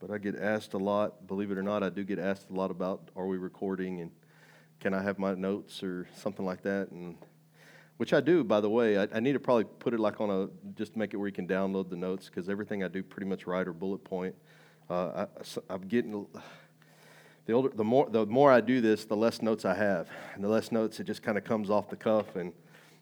but 0.00 0.10
I 0.10 0.18
get 0.18 0.34
asked 0.34 0.72
a 0.72 0.78
lot. 0.78 1.26
Believe 1.28 1.50
it 1.50 1.58
or 1.58 1.62
not, 1.62 1.82
I 1.82 1.90
do 1.90 2.02
get 2.02 2.18
asked 2.18 2.50
a 2.50 2.54
lot 2.54 2.70
about 2.70 3.10
are 3.14 3.26
we 3.26 3.36
recording 3.36 4.00
and 4.00 4.10
can 4.80 4.94
I 4.94 5.02
have 5.02 5.18
my 5.18 5.34
notes 5.34 5.82
or 5.82 6.08
something 6.16 6.44
like 6.44 6.62
that? 6.62 6.90
And 6.90 7.18
which 7.98 8.14
I 8.14 8.22
do, 8.22 8.42
by 8.42 8.62
the 8.62 8.70
way. 8.70 8.98
I, 8.98 9.06
I 9.12 9.20
need 9.20 9.34
to 9.34 9.40
probably 9.40 9.64
put 9.64 9.92
it 9.92 10.00
like 10.00 10.22
on 10.22 10.30
a 10.30 10.48
just 10.74 10.96
make 10.96 11.12
it 11.12 11.18
where 11.18 11.28
you 11.28 11.34
can 11.34 11.46
download 11.46 11.90
the 11.90 11.96
notes 11.96 12.30
because 12.30 12.48
everything 12.48 12.82
I 12.82 12.88
do 12.88 13.02
pretty 13.02 13.26
much 13.28 13.46
write 13.46 13.68
or 13.68 13.74
bullet 13.74 14.02
point. 14.02 14.34
Uh, 14.88 15.26
I, 15.26 15.42
I'm 15.68 15.82
getting 15.82 16.26
the 17.44 17.52
older, 17.52 17.68
the 17.74 17.84
more, 17.84 18.08
the 18.08 18.24
more 18.24 18.50
I 18.50 18.60
do 18.60 18.80
this, 18.80 19.04
the 19.04 19.16
less 19.16 19.42
notes 19.42 19.64
I 19.64 19.74
have, 19.74 20.08
and 20.34 20.42
the 20.42 20.48
less 20.48 20.72
notes 20.72 20.98
it 20.98 21.04
just 21.04 21.22
kind 21.22 21.36
of 21.36 21.44
comes 21.44 21.68
off 21.68 21.90
the 21.90 21.96
cuff 21.96 22.36
and 22.36 22.52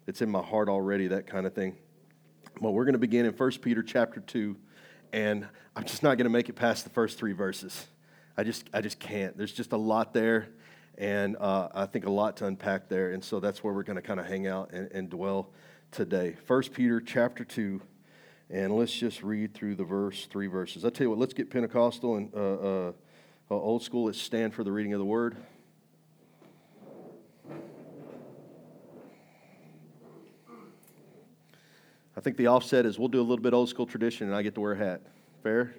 it's 0.07 0.21
in 0.21 0.31
my 0.31 0.43
heart 0.43 0.69
already, 0.69 1.07
that 1.09 1.27
kind 1.27 1.47
of 1.47 1.55
thing. 1.55 1.77
Well, 2.61 2.73
we're 2.73 2.85
going 2.85 2.95
to 2.95 2.99
begin 2.99 3.25
in 3.25 3.33
1 3.33 3.51
Peter 3.63 3.83
chapter 3.83 4.21
2, 4.21 4.57
and 5.13 5.47
I'm 5.75 5.85
just 5.85 6.03
not 6.03 6.17
going 6.17 6.25
to 6.25 6.31
make 6.31 6.49
it 6.49 6.55
past 6.55 6.85
the 6.85 6.91
first 6.91 7.19
three 7.19 7.33
verses. 7.33 7.87
I 8.37 8.45
just, 8.45 8.69
I 8.73 8.81
just 8.81 8.99
can't. 8.99 9.37
There's 9.37 9.53
just 9.53 9.73
a 9.73 9.77
lot 9.77 10.13
there, 10.13 10.49
and 10.97 11.37
uh, 11.39 11.69
I 11.75 11.87
think 11.87 12.07
a 12.07 12.11
lot 12.11 12.37
to 12.39 12.47
unpack 12.47 12.89
there, 12.89 13.13
and 13.13 13.23
so 13.23 13.41
that's 13.41 13.65
where 13.65 13.73
we're 13.73 13.83
going 13.83 13.97
to 13.97 14.03
kind 14.03 14.21
of 14.21 14.27
hang 14.27 14.47
out 14.47 14.71
and, 14.73 14.91
and 14.93 15.11
dwell 15.11 15.51
today. 15.91 16.37
First 16.47 16.73
Peter 16.73 17.01
chapter 17.01 17.45
2, 17.45 17.81
and 18.51 18.77
let's 18.77 18.93
just 18.93 19.23
read 19.23 19.55
through 19.55 19.75
the 19.75 19.85
verse, 19.85 20.27
three 20.27 20.47
verses. 20.47 20.85
I 20.85 20.91
tell 20.91 21.07
you 21.07 21.11
what, 21.11 21.19
let's 21.19 21.35
get 21.35 21.51
Pentecostal 21.51 22.17
and 22.17 22.35
uh, 22.35 22.89
uh, 22.89 22.93
old 23.51 23.83
school. 23.83 24.05
Let's 24.07 24.21
stand 24.21 24.55
for 24.55 24.65
the 24.65 24.73
reading 24.73 24.93
of 24.93 24.99
the 24.99 25.05
word. 25.05 25.37
I 32.19 32.21
think 32.21 32.37
the 32.37 32.49
offset 32.49 32.85
is 32.85 32.99
we'll 32.99 33.07
do 33.07 33.21
a 33.21 33.23
little 33.23 33.41
bit 33.41 33.55
old 33.55 33.69
school 33.69 33.87
tradition 33.87 34.27
and 34.27 34.35
I 34.35 34.43
get 34.43 34.57
to 34.57 34.61
wear 34.61 34.73
a 34.73 34.77
hat. 34.77 35.03
Fair? 35.45 35.73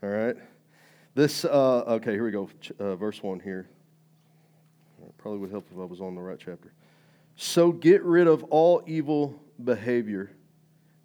All 0.00 0.08
right. 0.08 0.36
This, 1.16 1.44
uh, 1.44 1.82
okay, 1.88 2.12
here 2.12 2.24
we 2.24 2.30
go. 2.30 2.48
Uh, 2.78 2.94
verse 2.94 3.20
1 3.20 3.40
here. 3.40 3.68
Probably 5.18 5.40
would 5.40 5.50
help 5.50 5.66
if 5.72 5.76
I 5.76 5.84
was 5.84 6.00
on 6.00 6.14
the 6.14 6.20
right 6.20 6.38
chapter. 6.38 6.72
So 7.34 7.72
get 7.72 8.04
rid 8.04 8.28
of 8.28 8.44
all 8.44 8.80
evil 8.86 9.34
behavior. 9.64 10.30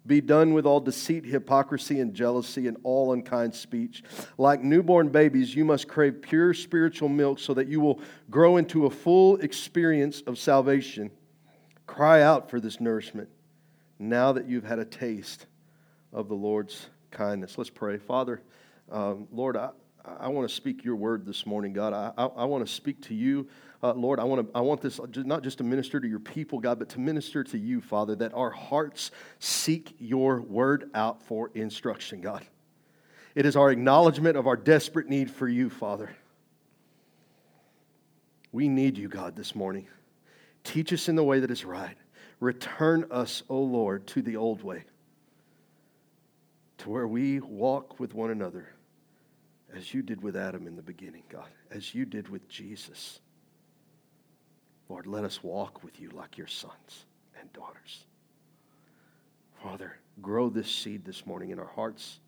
Be 0.06 0.20
done 0.20 0.54
with 0.54 0.64
all 0.64 0.78
deceit, 0.78 1.24
hypocrisy, 1.24 1.98
and 1.98 2.14
jealousy, 2.14 2.68
and 2.68 2.76
all 2.84 3.14
unkind 3.14 3.56
speech. 3.56 4.04
Like 4.38 4.62
newborn 4.62 5.08
babies, 5.08 5.56
you 5.56 5.64
must 5.64 5.88
crave 5.88 6.22
pure 6.22 6.54
spiritual 6.54 7.08
milk 7.08 7.40
so 7.40 7.52
that 7.54 7.66
you 7.66 7.80
will 7.80 8.00
grow 8.30 8.58
into 8.58 8.86
a 8.86 8.90
full 8.90 9.38
experience 9.38 10.20
of 10.20 10.38
salvation. 10.38 11.10
Cry 11.88 12.22
out 12.22 12.48
for 12.48 12.60
this 12.60 12.78
nourishment 12.80 13.28
now 14.08 14.32
that 14.32 14.48
you've 14.48 14.64
had 14.64 14.78
a 14.78 14.84
taste 14.84 15.46
of 16.12 16.28
the 16.28 16.34
Lord's 16.34 16.88
kindness. 17.10 17.56
Let's 17.56 17.70
pray. 17.70 17.98
Father, 17.98 18.42
um, 18.90 19.28
Lord, 19.30 19.56
I, 19.56 19.70
I 20.04 20.28
want 20.28 20.48
to 20.48 20.54
speak 20.54 20.84
your 20.84 20.96
word 20.96 21.24
this 21.24 21.46
morning, 21.46 21.72
God. 21.72 21.92
I, 21.92 22.12
I, 22.16 22.26
I 22.26 22.44
want 22.44 22.66
to 22.66 22.72
speak 22.72 23.00
to 23.02 23.14
you. 23.14 23.48
Uh, 23.82 23.92
Lord, 23.94 24.18
I 24.18 24.24
want, 24.24 24.46
to, 24.46 24.58
I 24.58 24.60
want 24.60 24.80
this 24.80 25.00
not 25.16 25.42
just 25.42 25.58
to 25.58 25.64
minister 25.64 26.00
to 26.00 26.06
your 26.08 26.18
people, 26.18 26.58
God, 26.58 26.78
but 26.78 26.88
to 26.90 27.00
minister 27.00 27.44
to 27.44 27.58
you, 27.58 27.80
Father, 27.80 28.14
that 28.16 28.34
our 28.34 28.50
hearts 28.50 29.10
seek 29.38 29.94
your 29.98 30.40
word 30.40 30.90
out 30.94 31.22
for 31.22 31.50
instruction, 31.54 32.20
God. 32.20 32.44
It 33.34 33.46
is 33.46 33.56
our 33.56 33.70
acknowledgement 33.70 34.36
of 34.36 34.46
our 34.46 34.56
desperate 34.56 35.08
need 35.08 35.30
for 35.30 35.48
you, 35.48 35.70
Father. 35.70 36.14
We 38.50 38.68
need 38.68 38.98
you, 38.98 39.08
God, 39.08 39.34
this 39.36 39.54
morning. 39.54 39.86
Teach 40.64 40.92
us 40.92 41.08
in 41.08 41.16
the 41.16 41.24
way 41.24 41.40
that 41.40 41.50
is 41.50 41.64
right. 41.64 41.96
Return 42.42 43.06
us, 43.12 43.44
O 43.48 43.60
Lord, 43.60 44.04
to 44.08 44.20
the 44.20 44.34
old 44.34 44.64
way, 44.64 44.82
to 46.78 46.90
where 46.90 47.06
we 47.06 47.38
walk 47.38 48.00
with 48.00 48.14
one 48.14 48.32
another 48.32 48.66
as 49.72 49.94
you 49.94 50.02
did 50.02 50.20
with 50.20 50.34
Adam 50.34 50.66
in 50.66 50.74
the 50.74 50.82
beginning, 50.82 51.22
God, 51.28 51.46
as 51.70 51.94
you 51.94 52.04
did 52.04 52.28
with 52.28 52.48
Jesus. 52.48 53.20
Lord, 54.88 55.06
let 55.06 55.22
us 55.22 55.44
walk 55.44 55.84
with 55.84 56.00
you 56.00 56.10
like 56.10 56.36
your 56.36 56.48
sons 56.48 57.06
and 57.38 57.52
daughters. 57.52 58.06
Father, 59.62 60.00
grow 60.20 60.48
this 60.48 60.68
seed 60.68 61.04
this 61.04 61.24
morning 61.24 61.50
in 61.50 61.60
our 61.60 61.70
hearts 61.76 62.18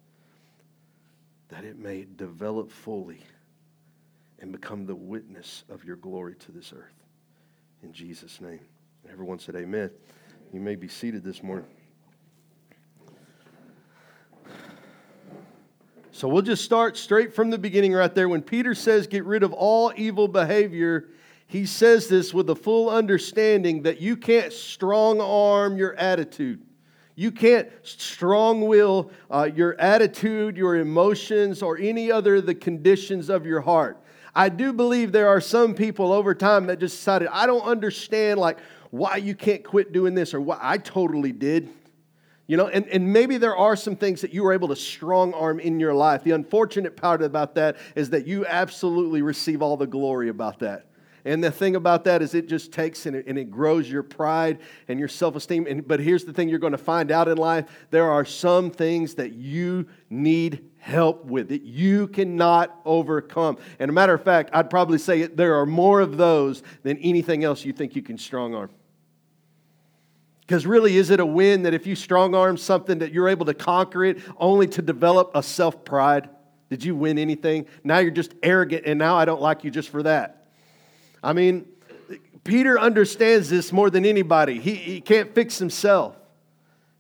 that 1.49 1.65
it 1.65 1.77
may 1.77 2.07
develop 2.17 2.71
fully 2.71 3.25
and 4.39 4.53
become 4.53 4.87
the 4.87 4.95
witness 4.95 5.65
of 5.69 5.85
your 5.85 5.97
glory 5.97 6.37
to 6.37 6.53
this 6.53 6.73
earth. 6.73 7.03
In 7.83 7.93
Jesus' 7.93 8.41
name. 8.41 8.61
Everyone 9.11 9.39
said 9.39 9.55
amen. 9.57 9.91
You 10.53 10.61
may 10.61 10.77
be 10.77 10.89
seated 10.89 11.23
this 11.23 11.43
morning. 11.43 11.67
So 16.13 16.29
we'll 16.29 16.43
just 16.43 16.65
start 16.65 16.97
straight 16.97 17.35
from 17.35 17.51
the 17.51 17.59
beginning 17.59 17.93
right 17.93 18.15
there. 18.15 18.29
When 18.29 18.43
Peter 18.43 18.75
says, 18.75 19.07
get 19.07 19.25
rid 19.25 19.43
of 19.43 19.53
all 19.53 19.93
evil 19.97 20.29
behavior, 20.29 21.09
he 21.47 21.67
says 21.67 22.09
this 22.09 22.33
with 22.33 22.49
a 22.51 22.55
full 22.55 22.89
understanding 22.89 23.83
that 23.83 24.01
you 24.01 24.17
can't 24.17 24.53
strong 24.53 25.21
arm 25.21 25.77
your 25.77 25.95
attitude. 25.95 26.63
You 27.17 27.31
can't 27.31 27.69
strong 27.83 28.67
will 28.67 29.11
uh, 29.31 29.51
your 29.55 29.79
attitude, 29.81 30.57
your 30.57 30.77
emotions, 30.77 31.63
or 31.63 31.79
any 31.79 32.11
other 32.11 32.37
of 32.37 32.47
the 32.47 32.55
conditions 32.55 33.29
of 33.29 33.45
your 33.45 33.61
heart. 33.61 34.01
I 34.35 34.49
do 34.49 34.73
believe 34.73 35.13
there 35.13 35.29
are 35.29 35.41
some 35.41 35.75
people 35.75 36.13
over 36.13 36.35
time 36.35 36.67
that 36.67 36.81
just 36.81 36.97
decided, 36.97 37.29
I 37.31 37.47
don't 37.47 37.63
understand, 37.63 38.41
like, 38.41 38.59
why 38.95 39.17
you 39.17 39.35
can't 39.35 39.65
quit 39.65 39.91
doing 39.91 40.15
this 40.15 40.35
or 40.35 40.41
why 40.41 40.57
I 40.61 40.79
totally 40.79 41.33
did. 41.33 41.69
You 42.47 42.57
know, 42.57 42.69
and, 42.69 42.87
and 42.87 43.13
maybe 43.13 43.39
there 43.39 43.57
are 43.57 43.75
some 43.75 43.97
things 43.97 44.21
that 44.21 44.33
you 44.33 44.45
were 44.45 44.53
able 44.53 44.69
to 44.69 44.77
strong 44.77 45.35
arm 45.35 45.59
in 45.59 45.81
your 45.81 45.95
life. 45.95 46.23
The 46.23 46.31
unfortunate 46.31 46.97
part 46.97 47.21
about 47.21 47.57
that 47.57 47.77
is 47.97 48.11
that 48.11 48.25
you 48.25 48.47
absolutely 48.47 49.21
receive 49.21 49.63
all 49.63 49.77
the 49.77 49.89
glory 49.89 50.29
about 50.29 50.61
that. 50.61 50.87
And 51.25 51.43
the 51.43 51.51
thing 51.51 51.75
about 51.75 52.05
that 52.05 52.23
is 52.23 52.35
it 52.35 52.49
just 52.49 52.71
takes 52.71 53.07
and 53.07 53.17
it, 53.17 53.27
and 53.27 53.37
it 53.37 53.51
grows 53.51 53.91
your 53.91 54.05
pride 54.05 54.61
and 54.87 54.97
your 55.01 55.09
self 55.09 55.35
esteem. 55.35 55.67
And, 55.69 55.89
but 55.89 55.99
here's 55.99 56.25
the 56.25 56.33
thing 56.33 56.49
you're 56.49 56.61
going 56.61 56.71
to 56.71 56.79
find 56.79 57.11
out 57.11 57.27
in 57.27 57.37
life 57.37 57.69
there 57.91 58.09
are 58.09 58.25
some 58.25 58.71
things 58.71 59.15
that 59.17 59.33
you 59.33 59.87
need 60.09 60.71
help 60.79 61.25
with, 61.25 61.49
that 61.49 61.63
you 61.63 62.07
cannot 62.07 62.79
overcome. 62.85 63.59
And 63.81 63.89
a 63.89 63.93
matter 63.93 64.15
of 64.15 64.23
fact, 64.23 64.51
I'd 64.53 64.71
probably 64.71 64.99
say 64.99 65.25
there 65.25 65.57
are 65.57 65.67
more 65.67 66.01
of 66.01 66.17
those 66.17 66.63
than 66.85 66.97
anything 66.99 67.43
else 67.43 67.65
you 67.65 67.73
think 67.73 67.97
you 67.97 68.03
can 68.03 68.19
strong 68.19 68.55
arm. 68.55 68.71
Because 70.47 70.67
really, 70.67 70.97
is 70.97 71.11
it 71.11 71.21
a 71.21 71.27
win 71.27 71.63
that 71.63 71.73
if 71.73 71.87
you 71.87 71.97
strong 71.97 72.35
arm 72.35 72.57
something 72.57 72.99
that 72.99 73.13
you're 73.13 73.29
able 73.29 73.47
to 73.47 73.55
conquer 73.55 74.05
it 74.05 74.19
only 74.37 74.67
to 74.69 74.83
develop 74.83 75.31
a 75.35 75.43
self 75.43 75.85
pride? 75.85 76.29
Did 76.69 76.85
you 76.85 76.95
win 76.95 77.19
anything? 77.19 77.67
Now 77.83 77.99
you're 77.99 78.11
just 78.11 78.35
arrogant, 78.43 78.85
and 78.87 78.99
now 78.99 79.17
I 79.17 79.25
don't 79.25 79.41
like 79.41 79.65
you 79.65 79.71
just 79.71 79.89
for 79.89 80.03
that. 80.03 80.49
I 81.23 81.33
mean, 81.33 81.67
Peter 82.43 82.79
understands 82.79 83.49
this 83.49 83.73
more 83.73 83.89
than 83.89 84.05
anybody. 84.05 84.61
He, 84.61 84.75
he 84.75 85.01
can't 85.01 85.35
fix 85.35 85.59
himself, 85.59 86.17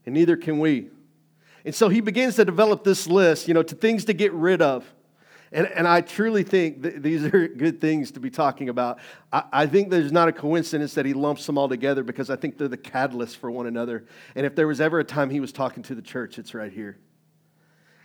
and 0.07 0.15
neither 0.15 0.37
can 0.37 0.59
we. 0.59 0.89
And 1.67 1.75
so 1.75 1.89
he 1.89 2.01
begins 2.01 2.37
to 2.37 2.45
develop 2.45 2.85
this 2.85 3.07
list, 3.07 3.49
you 3.49 3.55
know, 3.55 3.63
to 3.63 3.75
things 3.75 4.07
to 4.07 4.15
get 4.15 4.33
rid 4.33 4.63
of. 4.63 4.91
And, 5.55 5.69
and 5.69 5.87
I 5.87 6.01
truly 6.01 6.43
think 6.43 6.83
these 7.01 7.25
are 7.25 7.47
good 7.57 7.81
things 7.81 8.11
to 8.11 8.21
be 8.21 8.29
talking 8.29 8.69
about. 8.69 8.99
I, 9.33 9.45
I 9.53 9.67
think 9.67 9.89
there's 9.89 10.11
not 10.11 10.27
a 10.27 10.33
coincidence 10.33 10.95
that 10.95 11.07
he 11.07 11.15
lumps 11.15 11.47
them 11.47 11.57
all 11.57 11.69
together 11.69 12.03
because 12.03 12.29
I 12.29 12.35
think 12.35 12.59
they're 12.59 12.67
the 12.67 12.77
catalyst 12.77 13.37
for 13.37 13.53
one 13.53 13.69
another. 13.69 14.05
And 14.35 14.45
if 14.45 14.57
there 14.57 14.67
was 14.67 14.81
ever 14.81 14.99
a 14.99 15.05
time 15.05 15.31
he 15.31 15.39
was 15.39 15.53
talking 15.53 15.85
to 15.85 15.95
the 15.95 16.03
church, 16.03 16.41
it's 16.41 16.55
right 16.55 16.73
here. 16.73 16.99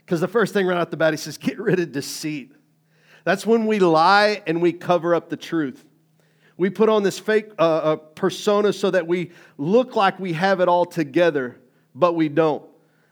Because 0.06 0.22
the 0.22 0.28
first 0.28 0.54
thing 0.54 0.68
right 0.68 0.78
out 0.78 0.92
the 0.92 0.98
bat, 0.98 1.12
he 1.12 1.18
says, 1.18 1.40
get 1.40 1.60
rid 1.60 1.80
of 1.80 1.92
deceit. 1.92 2.52
That's 3.24 3.48
when 3.48 3.66
we 3.66 3.80
lie 3.80 4.44
and 4.46 4.62
we 4.62 4.72
cover 4.72 5.16
up 5.16 5.30
the 5.30 5.38
truth. 5.38 5.84
We 6.56 6.70
put 6.70 6.88
on 6.88 7.02
this 7.02 7.18
fake 7.18 7.50
uh, 7.58 7.62
uh, 7.62 7.96
persona 7.96 8.74
so 8.74 8.92
that 8.92 9.08
we 9.08 9.32
look 9.58 9.96
like 9.96 10.20
we 10.20 10.34
have 10.34 10.60
it 10.60 10.68
all 10.68 10.86
together, 10.86 11.60
but 11.96 12.14
we 12.14 12.30
don't. 12.30 12.69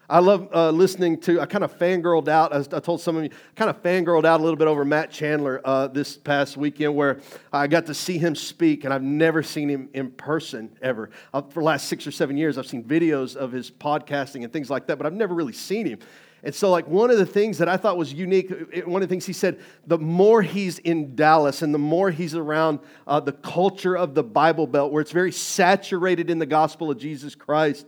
I 0.09 0.19
love 0.19 0.47
uh, 0.53 0.69
listening 0.69 1.19
to, 1.21 1.41
I 1.41 1.45
kind 1.45 1.65
of 1.65 1.77
fangirled 1.77 2.29
out, 2.29 2.53
as 2.53 2.69
I 2.73 2.79
told 2.79 3.01
some 3.01 3.17
of 3.17 3.25
you, 3.25 3.29
kind 3.55 3.69
of 3.69 3.83
fangirled 3.83 4.23
out 4.23 4.39
a 4.39 4.43
little 4.43 4.55
bit 4.55 4.69
over 4.69 4.85
Matt 4.85 5.11
Chandler 5.11 5.59
uh, 5.65 5.87
this 5.87 6.15
past 6.15 6.55
weekend 6.55 6.95
where 6.95 7.19
I 7.51 7.67
got 7.67 7.87
to 7.87 7.93
see 7.93 8.17
him 8.17 8.33
speak, 8.33 8.85
and 8.85 8.93
I've 8.93 9.03
never 9.03 9.43
seen 9.43 9.67
him 9.67 9.89
in 9.93 10.11
person 10.11 10.77
ever. 10.81 11.09
Uh, 11.33 11.41
for 11.41 11.59
the 11.59 11.65
last 11.65 11.89
six 11.89 12.07
or 12.07 12.11
seven 12.11 12.37
years, 12.37 12.57
I've 12.57 12.67
seen 12.67 12.85
videos 12.85 13.35
of 13.35 13.51
his 13.51 13.69
podcasting 13.69 14.45
and 14.45 14.53
things 14.53 14.69
like 14.69 14.87
that, 14.87 14.97
but 14.97 15.05
I've 15.05 15.13
never 15.13 15.35
really 15.35 15.51
seen 15.51 15.85
him. 15.85 15.99
And 16.41 16.55
so, 16.55 16.69
like, 16.69 16.87
one 16.87 17.11
of 17.11 17.17
the 17.17 17.25
things 17.25 17.57
that 17.57 17.67
I 17.67 17.75
thought 17.75 17.97
was 17.97 18.13
unique, 18.13 18.49
one 18.85 19.01
of 19.01 19.09
the 19.09 19.11
things 19.11 19.25
he 19.25 19.33
said, 19.33 19.59
the 19.87 19.97
more 19.97 20.41
he's 20.41 20.79
in 20.79 21.17
Dallas 21.17 21.63
and 21.63 21.73
the 21.73 21.79
more 21.79 22.11
he's 22.11 22.33
around 22.33 22.79
uh, 23.07 23.19
the 23.19 23.33
culture 23.33 23.97
of 23.97 24.15
the 24.15 24.23
Bible 24.23 24.67
Belt, 24.67 24.93
where 24.93 25.01
it's 25.01 25.11
very 25.11 25.33
saturated 25.33 26.29
in 26.29 26.39
the 26.39 26.45
gospel 26.45 26.89
of 26.89 26.97
Jesus 26.97 27.35
Christ, 27.35 27.87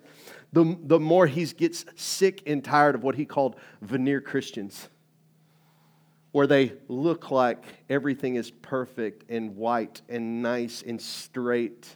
the, 0.52 0.78
the 0.82 1.00
more 1.00 1.28
he 1.28 1.46
gets 1.46 1.86
sick 1.96 2.44
and 2.48 2.64
tired 2.64 2.96
of 2.96 3.04
what 3.04 3.16
he 3.16 3.26
called 3.26 3.56
veneer 3.82 4.20
Christians, 4.20 4.90
where 6.32 6.48
they 6.48 6.74
look 6.88 7.32
like 7.32 7.64
everything 7.90 8.36
is 8.36 8.50
perfect 8.50 9.30
and 9.30 9.56
white 9.56 10.02
and 10.10 10.42
nice 10.42 10.84
and 10.86 11.02
straight, 11.02 11.96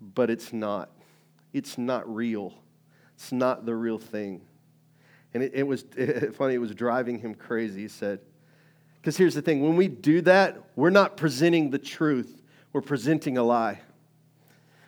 but 0.00 0.30
it's 0.30 0.52
not. 0.52 0.90
It's 1.52 1.78
not 1.78 2.12
real. 2.12 2.54
It's 3.14 3.32
not 3.32 3.66
the 3.66 3.74
real 3.74 3.98
thing. 3.98 4.42
And 5.34 5.42
it, 5.42 5.52
it 5.54 5.62
was 5.66 5.84
it, 5.96 6.34
funny, 6.36 6.54
it 6.54 6.58
was 6.58 6.74
driving 6.74 7.18
him 7.18 7.34
crazy. 7.34 7.82
He 7.82 7.88
said, 7.88 8.20
because 9.00 9.16
here's 9.16 9.34
the 9.34 9.42
thing 9.42 9.62
when 9.62 9.74
we 9.76 9.88
do 9.88 10.20
that, 10.22 10.62
we're 10.76 10.90
not 10.90 11.16
presenting 11.16 11.70
the 11.70 11.78
truth, 11.78 12.40
we're 12.72 12.82
presenting 12.82 13.36
a 13.36 13.42
lie. 13.42 13.80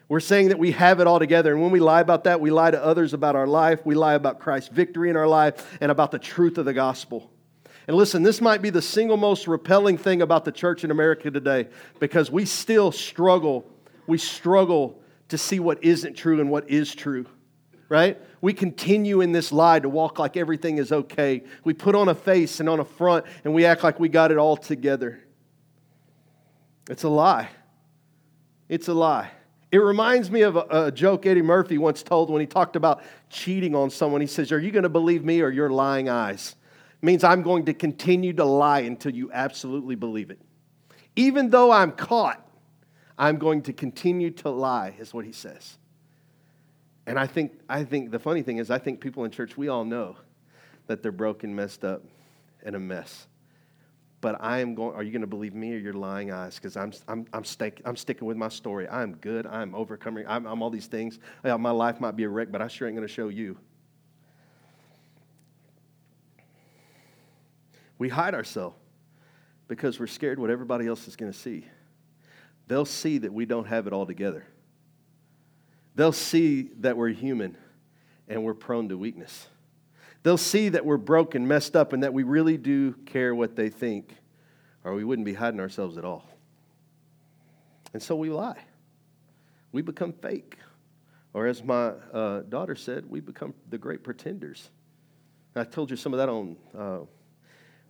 We're 0.08 0.20
saying 0.20 0.48
that 0.48 0.58
we 0.58 0.72
have 0.72 1.00
it 1.00 1.06
all 1.06 1.18
together. 1.18 1.52
And 1.52 1.62
when 1.62 1.70
we 1.70 1.80
lie 1.80 2.00
about 2.00 2.24
that, 2.24 2.40
we 2.40 2.50
lie 2.50 2.70
to 2.70 2.82
others 2.82 3.14
about 3.14 3.36
our 3.36 3.46
life. 3.46 3.84
We 3.86 3.94
lie 3.94 4.14
about 4.14 4.38
Christ's 4.38 4.68
victory 4.68 5.08
in 5.08 5.16
our 5.16 5.26
life 5.26 5.78
and 5.80 5.90
about 5.90 6.10
the 6.10 6.18
truth 6.18 6.58
of 6.58 6.66
the 6.66 6.74
gospel. 6.74 7.30
And 7.86 7.96
listen, 7.96 8.22
this 8.22 8.40
might 8.40 8.62
be 8.62 8.70
the 8.70 8.82
single 8.82 9.16
most 9.16 9.46
repelling 9.46 9.98
thing 9.98 10.22
about 10.22 10.44
the 10.44 10.52
church 10.52 10.84
in 10.84 10.90
America 10.90 11.30
today 11.30 11.68
because 12.00 12.30
we 12.30 12.44
still 12.44 12.92
struggle. 12.92 13.70
We 14.06 14.18
struggle 14.18 15.00
to 15.28 15.38
see 15.38 15.60
what 15.60 15.82
isn't 15.82 16.14
true 16.14 16.40
and 16.40 16.50
what 16.50 16.68
is 16.68 16.94
true, 16.94 17.26
right? 17.88 18.18
We 18.40 18.52
continue 18.52 19.20
in 19.20 19.32
this 19.32 19.52
lie 19.52 19.80
to 19.80 19.88
walk 19.88 20.18
like 20.18 20.36
everything 20.36 20.78
is 20.78 20.92
okay. 20.92 21.44
We 21.62 21.72
put 21.72 21.94
on 21.94 22.08
a 22.08 22.14
face 22.14 22.60
and 22.60 22.68
on 22.68 22.80
a 22.80 22.84
front 22.84 23.24
and 23.44 23.54
we 23.54 23.64
act 23.64 23.82
like 23.82 23.98
we 23.98 24.08
got 24.08 24.30
it 24.30 24.38
all 24.38 24.56
together. 24.56 25.20
It's 26.90 27.04
a 27.04 27.08
lie. 27.08 27.48
It's 28.68 28.88
a 28.88 28.94
lie. 28.94 29.30
It 29.74 29.78
reminds 29.78 30.30
me 30.30 30.42
of 30.42 30.54
a, 30.54 30.66
a, 30.70 30.92
joke 30.92 31.26
Eddie 31.26 31.42
Murphy 31.42 31.78
once 31.78 32.04
told 32.04 32.30
when 32.30 32.40
he 32.40 32.46
talked 32.46 32.76
about 32.76 33.02
cheating 33.28 33.74
on 33.74 33.90
someone. 33.90 34.20
He 34.20 34.28
says, 34.28 34.52
Are 34.52 34.60
you 34.60 34.70
going 34.70 34.84
to 34.84 34.88
believe 34.88 35.24
me 35.24 35.40
or 35.40 35.50
your 35.50 35.68
lying 35.68 36.08
eyes? 36.08 36.54
It 37.02 37.04
means 37.04 37.24
I'm 37.24 37.42
going 37.42 37.64
to 37.64 37.74
continue 37.74 38.32
to 38.34 38.44
lie 38.44 38.82
until 38.82 39.12
you 39.12 39.32
absolutely 39.32 39.96
believe 39.96 40.30
it. 40.30 40.38
Even 41.16 41.50
though 41.50 41.72
I'm 41.72 41.90
caught, 41.90 42.48
I'm 43.18 43.36
going 43.36 43.62
to 43.62 43.72
continue 43.72 44.30
to 44.30 44.48
lie, 44.48 44.94
is 45.00 45.12
what 45.12 45.24
he 45.24 45.32
says. 45.32 45.76
And 47.08 47.18
I 47.18 47.26
think, 47.26 47.58
I 47.68 47.82
think 47.82 48.12
the 48.12 48.20
funny 48.20 48.42
thing 48.42 48.58
is, 48.58 48.70
I 48.70 48.78
think 48.78 49.00
people 49.00 49.24
in 49.24 49.32
church, 49.32 49.56
we 49.56 49.66
all 49.66 49.84
know 49.84 50.14
that 50.86 51.02
they're 51.02 51.10
broken, 51.10 51.52
messed 51.52 51.84
up, 51.84 52.04
and 52.62 52.76
a 52.76 52.78
mess 52.78 53.26
but 54.24 54.38
I 54.40 54.60
am 54.60 54.74
going, 54.74 54.96
are 54.96 55.02
you 55.02 55.12
going 55.12 55.20
to 55.20 55.26
believe 55.26 55.54
me 55.54 55.74
or 55.74 55.76
your 55.76 55.92
lying 55.92 56.32
eyes? 56.32 56.54
Because 56.54 56.78
I'm, 56.78 56.94
I'm, 57.08 57.26
I'm, 57.34 57.44
stake, 57.44 57.82
I'm 57.84 57.94
sticking 57.94 58.26
with 58.26 58.38
my 58.38 58.48
story. 58.48 58.88
I'm 58.88 59.16
good. 59.16 59.46
I'm 59.46 59.74
overcoming. 59.74 60.24
I'm, 60.26 60.46
I'm 60.46 60.62
all 60.62 60.70
these 60.70 60.86
things. 60.86 61.18
Yeah, 61.44 61.58
my 61.58 61.72
life 61.72 62.00
might 62.00 62.16
be 62.16 62.24
a 62.24 62.28
wreck, 62.30 62.50
but 62.50 62.62
I 62.62 62.68
sure 62.68 62.88
ain't 62.88 62.96
going 62.96 63.06
to 63.06 63.12
show 63.12 63.28
you. 63.28 63.58
We 67.98 68.08
hide 68.08 68.34
ourselves 68.34 68.76
because 69.68 70.00
we're 70.00 70.06
scared 70.06 70.38
what 70.38 70.48
everybody 70.48 70.86
else 70.86 71.06
is 71.06 71.16
going 71.16 71.30
to 71.30 71.38
see. 71.38 71.66
They'll 72.66 72.86
see 72.86 73.18
that 73.18 73.30
we 73.34 73.44
don't 73.44 73.66
have 73.66 73.86
it 73.86 73.92
all 73.92 74.06
together. 74.06 74.46
They'll 75.96 76.12
see 76.12 76.70
that 76.78 76.96
we're 76.96 77.10
human 77.10 77.58
and 78.26 78.42
we're 78.42 78.54
prone 78.54 78.88
to 78.88 78.96
weakness. 78.96 79.48
They'll 80.24 80.38
see 80.38 80.70
that 80.70 80.84
we're 80.84 80.96
broken, 80.96 81.46
messed 81.46 81.76
up, 81.76 81.92
and 81.92 82.02
that 82.02 82.12
we 82.12 82.22
really 82.22 82.56
do 82.56 82.94
care 83.04 83.34
what 83.34 83.54
they 83.56 83.68
think, 83.68 84.16
or 84.82 84.94
we 84.94 85.04
wouldn't 85.04 85.26
be 85.26 85.34
hiding 85.34 85.60
ourselves 85.60 85.98
at 85.98 86.04
all. 86.04 86.26
And 87.92 88.02
so 88.02 88.16
we 88.16 88.30
lie. 88.30 88.58
We 89.70 89.82
become 89.82 90.14
fake. 90.14 90.56
Or 91.34 91.46
as 91.46 91.62
my 91.62 91.92
uh, 92.12 92.40
daughter 92.40 92.74
said, 92.74 93.04
we 93.08 93.20
become 93.20 93.52
the 93.68 93.76
great 93.76 94.02
pretenders. 94.02 94.70
And 95.54 95.66
I 95.66 95.70
told 95.70 95.90
you 95.90 95.96
some 95.96 96.14
of 96.14 96.18
that 96.18 96.30
on 96.30 96.56
uh, 96.76 97.00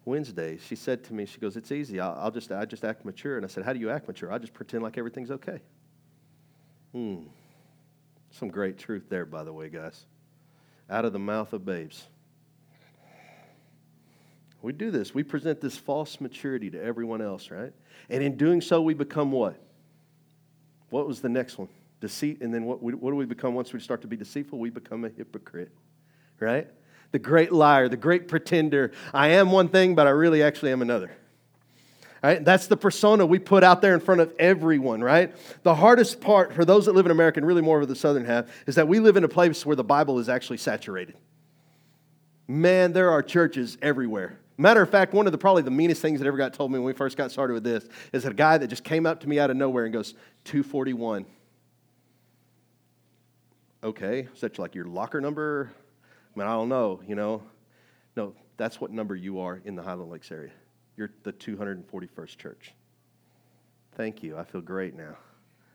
Wednesday. 0.04 0.58
She 0.58 0.74
said 0.74 1.04
to 1.04 1.14
me, 1.14 1.26
she 1.26 1.38
goes, 1.38 1.56
it's 1.56 1.70
easy. 1.70 2.00
I'll, 2.00 2.18
I'll, 2.20 2.30
just, 2.32 2.50
I 2.50 2.64
just 2.64 2.84
act 2.84 3.04
mature. 3.04 3.36
And 3.36 3.46
I 3.46 3.48
said, 3.48 3.64
how 3.64 3.72
do 3.72 3.78
you 3.78 3.90
act 3.90 4.08
mature? 4.08 4.32
I 4.32 4.38
just 4.38 4.54
pretend 4.54 4.82
like 4.82 4.98
everything's 4.98 5.30
okay. 5.30 5.60
Hmm. 6.92 7.26
Some 8.32 8.48
great 8.48 8.76
truth 8.76 9.04
there, 9.08 9.24
by 9.24 9.44
the 9.44 9.52
way, 9.52 9.68
guys. 9.68 10.04
Out 10.90 11.04
of 11.04 11.12
the 11.12 11.20
mouth 11.20 11.52
of 11.52 11.64
babes. 11.64 12.08
We 14.64 14.72
do 14.72 14.90
this. 14.90 15.14
We 15.14 15.22
present 15.22 15.60
this 15.60 15.76
false 15.76 16.22
maturity 16.22 16.70
to 16.70 16.82
everyone 16.82 17.20
else, 17.20 17.50
right? 17.50 17.70
And 18.08 18.22
in 18.22 18.38
doing 18.38 18.62
so, 18.62 18.80
we 18.80 18.94
become 18.94 19.30
what? 19.30 19.60
What 20.88 21.06
was 21.06 21.20
the 21.20 21.28
next 21.28 21.58
one? 21.58 21.68
Deceit. 22.00 22.40
And 22.40 22.52
then 22.52 22.64
what, 22.64 22.82
what 22.82 23.10
do 23.10 23.14
we 23.14 23.26
become 23.26 23.52
once 23.54 23.74
we 23.74 23.80
start 23.80 24.00
to 24.00 24.08
be 24.08 24.16
deceitful? 24.16 24.58
We 24.58 24.70
become 24.70 25.04
a 25.04 25.10
hypocrite, 25.10 25.70
right? 26.40 26.66
The 27.12 27.18
great 27.18 27.52
liar, 27.52 27.90
the 27.90 27.98
great 27.98 28.26
pretender. 28.26 28.92
I 29.12 29.28
am 29.28 29.52
one 29.52 29.68
thing, 29.68 29.94
but 29.94 30.06
I 30.06 30.10
really 30.10 30.42
actually 30.42 30.72
am 30.72 30.80
another. 30.80 31.10
Right? 32.22 32.42
That's 32.42 32.66
the 32.66 32.78
persona 32.78 33.26
we 33.26 33.38
put 33.38 33.64
out 33.64 33.82
there 33.82 33.92
in 33.92 34.00
front 34.00 34.22
of 34.22 34.32
everyone, 34.38 35.04
right? 35.04 35.36
The 35.62 35.74
hardest 35.74 36.22
part 36.22 36.54
for 36.54 36.64
those 36.64 36.86
that 36.86 36.94
live 36.94 37.04
in 37.04 37.12
America, 37.12 37.38
and 37.38 37.46
really 37.46 37.60
more 37.60 37.82
of 37.82 37.88
the 37.88 37.94
southern 37.94 38.24
half, 38.24 38.46
is 38.66 38.76
that 38.76 38.88
we 38.88 38.98
live 38.98 39.18
in 39.18 39.24
a 39.24 39.28
place 39.28 39.66
where 39.66 39.76
the 39.76 39.84
Bible 39.84 40.18
is 40.18 40.30
actually 40.30 40.56
saturated. 40.56 41.16
Man, 42.48 42.94
there 42.94 43.10
are 43.10 43.22
churches 43.22 43.76
everywhere. 43.82 44.38
Matter 44.56 44.82
of 44.82 44.90
fact, 44.90 45.12
one 45.12 45.26
of 45.26 45.32
the 45.32 45.38
probably 45.38 45.62
the 45.62 45.70
meanest 45.70 46.00
things 46.00 46.20
that 46.20 46.26
ever 46.26 46.36
got 46.36 46.54
told 46.54 46.70
me 46.70 46.78
when 46.78 46.86
we 46.86 46.92
first 46.92 47.16
got 47.16 47.32
started 47.32 47.54
with 47.54 47.64
this 47.64 47.86
is 48.12 48.24
a 48.24 48.32
guy 48.32 48.56
that 48.56 48.68
just 48.68 48.84
came 48.84 49.04
up 49.04 49.20
to 49.20 49.28
me 49.28 49.38
out 49.38 49.50
of 49.50 49.56
nowhere 49.56 49.84
and 49.84 49.92
goes, 49.92 50.14
241. 50.44 51.26
Okay, 53.82 54.28
such 54.34 54.58
like 54.58 54.74
your 54.74 54.84
locker 54.84 55.20
number? 55.20 55.72
I 56.34 56.38
mean, 56.38 56.48
I 56.48 56.52
don't 56.52 56.68
know, 56.68 57.02
you 57.06 57.16
know. 57.16 57.42
No, 58.16 58.34
that's 58.56 58.80
what 58.80 58.92
number 58.92 59.16
you 59.16 59.40
are 59.40 59.60
in 59.64 59.74
the 59.74 59.82
Highland 59.82 60.10
Lakes 60.10 60.30
area. 60.30 60.52
You're 60.96 61.10
the 61.24 61.32
241st 61.32 62.36
church. 62.36 62.74
Thank 63.96 64.22
you. 64.22 64.38
I 64.38 64.44
feel 64.44 64.60
great 64.60 64.94
now. 64.94 65.16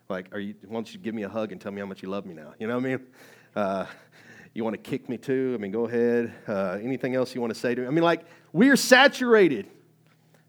Like, 0.08 0.34
are 0.34 0.40
you, 0.40 0.56
why 0.66 0.76
don't 0.76 0.92
you 0.92 1.00
give 1.00 1.14
me 1.14 1.24
a 1.24 1.30
hug 1.30 1.52
and 1.52 1.60
tell 1.60 1.72
me 1.72 1.82
how 1.82 1.86
much 1.86 2.02
you 2.02 2.10
love 2.10 2.26
me 2.26 2.34
now? 2.34 2.54
You 2.60 2.68
know 2.68 2.76
what 2.76 2.86
I 2.86 2.88
mean? 2.88 3.08
Uh, 3.56 3.86
you 4.54 4.64
want 4.64 4.74
to 4.74 4.90
kick 4.90 5.08
me 5.08 5.18
too? 5.18 5.54
I 5.58 5.62
mean, 5.62 5.72
go 5.72 5.86
ahead. 5.86 6.34
Uh, 6.48 6.80
anything 6.82 7.16
else 7.16 7.36
you 7.36 7.42
want 7.42 7.54
to 7.54 7.60
say 7.60 7.76
to 7.76 7.82
me? 7.82 7.88
I 7.88 7.92
mean, 7.92 8.04
like, 8.04 8.26
we 8.54 8.70
are 8.70 8.76
saturated. 8.76 9.68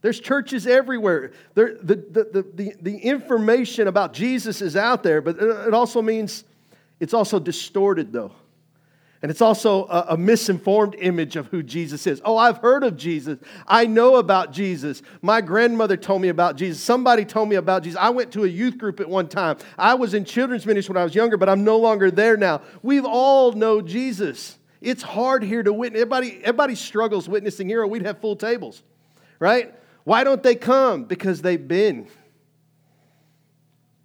There's 0.03 0.21
churches 0.21 0.67
everywhere. 0.67 1.33
There, 1.55 1.77
the, 1.83 1.97
the, 1.97 2.45
the, 2.55 2.75
the, 2.81 2.97
information 2.99 3.87
about 3.87 4.15
Jesus 4.15 4.63
is 4.63 4.75
out 4.75 5.03
there, 5.03 5.21
but 5.21 5.39
it 5.39 5.75
also 5.75 6.01
means 6.01 6.45
it's 7.01 7.13
also 7.13 7.39
distorted, 7.39 8.13
though. 8.13 8.33
And 9.23 9.31
it's 9.31 9.43
also 9.43 9.85
a, 9.87 10.07
a, 10.11 10.17
misinformed 10.17 10.95
image 10.95 11.37
of 11.37 11.49
who 11.49 11.63
Jesus 11.63 12.07
is. 12.07 12.23
Oh, 12.25 12.39
I've 12.39 12.57
heard 12.57 12.83
of 12.83 12.97
Jesus. 12.97 13.39
I 13.67 13.85
know 13.85 14.17
about 14.17 14.51
Jesus. 14.51 15.03
My 15.21 15.43
grandmother 15.43 15.99
told 15.99 16.23
me 16.23 16.29
about 16.29 16.57
Jesus. 16.57 16.83
Somebody 16.83 17.27
told 17.27 17.51
me 17.51 17.57
about 17.57 17.83
Jesus. 17.83 17.99
I 18.01 18.09
went 18.09 18.33
to 18.33 18.45
a 18.45 18.49
youth 18.49 18.79
group 18.79 18.99
at 18.99 19.09
one 19.09 19.29
time. 19.29 19.59
I 19.77 19.93
was 19.93 20.15
in 20.15 20.25
children's 20.25 20.65
ministry 20.65 20.95
when 20.95 21.03
I 21.03 21.05
was 21.05 21.15
younger, 21.15 21.37
but 21.37 21.51
I'm 21.51 21.65
no 21.65 21.77
longer 21.77 22.11
there 22.11 22.39
now. 22.39 22.63
We've 22.83 23.05
all 23.05 23.53
know 23.53 23.83
Jesus. 23.83 24.57
It's 24.81 25.03
hard 25.03 25.43
here 25.43 25.63
to 25.63 25.73
witness. 25.73 26.01
Everybody, 26.01 26.41
everybody 26.43 26.75
struggles 26.75 27.29
witnessing 27.29 27.69
here, 27.69 27.83
or 27.83 27.87
we'd 27.87 28.07
have 28.07 28.21
full 28.21 28.37
tables, 28.37 28.83
right? 29.39 29.75
Why 30.05 30.25
don't 30.25 30.43
they 30.43 30.55
come? 30.55 31.05
Because 31.05 31.43
they've 31.43 31.69
been. 31.69 32.09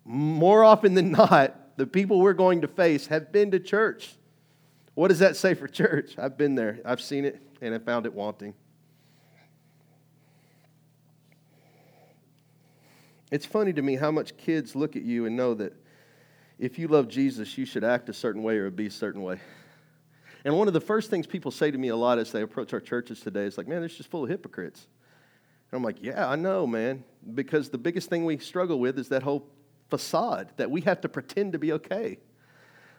More 0.03 0.63
often 0.63 0.93
than 0.93 1.11
not, 1.11 1.77
the 1.77 1.87
people 1.87 2.19
we're 2.19 2.33
going 2.33 2.61
to 2.61 2.67
face 2.67 3.07
have 3.07 3.31
been 3.31 3.51
to 3.51 3.59
church. 3.59 4.15
What 4.93 5.07
does 5.07 5.19
that 5.19 5.35
say 5.35 5.53
for 5.53 5.67
church? 5.67 6.17
I've 6.17 6.37
been 6.37 6.55
there, 6.55 6.79
I've 6.85 7.01
seen 7.01 7.25
it, 7.25 7.41
and 7.61 7.73
I 7.73 7.79
found 7.79 8.05
it 8.05 8.13
wanting. 8.13 8.53
It's 13.31 13.45
funny 13.45 13.73
to 13.73 13.81
me 13.81 13.95
how 13.95 14.11
much 14.11 14.37
kids 14.37 14.75
look 14.75 14.95
at 14.95 15.01
you 15.01 15.25
and 15.25 15.35
know 15.35 15.53
that 15.55 15.73
if 16.59 16.77
you 16.77 16.87
love 16.87 17.07
Jesus, 17.07 17.57
you 17.57 17.65
should 17.65 17.83
act 17.83 18.07
a 18.07 18.13
certain 18.13 18.43
way 18.43 18.57
or 18.57 18.69
be 18.69 18.85
a 18.85 18.91
certain 18.91 19.23
way. 19.23 19.39
And 20.45 20.55
one 20.55 20.67
of 20.67 20.75
the 20.75 20.79
first 20.79 21.09
things 21.09 21.25
people 21.25 21.49
say 21.49 21.71
to 21.71 21.77
me 21.77 21.87
a 21.87 21.95
lot 21.95 22.19
as 22.19 22.31
they 22.31 22.43
approach 22.43 22.71
our 22.71 22.79
churches 22.79 23.19
today 23.19 23.45
is 23.45 23.57
like, 23.57 23.67
man, 23.67 23.83
it's 23.83 23.95
just 23.95 24.11
full 24.11 24.23
of 24.23 24.29
hypocrites. 24.29 24.87
And 25.71 25.77
I'm 25.77 25.83
like, 25.83 25.97
yeah, 26.01 26.29
I 26.29 26.35
know, 26.35 26.67
man. 26.67 27.03
Because 27.33 27.69
the 27.69 27.79
biggest 27.79 28.09
thing 28.09 28.25
we 28.25 28.37
struggle 28.37 28.79
with 28.79 28.99
is 28.99 29.09
that 29.09 29.23
whole 29.23 29.47
facade 29.89 30.51
that 30.57 30.69
we 30.69 30.81
have 30.81 31.01
to 31.01 31.09
pretend 31.09 31.53
to 31.53 31.59
be 31.59 31.73
okay. 31.73 32.19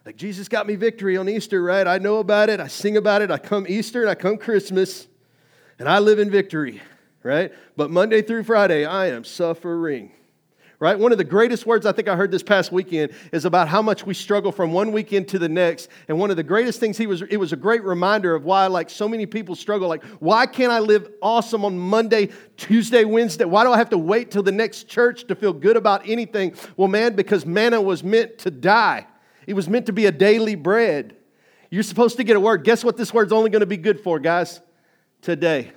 Like, 0.05 0.17
Jesus 0.17 0.49
got 0.49 0.67
me 0.67 0.75
victory 0.75 1.17
on 1.17 1.29
Easter, 1.29 1.63
right? 1.63 1.87
I 1.87 1.99
know 1.99 2.19
about 2.19 2.49
it. 2.49 2.59
I 2.59 2.67
sing 2.67 2.97
about 2.97 3.23
it. 3.23 3.31
I 3.31 3.39
come 3.39 3.65
Easter 3.69 4.01
and 4.01 4.11
I 4.11 4.17
come 4.17 4.39
Christmas, 4.39 5.07
and 5.79 5.89
I 5.89 6.01
live 6.01 6.19
in 6.19 6.31
victory, 6.31 6.81
right? 7.23 7.53
But 7.77 7.91
Monday 7.91 8.23
through 8.23 8.43
Friday, 8.43 8.85
I 8.85 9.07
am 9.07 9.25
suffering, 9.25 10.11
right? 10.79 10.99
One 10.99 11.13
of 11.13 11.19
the 11.19 11.25
greatest 11.25 11.65
words 11.67 11.87
I 11.87 11.93
think 11.93 12.09
I 12.09 12.17
heard 12.17 12.31
this 12.31 12.43
past 12.43 12.71
weekend 12.71 13.13
is 13.33 13.45
about 13.45 13.69
how 13.69 13.81
much 13.81 14.05
we 14.05 14.15
struggle 14.15 14.53
from 14.53 14.73
one 14.73 14.93
weekend 14.93 15.29
to 15.29 15.39
the 15.39 15.49
next. 15.49 15.89
And 16.09 16.19
one 16.19 16.31
of 16.31 16.37
the 16.37 16.43
greatest 16.43 16.81
things 16.81 16.99
he 16.99 17.07
was, 17.07 17.23
it 17.23 17.39
was 17.39 17.53
a 17.53 17.57
great 17.57 17.83
reminder 17.83 18.35
of 18.35 18.45
why, 18.45 18.67
like, 18.67 18.91
so 18.91 19.09
many 19.09 19.27
people 19.27 19.55
struggle. 19.55 19.89
Like, 19.89 20.05
why 20.21 20.47
can't 20.47 20.73
I 20.73 20.81
live 20.81 21.09
awesome 21.23 21.65
on 21.65 21.79
Monday, 21.79 22.31
Tuesday, 22.57 23.05
Wednesday? 23.05 23.45
Why 23.45 23.65
do 23.65 23.73
I 23.73 23.79
have 23.79 23.91
to 23.91 23.99
wait 23.99 24.31
till 24.31 24.43
the 24.43 24.53
next 24.53 24.89
church 24.89 25.27
to 25.29 25.35
feel 25.35 25.53
good 25.53 25.77
about 25.77 26.07
anything? 26.07 26.55
Well, 26.77 26.89
man, 26.89 27.17
because 27.17 27.47
manna 27.47 27.81
was 27.81 28.05
meant 28.05 28.39
to 28.39 28.51
die. 28.51 29.07
It 29.47 29.55
was 29.55 29.69
meant 29.69 29.87
to 29.87 29.93
be 29.93 30.07
a 30.07 30.13
daily 30.13 30.57
bread. 30.57 31.17
You're 31.71 31.83
supposed 31.83 32.17
to 32.19 32.25
get 32.25 32.37
a 32.37 32.41
word. 32.41 32.65
Guess 32.65 32.85
what 32.85 32.97
this 32.97 33.15
word's 33.15 33.33
only 33.33 33.51
going 33.51 33.61
to 33.61 33.67
be 33.67 33.77
good 33.77 34.01
for, 34.01 34.19
guys? 34.19 34.61
Today. 35.23 35.73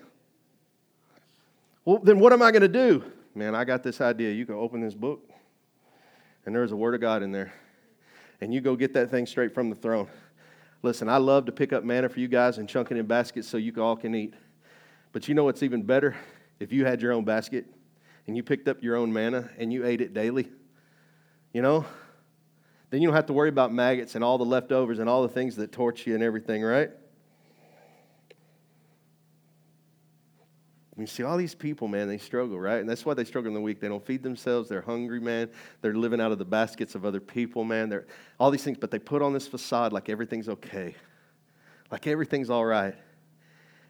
Well, 1.86 2.00
then 2.00 2.20
what 2.20 2.34
am 2.34 2.42
I 2.42 2.52
going 2.52 2.62
to 2.62 2.68
do? 2.68 3.04
Man, 3.40 3.56
I 3.56 3.64
got 3.64 3.84
this 3.84 4.02
idea. 4.02 4.34
You 4.34 4.46
can 4.46 4.56
open 4.56 4.82
this 4.82 4.94
book, 4.94 5.22
and 6.46 6.54
there's 6.54 6.74
a 6.74 6.76
word 6.76 6.94
of 6.94 7.00
God 7.00 7.24
in 7.24 7.32
there. 7.32 7.54
And 8.42 8.54
you 8.54 8.60
go 8.60 8.76
get 8.76 8.92
that 8.96 9.12
thing 9.12 9.26
straight 9.26 9.54
from 9.54 9.70
the 9.70 9.78
throne. 9.78 10.10
Listen, 10.84 11.08
I 11.08 11.16
love 11.20 11.46
to 11.46 11.54
pick 11.54 11.72
up 11.72 11.86
manna 11.86 12.10
for 12.10 12.20
you 12.20 12.28
guys 12.28 12.58
and 12.58 12.68
chunk 12.68 12.92
it 12.92 12.98
in 12.98 13.06
baskets 13.06 13.48
so 13.48 13.56
you 13.56 13.74
all 13.82 13.96
can 13.96 14.14
eat. 14.14 14.34
But 15.14 15.30
you 15.30 15.36
know 15.36 15.46
what's 15.46 15.64
even 15.64 15.84
better? 15.84 16.18
If 16.60 16.74
you 16.74 16.84
had 16.84 17.02
your 17.02 17.14
own 17.14 17.24
basket 17.24 17.66
and 18.28 18.36
you 18.36 18.44
picked 18.44 18.68
up 18.68 18.84
your 18.84 18.98
own 18.98 19.14
manna 19.14 19.50
and 19.58 19.72
you 19.72 19.86
ate 19.86 20.02
it 20.02 20.14
daily, 20.14 20.52
you 21.54 21.62
know, 21.62 21.86
then 22.90 23.02
you 23.02 23.08
don't 23.08 23.16
have 23.16 23.28
to 23.28 23.34
worry 23.34 23.48
about 23.48 23.72
maggots 23.72 24.16
and 24.16 24.24
all 24.24 24.38
the 24.38 24.44
leftovers 24.44 25.00
and 25.00 25.08
all 25.08 25.22
the 25.22 25.30
things 25.30 25.56
that 25.56 25.72
torch 25.72 26.06
you 26.06 26.14
and 26.14 26.22
everything, 26.22 26.62
right? 26.62 26.92
You 31.00 31.08
see 31.08 31.24
all 31.24 31.38
these 31.38 31.56
people, 31.56 31.88
man, 31.88 32.08
they 32.08 32.18
struggle, 32.18 32.60
right? 32.60 32.80
And 32.80 32.90
that's 32.90 33.06
why 33.06 33.14
they 33.14 33.24
struggle 33.24 33.50
in 33.50 33.54
the 33.54 33.62
week. 33.62 33.80
They 33.80 33.88
don't 33.88 34.06
feed 34.06 34.24
themselves. 34.24 34.70
They're 34.70 34.82
hungry, 34.82 35.20
man. 35.20 35.50
They're 35.82 35.94
living 35.94 36.20
out 36.20 36.32
of 36.32 36.38
the 36.38 36.46
baskets 36.46 36.96
of 36.96 37.06
other 37.06 37.20
people, 37.20 37.64
man. 37.64 37.90
They're 37.90 38.06
all 38.40 38.52
these 38.52 38.64
things, 38.64 38.78
but 38.78 38.92
they 38.92 39.00
put 39.00 39.22
on 39.22 39.34
this 39.34 39.48
facade 39.48 39.94
like 39.94 40.10
everything's 40.10 40.50
okay, 40.50 40.96
like 41.92 42.08
everything's 42.08 42.50
all 42.50 42.66
right. 42.66 42.96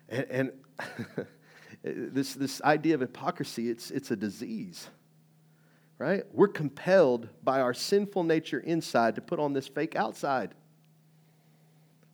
And, 0.10 0.28
and 0.30 0.52
this, 2.14 2.34
this 2.34 2.62
idea 2.62 2.96
of 2.96 3.02
hypocrisy, 3.02 3.70
it's, 3.70 3.92
it's 3.92 4.12
a 4.12 4.16
disease, 4.16 4.88
right? 5.98 6.24
We're 6.34 6.48
compelled 6.48 7.30
by 7.44 7.62
our 7.62 7.74
sinful 7.74 8.24
nature 8.24 8.60
inside 8.60 9.16
to 9.16 9.22
put 9.22 9.40
on 9.40 9.54
this 9.54 9.68
fake 9.68 9.96
outside. 9.96 10.54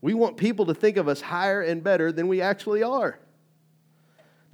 We 0.02 0.14
want 0.14 0.38
people 0.38 0.68
to 0.68 0.74
think 0.74 0.98
of 0.98 1.08
us 1.08 1.22
higher 1.22 1.62
and 1.62 1.84
better 1.84 2.12
than 2.12 2.28
we 2.28 2.42
actually 2.42 2.84
are. 2.84 3.20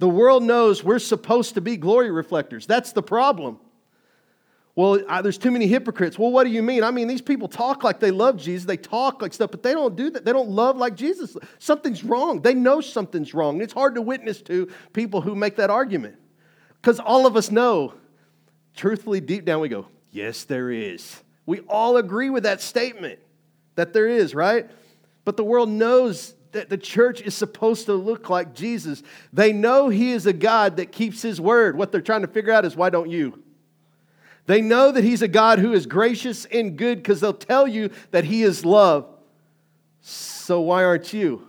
The 0.02 0.08
world 0.08 0.42
knows 0.42 0.82
we're 0.82 0.98
supposed 0.98 1.54
to 1.54 1.60
be 1.60 1.76
glory 1.76 2.10
reflectors. 2.10 2.66
That's 2.66 2.90
the 2.90 3.04
problem. 3.04 3.60
Well, 4.74 4.98
there's 5.22 5.38
too 5.38 5.52
many 5.52 5.68
hypocrites. 5.68 6.18
Well, 6.18 6.32
what 6.32 6.42
do 6.42 6.50
you 6.50 6.60
mean? 6.60 6.82
I 6.82 6.90
mean, 6.90 7.06
these 7.06 7.22
people 7.22 7.46
talk 7.46 7.84
like 7.84 8.00
they 8.00 8.10
love 8.10 8.36
Jesus. 8.36 8.66
They 8.66 8.76
talk 8.76 9.22
like 9.22 9.32
stuff, 9.32 9.52
but 9.52 9.62
they 9.62 9.72
don't 9.72 9.94
do 9.94 10.10
that. 10.10 10.24
They 10.24 10.32
don't 10.32 10.48
love 10.48 10.76
like 10.76 10.96
Jesus. 10.96 11.36
Something's 11.60 12.02
wrong. 12.02 12.42
They 12.42 12.52
know 12.52 12.80
something's 12.80 13.32
wrong. 13.32 13.60
It's 13.60 13.72
hard 13.72 13.94
to 13.94 14.02
witness 14.02 14.42
to 14.42 14.72
people 14.92 15.20
who 15.20 15.36
make 15.36 15.54
that 15.54 15.70
argument 15.70 16.16
because 16.80 16.98
all 16.98 17.24
of 17.24 17.36
us 17.36 17.52
know, 17.52 17.94
truthfully, 18.74 19.20
deep 19.20 19.44
down, 19.44 19.60
we 19.60 19.68
go, 19.68 19.86
yes, 20.10 20.42
there 20.42 20.72
is. 20.72 21.22
We 21.46 21.60
all 21.68 21.96
agree 21.96 22.28
with 22.28 22.42
that 22.42 22.60
statement 22.60 23.20
that 23.76 23.92
there 23.92 24.08
is, 24.08 24.34
right? 24.34 24.68
But 25.24 25.36
the 25.36 25.44
world 25.44 25.68
knows 25.68 26.34
that 26.52 26.68
the 26.68 26.78
church 26.78 27.20
is 27.20 27.34
supposed 27.34 27.86
to 27.86 27.94
look 27.94 28.30
like 28.30 28.54
Jesus. 28.54 29.02
They 29.32 29.52
know 29.52 29.88
He 29.88 30.12
is 30.12 30.26
a 30.26 30.32
God 30.32 30.76
that 30.76 30.92
keeps 30.92 31.22
His 31.22 31.40
word. 31.40 31.76
What 31.76 31.92
they're 31.92 32.00
trying 32.00 32.22
to 32.22 32.28
figure 32.28 32.52
out 32.52 32.64
is 32.64 32.76
why 32.76 32.90
don't 32.90 33.10
you? 33.10 33.42
They 34.46 34.60
know 34.60 34.92
that 34.92 35.04
He's 35.04 35.22
a 35.22 35.28
God 35.28 35.58
who 35.58 35.72
is 35.72 35.86
gracious 35.86 36.44
and 36.46 36.76
good 36.76 36.98
because 36.98 37.20
they'll 37.20 37.32
tell 37.32 37.66
you 37.66 37.90
that 38.10 38.24
He 38.24 38.42
is 38.42 38.64
love. 38.64 39.08
So 40.00 40.60
why 40.60 40.84
aren't 40.84 41.12
you? 41.12 41.46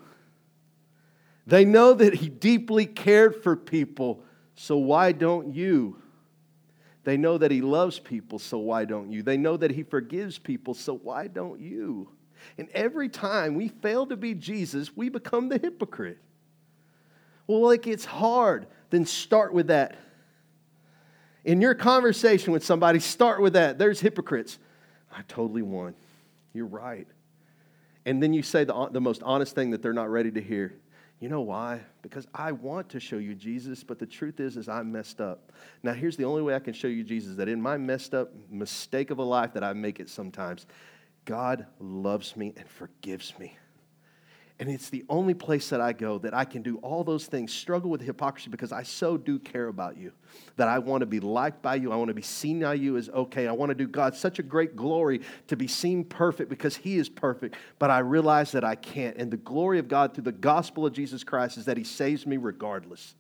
They 1.46 1.66
know 1.66 1.94
that 1.94 2.16
He 2.16 2.30
deeply 2.30 2.86
cared 2.86 3.44
for 3.44 3.56
people. 3.56 4.24
So 4.56 4.78
why 4.78 5.12
don't 5.12 5.54
you? 5.54 5.98
They 7.04 7.18
know 7.18 7.38
that 7.38 7.52
He 7.52 7.62
loves 7.62 8.00
people. 8.00 8.40
So 8.40 8.60
why 8.60 8.86
don't 8.86 9.12
you? 9.12 9.24
They 9.24 9.38
know 9.38 9.58
that 9.58 9.72
He 9.72 9.84
forgives 9.84 10.38
people. 10.40 10.74
So 10.74 10.96
why 10.96 11.28
don't 11.28 11.60
you? 11.60 12.10
And 12.58 12.70
every 12.74 13.10
time 13.10 13.56
we 13.56 13.68
fail 13.68 14.06
to 14.08 14.18
be 14.18 14.34
Jesus, 14.34 14.96
we 14.96 15.10
become 15.10 15.50
the 15.50 15.58
hypocrite. 15.58 16.20
Well, 17.48 17.62
like 17.62 17.88
it's 17.88 18.06
hard, 18.06 18.68
then 18.90 19.06
start 19.06 19.54
with 19.54 19.68
that. 19.68 19.98
In 21.46 21.60
your 21.60 21.76
conversation 21.76 22.54
with 22.54 22.64
somebody, 22.64 23.00
start 23.00 23.42
with 23.42 23.54
that. 23.54 23.78
There's 23.78 24.00
hypocrites. 24.00 24.60
I 25.12 25.22
totally 25.28 25.62
won. 25.62 25.94
You're 26.54 26.68
right. 26.68 27.08
And 28.06 28.22
then 28.22 28.34
you 28.34 28.44
say 28.44 28.64
the, 28.64 28.90
the 28.92 29.02
most 29.02 29.24
honest 29.24 29.56
thing 29.56 29.72
that 29.72 29.82
they're 29.82 29.94
not 29.94 30.10
ready 30.10 30.32
to 30.32 30.42
hear. 30.42 30.74
You 31.20 31.30
know 31.30 31.42
why? 31.42 31.80
Because 32.02 32.28
I 32.34 32.52
want 32.52 32.90
to 32.90 33.00
show 33.00 33.18
you 33.18 33.34
Jesus, 33.34 33.82
but 33.82 33.98
the 33.98 34.06
truth 34.06 34.42
is, 34.42 34.58
is 34.58 34.68
I'm 34.68 34.92
messed 34.92 35.22
up. 35.22 35.54
Now, 35.82 35.94
here's 35.94 36.18
the 36.18 36.26
only 36.26 36.42
way 36.42 36.54
I 36.54 36.60
can 36.60 36.74
show 36.74 36.90
you 36.90 37.02
Jesus 37.02 37.38
that 37.38 37.48
in 37.48 37.62
my 37.62 37.78
messed 37.78 38.14
up 38.14 38.34
mistake 38.50 39.10
of 39.10 39.20
a 39.20 39.24
life 39.24 39.54
that 39.54 39.64
I 39.64 39.72
make 39.72 40.02
it 40.02 40.10
sometimes, 40.10 40.66
God 41.26 41.66
loves 41.80 42.36
me 42.36 42.54
and 42.58 42.68
forgives 42.68 43.34
me. 43.40 43.58
And 44.60 44.70
it's 44.70 44.90
the 44.90 45.04
only 45.10 45.34
place 45.34 45.70
that 45.70 45.82
I 45.82 45.94
go 45.94 46.20
that 46.20 46.34
I 46.34 46.46
can 46.46 46.62
do 46.62 46.78
all 46.78 47.04
those 47.04 47.26
things, 47.26 47.52
struggle 47.52 47.90
with 47.90 48.02
hypocrisy 48.02 48.50
because 48.50 48.72
I 48.72 48.84
so 48.84 49.18
do 49.18 49.40
care 49.40 49.68
about 49.68 49.98
you. 49.98 50.12
That 50.58 50.68
I 50.68 50.80
want 50.80 51.02
to 51.02 51.06
be 51.08 51.20
liked 51.20 51.62
by 51.62 51.76
you. 51.76 51.92
I 51.92 51.96
want 51.96 52.10
to 52.10 52.14
be 52.14 52.22
seen 52.22 52.62
by 52.62 52.76
you 52.76 52.96
as 52.96 53.10
okay. 53.10 53.48
I 53.48 53.52
want 53.52 53.72
to 53.72 53.76
do 53.76 53.88
God 53.88 54.16
such 54.16 54.38
a 54.40 54.44
great 54.44 54.76
glory 54.76 55.22
to 55.48 55.58
be 55.58 55.68
seen 55.68 56.06
perfect 56.06 56.50
because 56.50 56.78
He 56.78 56.98
is 56.98 57.10
perfect. 57.10 57.56
But 57.80 57.90
I 57.90 58.00
realize 58.00 58.52
that 58.52 58.64
I 58.64 58.76
can't. 58.76 59.18
And 59.18 59.32
the 59.32 59.38
glory 59.38 59.80
of 59.80 59.88
God 59.88 60.14
through 60.14 60.26
the 60.26 60.32
gospel 60.32 60.86
of 60.86 60.94
Jesus 60.94 61.24
Christ 61.24 61.58
is 61.58 61.66
that 61.66 61.76
He 61.76 61.84
saves 61.84 62.28
me 62.28 62.38
regardless. 62.38 63.16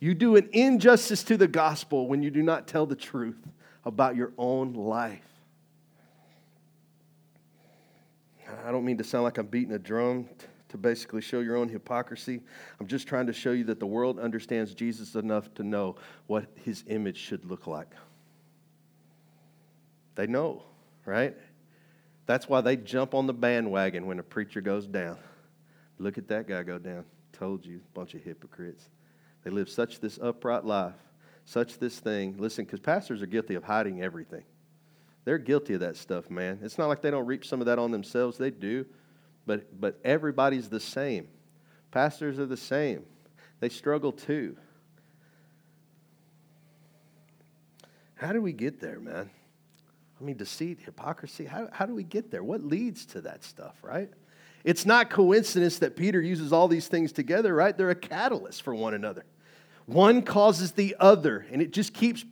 You 0.00 0.14
do 0.14 0.36
an 0.36 0.48
injustice 0.52 1.22
to 1.24 1.36
the 1.36 1.48
gospel 1.48 2.08
when 2.08 2.22
you 2.22 2.30
do 2.30 2.42
not 2.42 2.66
tell 2.66 2.86
the 2.86 2.96
truth 2.96 3.38
about 3.84 4.16
your 4.16 4.32
own 4.38 4.72
life. 4.72 5.33
I 8.64 8.70
don't 8.70 8.84
mean 8.84 8.98
to 8.98 9.04
sound 9.04 9.24
like 9.24 9.38
I'm 9.38 9.46
beating 9.46 9.74
a 9.74 9.78
drum 9.78 10.28
to 10.68 10.78
basically 10.78 11.20
show 11.20 11.40
your 11.40 11.56
own 11.56 11.68
hypocrisy. 11.68 12.40
I'm 12.80 12.86
just 12.86 13.06
trying 13.06 13.26
to 13.26 13.32
show 13.32 13.52
you 13.52 13.64
that 13.64 13.80
the 13.80 13.86
world 13.86 14.18
understands 14.18 14.74
Jesus 14.74 15.14
enough 15.14 15.52
to 15.54 15.62
know 15.62 15.96
what 16.26 16.46
his 16.64 16.84
image 16.88 17.16
should 17.16 17.44
look 17.44 17.66
like. 17.66 17.94
They 20.14 20.26
know, 20.26 20.62
right? 21.04 21.36
That's 22.26 22.48
why 22.48 22.60
they 22.60 22.76
jump 22.76 23.14
on 23.14 23.26
the 23.26 23.32
bandwagon 23.32 24.06
when 24.06 24.18
a 24.18 24.22
preacher 24.22 24.60
goes 24.60 24.86
down. 24.86 25.18
Look 25.98 26.18
at 26.18 26.28
that 26.28 26.48
guy 26.48 26.62
go 26.62 26.78
down. 26.78 27.04
Told 27.32 27.64
you, 27.64 27.80
bunch 27.94 28.14
of 28.14 28.22
hypocrites. 28.22 28.88
They 29.42 29.50
live 29.50 29.68
such 29.68 30.00
this 30.00 30.18
upright 30.20 30.64
life, 30.64 30.94
such 31.44 31.78
this 31.78 31.98
thing. 31.98 32.36
Listen, 32.38 32.64
because 32.64 32.80
pastors 32.80 33.22
are 33.22 33.26
guilty 33.26 33.54
of 33.54 33.64
hiding 33.64 34.02
everything. 34.02 34.44
They're 35.24 35.38
guilty 35.38 35.74
of 35.74 35.80
that 35.80 35.96
stuff, 35.96 36.30
man. 36.30 36.58
It's 36.62 36.76
not 36.76 36.88
like 36.88 37.00
they 37.00 37.10
don't 37.10 37.26
reap 37.26 37.44
some 37.44 37.60
of 37.60 37.66
that 37.66 37.78
on 37.78 37.90
themselves. 37.90 38.36
They 38.36 38.50
do. 38.50 38.84
But, 39.46 39.80
but 39.80 39.98
everybody's 40.04 40.68
the 40.68 40.80
same. 40.80 41.28
Pastors 41.90 42.38
are 42.38 42.46
the 42.46 42.56
same. 42.56 43.04
They 43.60 43.68
struggle 43.68 44.12
too. 44.12 44.56
How 48.16 48.32
do 48.32 48.40
we 48.40 48.52
get 48.52 48.80
there, 48.80 49.00
man? 49.00 49.30
I 50.20 50.24
mean, 50.24 50.36
deceit, 50.36 50.78
hypocrisy, 50.84 51.44
how, 51.44 51.68
how 51.72 51.86
do 51.86 51.94
we 51.94 52.04
get 52.04 52.30
there? 52.30 52.42
What 52.42 52.62
leads 52.62 53.04
to 53.06 53.20
that 53.22 53.44
stuff, 53.44 53.76
right? 53.82 54.08
It's 54.62 54.86
not 54.86 55.10
coincidence 55.10 55.80
that 55.80 55.96
Peter 55.96 56.20
uses 56.20 56.52
all 56.52 56.68
these 56.68 56.88
things 56.88 57.12
together, 57.12 57.54
right? 57.54 57.76
They're 57.76 57.90
a 57.90 57.94
catalyst 57.94 58.62
for 58.62 58.74
one 58.74 58.94
another. 58.94 59.24
One 59.86 60.22
causes 60.22 60.72
the 60.72 60.96
other, 60.98 61.44
and 61.52 61.60
it 61.60 61.72
just 61.72 61.92
keeps 61.92 62.24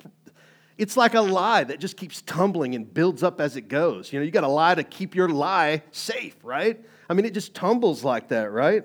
it's 0.82 0.96
like 0.96 1.14
a 1.14 1.20
lie 1.20 1.62
that 1.62 1.78
just 1.78 1.96
keeps 1.96 2.22
tumbling 2.22 2.74
and 2.74 2.92
builds 2.92 3.22
up 3.22 3.40
as 3.40 3.56
it 3.56 3.68
goes. 3.68 4.12
You 4.12 4.18
know, 4.18 4.24
you 4.24 4.32
got 4.32 4.42
a 4.42 4.48
lie 4.48 4.74
to 4.74 4.82
keep 4.82 5.14
your 5.14 5.28
lie 5.28 5.84
safe, 5.92 6.34
right? 6.42 6.84
I 7.08 7.14
mean, 7.14 7.24
it 7.24 7.34
just 7.34 7.54
tumbles 7.54 8.02
like 8.02 8.28
that, 8.28 8.50
right? 8.50 8.84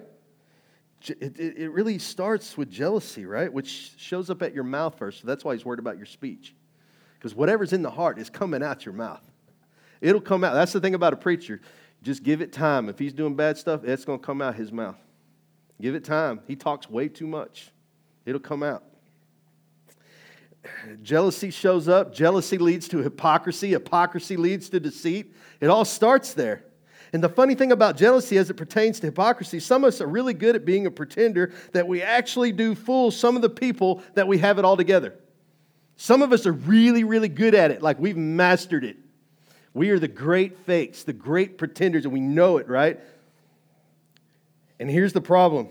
It, 1.07 1.39
it, 1.39 1.57
it 1.57 1.69
really 1.71 1.97
starts 1.97 2.55
with 2.55 2.69
jealousy, 2.69 3.25
right? 3.25 3.51
Which 3.51 3.93
shows 3.97 4.29
up 4.29 4.43
at 4.43 4.53
your 4.53 4.63
mouth 4.63 4.95
first. 4.99 5.21
So 5.21 5.27
that's 5.27 5.43
why 5.43 5.55
he's 5.55 5.65
worried 5.65 5.79
about 5.79 5.97
your 5.97 6.05
speech. 6.05 6.53
Because 7.15 7.33
whatever's 7.33 7.73
in 7.73 7.81
the 7.81 7.89
heart 7.89 8.19
is 8.19 8.29
coming 8.29 8.61
out 8.61 8.85
your 8.85 8.93
mouth. 8.93 9.23
It'll 9.99 10.21
come 10.21 10.43
out. 10.43 10.53
That's 10.53 10.73
the 10.73 10.79
thing 10.79 10.93
about 10.93 11.13
a 11.13 11.17
preacher. 11.17 11.61
Just 12.03 12.21
give 12.21 12.41
it 12.41 12.53
time. 12.53 12.89
If 12.89 12.99
he's 12.99 13.13
doing 13.13 13.35
bad 13.35 13.57
stuff, 13.57 13.83
it's 13.83 14.05
going 14.05 14.19
to 14.19 14.25
come 14.25 14.39
out 14.39 14.53
his 14.53 14.71
mouth. 14.71 14.97
Give 15.81 15.95
it 15.95 16.03
time. 16.03 16.41
He 16.47 16.55
talks 16.55 16.87
way 16.87 17.07
too 17.07 17.25
much. 17.25 17.71
It'll 18.23 18.39
come 18.39 18.61
out. 18.61 18.83
Jealousy 21.01 21.49
shows 21.49 21.87
up. 21.87 22.13
Jealousy 22.13 22.57
leads 22.57 22.87
to 22.89 22.99
hypocrisy. 22.99 23.69
Hypocrisy 23.71 24.37
leads 24.37 24.69
to 24.69 24.79
deceit. 24.79 25.33
It 25.59 25.67
all 25.67 25.85
starts 25.85 26.33
there. 26.33 26.63
And 27.13 27.23
the 27.23 27.29
funny 27.29 27.55
thing 27.55 27.71
about 27.71 27.97
jealousy 27.97 28.37
as 28.37 28.49
it 28.49 28.55
pertains 28.55 28.99
to 28.99 29.07
hypocrisy, 29.07 29.59
some 29.59 29.83
of 29.83 29.89
us 29.89 30.01
are 30.01 30.07
really 30.07 30.33
good 30.33 30.55
at 30.55 30.65
being 30.65 30.85
a 30.85 30.91
pretender 30.91 31.53
that 31.71 31.87
we 31.87 32.01
actually 32.01 32.51
do 32.51 32.75
fool 32.75 33.11
some 33.11 33.35
of 33.35 33.41
the 33.41 33.49
people 33.49 34.01
that 34.15 34.27
we 34.27 34.37
have 34.39 34.59
it 34.59 34.65
all 34.65 34.75
together. 34.75 35.15
Some 35.95 36.21
of 36.21 36.31
us 36.31 36.45
are 36.45 36.51
really, 36.51 37.03
really 37.03 37.29
good 37.29 37.55
at 37.55 37.71
it, 37.71 37.81
like 37.81 37.97
we've 37.99 38.17
mastered 38.17 38.83
it. 38.83 38.97
We 39.73 39.89
are 39.91 39.99
the 39.99 40.07
great 40.07 40.59
fakes, 40.59 41.03
the 41.03 41.13
great 41.13 41.57
pretenders, 41.57 42.03
and 42.05 42.13
we 42.13 42.19
know 42.19 42.57
it, 42.57 42.67
right? 42.67 42.99
And 44.79 44.89
here's 44.89 45.13
the 45.13 45.21
problem 45.21 45.69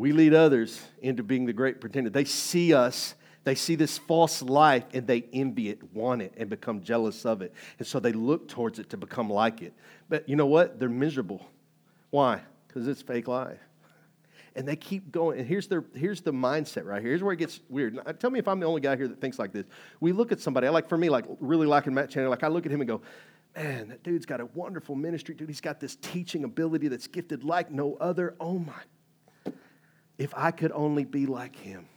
we 0.00 0.12
lead 0.12 0.32
others 0.32 0.80
into 1.02 1.22
being 1.22 1.44
the 1.44 1.52
great 1.52 1.78
pretender. 1.78 2.08
They 2.08 2.24
see 2.24 2.72
us, 2.72 3.14
they 3.44 3.54
see 3.54 3.74
this 3.74 3.98
false 3.98 4.40
life, 4.40 4.84
and 4.94 5.06
they 5.06 5.26
envy 5.30 5.68
it, 5.68 5.92
want 5.92 6.22
it, 6.22 6.32
and 6.38 6.48
become 6.48 6.80
jealous 6.80 7.26
of 7.26 7.42
it. 7.42 7.52
And 7.76 7.86
so 7.86 8.00
they 8.00 8.12
look 8.12 8.48
towards 8.48 8.78
it 8.78 8.88
to 8.90 8.96
become 8.96 9.28
like 9.28 9.60
it. 9.60 9.74
But 10.08 10.26
you 10.26 10.36
know 10.36 10.46
what? 10.46 10.80
They're 10.80 10.88
miserable. 10.88 11.46
Why? 12.08 12.40
Because 12.66 12.88
it's 12.88 13.02
fake 13.02 13.28
life. 13.28 13.58
And 14.56 14.66
they 14.66 14.74
keep 14.74 15.12
going. 15.12 15.38
And 15.38 15.46
here's, 15.46 15.68
their, 15.68 15.84
here's 15.94 16.22
the 16.22 16.32
mindset 16.32 16.86
right 16.86 17.02
here. 17.02 17.10
Here's 17.10 17.22
where 17.22 17.34
it 17.34 17.38
gets 17.38 17.60
weird. 17.68 17.96
Now, 17.96 18.04
tell 18.04 18.30
me 18.30 18.38
if 18.38 18.48
I'm 18.48 18.58
the 18.58 18.66
only 18.66 18.80
guy 18.80 18.96
here 18.96 19.06
that 19.06 19.20
thinks 19.20 19.38
like 19.38 19.52
this. 19.52 19.66
We 20.00 20.12
look 20.12 20.32
at 20.32 20.40
somebody, 20.40 20.66
like 20.70 20.88
for 20.88 20.96
me, 20.96 21.10
like 21.10 21.26
really 21.40 21.66
liking 21.66 21.92
Matt 21.92 22.08
Chandler, 22.08 22.30
like 22.30 22.42
I 22.42 22.48
look 22.48 22.64
at 22.64 22.72
him 22.72 22.80
and 22.80 22.88
go, 22.88 23.02
man, 23.54 23.88
that 23.90 24.02
dude's 24.02 24.24
got 24.24 24.40
a 24.40 24.46
wonderful 24.46 24.94
ministry, 24.94 25.34
dude. 25.34 25.50
He's 25.50 25.60
got 25.60 25.78
this 25.78 25.96
teaching 25.96 26.44
ability 26.44 26.88
that's 26.88 27.06
gifted 27.06 27.44
like 27.44 27.70
no 27.70 27.96
other. 27.96 28.34
Oh 28.40 28.58
my. 28.58 28.72
If 30.20 30.34
I 30.36 30.50
could 30.50 30.70
only 30.72 31.06
be 31.06 31.24
like 31.24 31.56
him. 31.56 31.88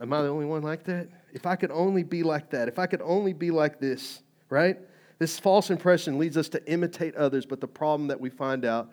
Am 0.00 0.12
I 0.12 0.22
the 0.22 0.28
only 0.28 0.46
one 0.46 0.62
like 0.62 0.84
that? 0.84 1.08
If 1.32 1.44
I 1.44 1.56
could 1.56 1.72
only 1.72 2.04
be 2.04 2.22
like 2.22 2.50
that, 2.50 2.68
if 2.68 2.78
I 2.78 2.86
could 2.86 3.02
only 3.02 3.32
be 3.32 3.50
like 3.50 3.80
this, 3.80 4.22
right? 4.48 4.78
This 5.18 5.40
false 5.40 5.70
impression 5.70 6.18
leads 6.18 6.36
us 6.36 6.48
to 6.50 6.64
imitate 6.70 7.16
others, 7.16 7.46
but 7.46 7.60
the 7.60 7.66
problem 7.66 8.06
that 8.08 8.20
we 8.20 8.30
find 8.30 8.64
out 8.64 8.92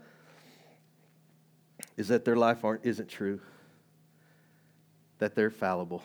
is 1.95 2.07
that 2.07 2.25
their 2.25 2.35
life 2.35 2.65
aren't, 2.65 2.83
isn't 2.83 3.07
true, 3.07 3.39
that 5.19 5.35
they're 5.35 5.51
fallible, 5.51 6.03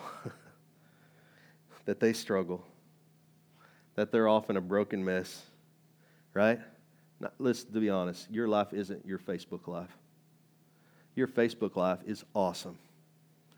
that 1.86 1.98
they 1.98 2.12
struggle, 2.12 2.62
that 3.94 4.12
they're 4.12 4.28
often 4.28 4.58
a 4.58 4.60
broken 4.60 5.02
mess, 5.02 5.46
right? 6.34 6.60
Now, 7.20 7.30
to 7.38 7.80
be 7.80 7.88
honest, 7.88 8.30
your 8.30 8.48
life 8.48 8.74
isn't 8.74 9.06
your 9.06 9.18
Facebook 9.18 9.66
life. 9.66 9.96
Your 11.18 11.26
Facebook 11.26 11.74
life 11.74 11.98
is 12.06 12.24
awesome. 12.32 12.78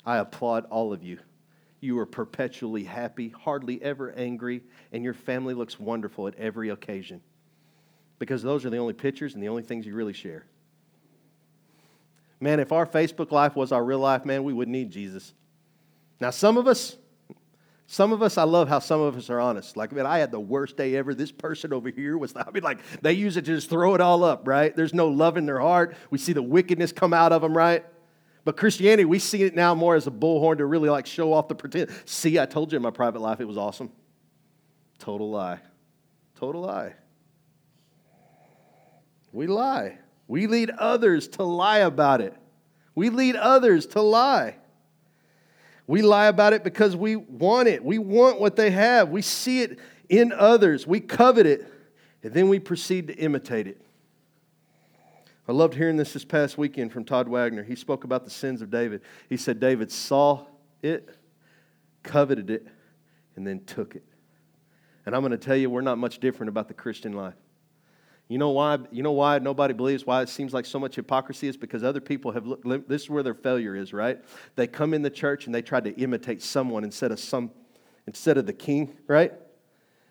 I 0.07 0.17
applaud 0.17 0.65
all 0.71 0.95
of 0.95 1.03
you. 1.03 1.19
You 1.81 1.99
are 1.99 2.07
perpetually 2.07 2.85
happy, 2.85 3.29
hardly 3.29 3.83
ever 3.83 4.13
angry, 4.13 4.63
and 4.93 5.05
your 5.05 5.13
family 5.13 5.53
looks 5.53 5.79
wonderful 5.79 6.27
at 6.27 6.35
every 6.37 6.71
occasion. 6.71 7.21
Because 8.19 8.43
those 8.43 8.65
are 8.65 8.71
the 8.71 8.79
only 8.79 8.95
pictures 8.95 9.35
and 9.35 9.43
the 9.43 9.49
only 9.49 9.63
things 9.63 9.85
you 9.85 9.95
really 9.95 10.15
share. 10.15 10.47
Man, 12.41 12.61
if 12.61 12.73
our 12.73 12.87
Facebook 12.87 13.31
life 13.31 13.55
was 13.57 13.73
our 13.73 13.85
real 13.85 13.99
life, 13.99 14.25
man, 14.25 14.43
we 14.43 14.55
wouldn't 14.55 14.73
need 14.73 14.91
Jesus. 14.91 15.35
Now, 16.19 16.31
some 16.31 16.57
of 16.57 16.67
us, 16.67 16.97
some 17.93 18.13
of 18.13 18.23
us, 18.23 18.39
I 18.39 18.45
love 18.45 18.69
how 18.69 18.79
some 18.79 19.01
of 19.01 19.17
us 19.17 19.31
are 19.31 19.41
honest. 19.41 19.77
Like, 19.77 19.91
man, 19.91 20.07
I 20.07 20.19
had 20.19 20.31
the 20.31 20.39
worst 20.39 20.77
day 20.77 20.95
ever. 20.95 21.13
This 21.13 21.33
person 21.33 21.73
over 21.73 21.91
here 21.91 22.17
was, 22.17 22.33
I 22.37 22.49
mean, 22.53 22.63
like, 22.63 22.79
they 23.03 23.15
use 23.15 23.37
it 23.37 23.45
to 23.47 23.55
just 23.57 23.69
throw 23.69 23.97
it 23.97 24.01
all 24.01 24.23
up, 24.23 24.47
right? 24.47 24.75
There's 24.77 24.95
no 24.95 25.09
love 25.09 25.37
in 25.37 25.45
their 25.45 25.59
heart. 25.59 25.97
We 26.09 26.17
see 26.17 26.33
the 26.33 26.41
wickedness 26.41 26.93
come 26.93 27.13
out 27.13 27.33
of 27.33 27.43
them, 27.43 27.53
right? 27.53 27.85
But 28.45 28.57
Christianity, 28.57 29.07
we 29.07 29.19
see 29.19 29.43
it 29.43 29.57
now 29.57 29.75
more 29.75 29.97
as 29.97 30.07
a 30.07 30.13
bullhorn 30.13 30.59
to 30.59 30.67
really 30.67 30.89
like 30.89 31.05
show 31.05 31.33
off 31.33 31.49
the 31.49 31.57
pretend. 31.57 31.91
See, 32.05 32.39
I 32.39 32.47
told 32.47 32.71
you 32.71 32.77
in 32.77 32.83
my 32.83 32.93
private 32.93 33.23
life 33.23 33.41
it 33.41 33.45
was 33.45 33.59
awesome. 33.59 33.91
Total 35.01 35.29
lie. 35.29 35.59
Total 36.39 36.61
lie. 36.61 36.95
We 39.33 39.49
lie. 39.49 39.99
We 40.29 40.47
lead 40.47 40.71
others 40.71 41.27
to 41.27 41.43
lie 41.43 41.79
about 41.79 42.21
it. 42.21 42.37
We 42.95 43.11
lead 43.11 43.35
others 43.35 43.87
to 43.87 44.01
lie. 44.01 44.60
We 45.91 46.03
lie 46.03 46.27
about 46.27 46.53
it 46.53 46.63
because 46.63 46.95
we 46.95 47.17
want 47.17 47.67
it. 47.67 47.85
We 47.85 47.99
want 47.99 48.41
what 48.41 48.55
they 48.55 48.71
have. 48.71 49.09
We 49.09 49.23
see 49.23 49.63
it 49.63 49.81
in 50.09 50.31
others. 50.31 50.87
We 50.87 51.01
covet 51.01 51.47
it. 51.47 51.67
And 52.23 52.33
then 52.33 52.49
we 52.49 52.61
proceed 52.61 53.09
to 53.09 53.15
imitate 53.15 53.67
it. 53.67 53.81
I 55.49 55.53
loved 55.53 55.75
hearing 55.75 55.97
this 55.97 56.13
this 56.13 56.25
past 56.25 56.57
weekend 56.57 56.93
from 56.93 57.05
Todd 57.05 57.27
Wagner. 57.27 57.65
He 57.65 57.75
spoke 57.75 58.05
about 58.05 58.23
the 58.23 58.31
sins 58.31 58.63
of 58.63 58.71
David. 58.71 59.01
He 59.29 59.37
said 59.37 59.59
David 59.59 59.91
saw 59.91 60.47
it, 60.81 61.13
coveted 62.05 62.51
it, 62.51 62.69
and 63.35 63.45
then 63.45 63.65
took 63.65 63.97
it. 63.97 64.05
And 65.07 65.17
I'm 65.17 65.23
going 65.23 65.33
to 65.33 65.39
tell 65.39 65.57
you, 65.57 65.71
we're 65.71 65.81
not 65.81 65.99
much 65.99 66.21
different 66.21 66.51
about 66.51 66.69
the 66.69 66.75
Christian 66.75 67.15
life. 67.15 67.35
You 68.31 68.39
know 68.39 68.51
why? 68.51 68.79
You 68.93 69.03
know 69.03 69.11
why 69.11 69.41
nobody 69.41 69.75
believes? 69.75 70.07
Why 70.07 70.23
it 70.23 70.29
seems 70.29 70.55
like 70.55 70.65
so 70.65 70.79
much 70.79 70.95
hypocrisy 70.95 71.49
is 71.49 71.57
because 71.57 71.83
other 71.83 72.01
people 72.01 72.31
have 72.31 72.47
looked. 72.47 72.89
This 72.89 73.03
is 73.03 73.11
where 73.11 73.25
their 73.25 73.35
failure 73.35 73.75
is, 73.75 73.93
right? 73.93 74.21
They 74.55 74.69
come 74.69 74.95
in 74.95 75.03
the 75.03 75.11
church 75.11 75.47
and 75.47 75.55
they 75.55 75.63
try 75.63 75.81
to 75.81 75.91
imitate 75.97 76.41
someone 76.41 76.85
instead 76.85 77.11
of 77.11 77.19
some, 77.19 77.51
instead 78.07 78.39
of 78.39 78.47
the 78.47 78.53
king, 78.53 78.97
right? 79.09 79.33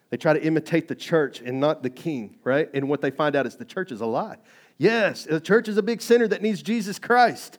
They 0.10 0.18
try 0.18 0.34
to 0.34 0.44
imitate 0.44 0.90
the 0.90 0.96
church 0.96 1.40
and 1.40 1.62
not 1.62 1.82
the 1.82 1.90
king, 1.90 2.36
right? 2.44 2.70
And 2.74 2.90
what 2.90 3.00
they 3.00 3.10
find 3.10 3.38
out 3.38 3.46
is 3.46 3.56
the 3.56 3.64
church 3.64 3.90
is 3.90 4.02
a 4.02 4.06
lie. 4.06 4.36
Yes, 4.78 5.24
the 5.24 5.40
church 5.40 5.70
is 5.70 5.78
a 5.78 5.84
big 5.84 6.02
sinner 6.02 6.28
that 6.28 6.42
needs 6.42 6.62
Jesus 6.62 7.00
Christ. 7.00 7.58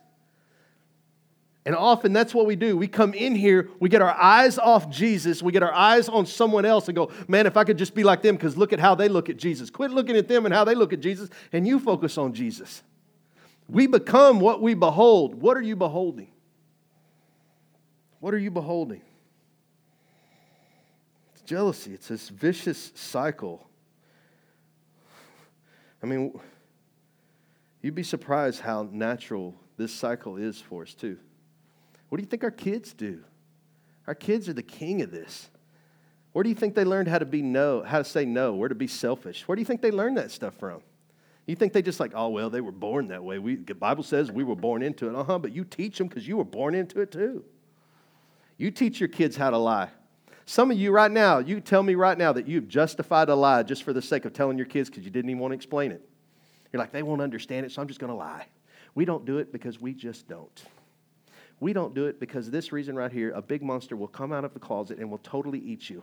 And 1.71 1.77
often 1.77 2.13
that's 2.13 2.35
what 2.35 2.47
we 2.47 2.57
do. 2.57 2.77
We 2.77 2.89
come 2.89 3.15
in 3.15 3.37
here, 3.37 3.69
we 3.79 3.89
get 3.89 4.03
our 4.03 4.11
eyes 4.11 4.59
off 4.59 4.91
Jesus, 4.91 5.41
we 5.41 5.53
get 5.53 5.63
our 5.63 5.73
eyes 5.73 6.09
on 6.09 6.27
someone 6.27 6.65
else 6.65 6.89
and 6.89 6.97
go, 6.97 7.13
man, 7.29 7.47
if 7.47 7.57
I 7.57 7.63
could 7.63 7.79
just 7.79 7.95
be 7.95 8.03
like 8.03 8.23
them, 8.23 8.35
because 8.35 8.57
look 8.57 8.73
at 8.73 8.81
how 8.81 8.97
they 8.97 9.09
look 9.09 9.29
at 9.29 9.37
Jesus. 9.37 9.71
Quit 9.71 9.93
looking 9.93 10.17
at 10.17 10.27
them 10.27 10.47
and 10.47 10.53
how 10.53 10.65
they 10.65 10.75
look 10.75 10.93
at 10.93 10.99
Jesus, 10.99 11.31
and 11.53 11.69
you 11.69 11.79
focus 11.79 12.19
on 12.19 12.33
Jesus. 12.33 12.83
We 13.69 13.87
become 13.87 14.41
what 14.41 14.61
we 14.61 14.75
behold. 14.75 15.41
What 15.41 15.57
are 15.57 15.63
you 15.63 15.77
beholding? 15.77 16.33
What 18.19 18.35
are 18.35 18.39
you 18.39 18.51
beholding? 18.51 19.03
It's 21.35 21.43
jealousy, 21.43 21.95
it's 21.95 22.09
this 22.09 22.31
vicious 22.31 22.91
cycle. 22.97 23.65
I 26.03 26.07
mean, 26.07 26.33
You'd 27.83 27.95
be 27.95 28.03
surprised 28.03 28.61
how 28.61 28.89
natural 28.93 29.55
this 29.77 29.93
cycle 29.93 30.37
is 30.37 30.61
for 30.61 30.83
us, 30.83 30.95
too. 30.95 31.17
What 32.11 32.19
do 32.19 32.23
you 32.23 32.29
think 32.29 32.45
our 32.45 32.51
kids 32.51 32.93
do? 32.93 33.25
Our 34.07 34.15
kids 34.15 34.49
are 34.49 34.53
the 34.53 34.63
king 34.63 35.01
of 35.01 35.11
this. 35.11 35.49
Where 36.33 36.43
do 36.43 36.49
you 36.49 36.55
think 36.55 36.75
they 36.75 36.85
learned 36.85 37.09
how 37.09 37.19
to 37.19 37.25
be 37.25 37.43
no, 37.43 37.83
how 37.83 37.99
to 37.99 38.05
say 38.05 38.25
no, 38.25 38.53
where 38.55 38.69
to 38.69 38.75
be 38.75 38.87
selfish? 38.87 39.49
Where 39.49 39.57
do 39.57 39.61
you 39.61 39.67
think 39.67 39.81
they 39.81 39.91
learned 39.91 40.19
that 40.19 40.31
stuff 40.31 40.55
from? 40.55 40.83
You 41.47 41.57
think 41.57 41.73
they 41.73 41.83
just 41.83 41.99
like, 41.99 42.13
oh 42.15 42.29
well, 42.29 42.51
they 42.51 42.61
were 42.61 42.73
born 42.73 43.09
that 43.09 43.25
way. 43.25 43.39
We, 43.39 43.57
the 43.57 43.75
Bible 43.75 44.05
says 44.05 44.31
we 44.31 44.45
were 44.45 44.55
born 44.55 44.83
into 44.83 45.09
it. 45.09 45.15
Uh-huh, 45.15 45.39
but 45.39 45.53
you 45.53 45.65
teach 45.65 45.99
them 45.99 46.09
because 46.09 46.29
you 46.29 46.37
were 46.37 46.45
born 46.45 46.75
into 46.75 47.01
it 47.01 47.11
too. 47.11 47.45
You 48.57 48.71
teach 48.71 49.01
your 49.01 49.09
kids 49.09 49.37
how 49.37 49.51
to 49.51 49.59
lie. 49.59 49.89
Some 50.47 50.71
of 50.71 50.79
you 50.79 50.91
right 50.91 51.11
now, 51.11 51.39
you 51.39 51.61
tell 51.61 51.83
me 51.83 51.95
right 51.95 52.19
now 52.19 52.33
that 52.33 52.49
you've 52.49 52.69
justified 52.69 53.29
a 53.29 53.35
lie 53.35 53.63
just 53.63 53.85
for 53.85 53.93
the 53.93 54.03
sake 54.03 54.25
of 54.25 54.33
telling 54.33 54.59
your 54.59 54.67
kids 54.67 54.91
because 54.91 55.05
you 55.05 55.11
didn't 55.11 55.31
even 55.31 55.41
want 55.41 55.53
to 55.53 55.57
explain 55.57 55.93
it. 55.93 56.07
You're 56.73 56.81
like, 56.81 56.93
they 56.93 57.03
won't 57.03 57.23
understand 57.23 57.67
it, 57.67 57.73
so 57.73 57.81
I'm 57.81 57.89
just 57.89 58.01
going 58.01 58.11
to 58.11 58.17
lie. 58.17 58.47
We 58.95 59.05
don't 59.05 59.25
do 59.25 59.39
it 59.39 59.53
because 59.53 59.81
we 59.81 59.95
just 59.95 60.29
don't. 60.29 60.63
We 61.61 61.75
don't 61.75 61.95
do 61.95 62.07
it 62.07 62.19
because 62.19 62.51
this 62.51 62.73
reason 62.73 62.97
right 62.97 63.13
here 63.13 63.31
a 63.33 63.43
big 63.43 63.63
monster 63.63 63.95
will 63.95 64.09
come 64.09 64.33
out 64.33 64.45
of 64.45 64.55
the 64.55 64.61
closet 64.61 64.99
and 64.99 65.11
will 65.11 65.19
totally 65.19 65.59
eat 65.59 65.89
you. 65.91 66.03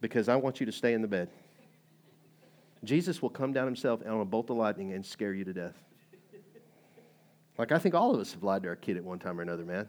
Because 0.00 0.28
I 0.28 0.36
want 0.36 0.60
you 0.60 0.66
to 0.66 0.72
stay 0.72 0.94
in 0.94 1.02
the 1.02 1.08
bed. 1.08 1.28
Jesus 2.84 3.20
will 3.20 3.30
come 3.30 3.52
down 3.52 3.66
himself 3.66 4.00
on 4.06 4.20
a 4.20 4.24
bolt 4.24 4.50
of 4.50 4.56
lightning 4.56 4.92
and 4.92 5.04
scare 5.04 5.32
you 5.32 5.44
to 5.44 5.52
death. 5.52 5.74
Like, 7.56 7.72
I 7.72 7.78
think 7.78 7.94
all 7.94 8.14
of 8.14 8.20
us 8.20 8.32
have 8.32 8.42
lied 8.42 8.62
to 8.64 8.68
our 8.68 8.76
kid 8.76 8.96
at 8.96 9.04
one 9.04 9.18
time 9.18 9.38
or 9.38 9.42
another, 9.42 9.64
man. 9.64 9.88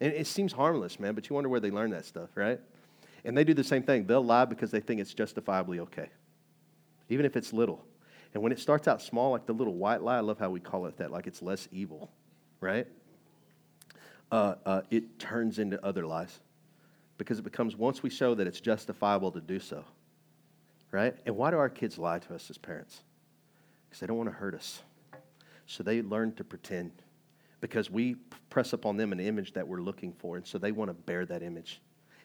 And 0.00 0.12
it 0.12 0.26
seems 0.26 0.52
harmless, 0.52 0.98
man, 0.98 1.14
but 1.14 1.28
you 1.28 1.34
wonder 1.34 1.48
where 1.48 1.60
they 1.60 1.70
learn 1.70 1.90
that 1.90 2.04
stuff, 2.04 2.30
right? 2.34 2.60
And 3.24 3.36
they 3.36 3.44
do 3.44 3.54
the 3.54 3.64
same 3.64 3.82
thing. 3.82 4.06
They'll 4.06 4.24
lie 4.24 4.44
because 4.44 4.70
they 4.70 4.80
think 4.80 5.00
it's 5.00 5.14
justifiably 5.14 5.80
okay, 5.80 6.10
even 7.08 7.24
if 7.24 7.36
it's 7.36 7.52
little. 7.52 7.84
And 8.34 8.42
when 8.42 8.50
it 8.50 8.58
starts 8.58 8.88
out 8.88 9.00
small, 9.00 9.30
like 9.30 9.46
the 9.46 9.52
little 9.52 9.74
white 9.74 10.02
lie, 10.02 10.16
I 10.16 10.20
love 10.20 10.38
how 10.38 10.50
we 10.50 10.60
call 10.60 10.86
it 10.86 10.96
that, 10.98 11.12
like 11.12 11.26
it's 11.28 11.40
less 11.40 11.68
evil, 11.70 12.10
right? 12.60 12.86
Uh, 14.34 14.56
uh, 14.66 14.80
it 14.90 15.20
turns 15.20 15.60
into 15.60 15.80
other 15.86 16.04
lies 16.04 16.40
because 17.18 17.38
it 17.38 17.42
becomes 17.42 17.76
once 17.76 18.02
we 18.02 18.10
show 18.10 18.34
that 18.34 18.48
it's 18.48 18.60
justifiable 18.60 19.30
to 19.30 19.40
do 19.40 19.60
so, 19.60 19.84
right? 20.90 21.14
And 21.24 21.36
why 21.36 21.52
do 21.52 21.56
our 21.56 21.68
kids 21.68 21.98
lie 21.98 22.18
to 22.18 22.34
us 22.34 22.50
as 22.50 22.58
parents? 22.58 23.02
Because 23.86 24.00
they 24.00 24.08
don't 24.08 24.16
want 24.16 24.28
to 24.28 24.34
hurt 24.34 24.56
us. 24.56 24.82
So 25.66 25.84
they 25.84 26.02
learn 26.02 26.32
to 26.32 26.42
pretend 26.42 26.90
because 27.60 27.92
we 27.92 28.16
press 28.50 28.72
upon 28.72 28.96
them 28.96 29.12
an 29.12 29.20
image 29.20 29.52
that 29.52 29.68
we're 29.68 29.80
looking 29.80 30.12
for, 30.12 30.36
and 30.36 30.44
so 30.44 30.58
they 30.58 30.72
want 30.72 30.88
to 30.88 30.94
bear 30.94 31.24
that 31.26 31.44
image. 31.44 31.80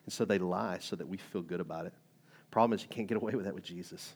And 0.05 0.11
so 0.11 0.25
they 0.25 0.39
lie 0.39 0.79
so 0.81 0.95
that 0.95 1.07
we 1.07 1.17
feel 1.17 1.43
good 1.43 1.59
about 1.59 1.85
it. 1.85 1.93
Problem 2.49 2.75
is, 2.75 2.81
you 2.81 2.89
can't 2.89 3.07
get 3.07 3.17
away 3.17 3.35
with 3.35 3.45
that 3.45 3.53
with 3.53 3.65
Jesus. 3.65 4.15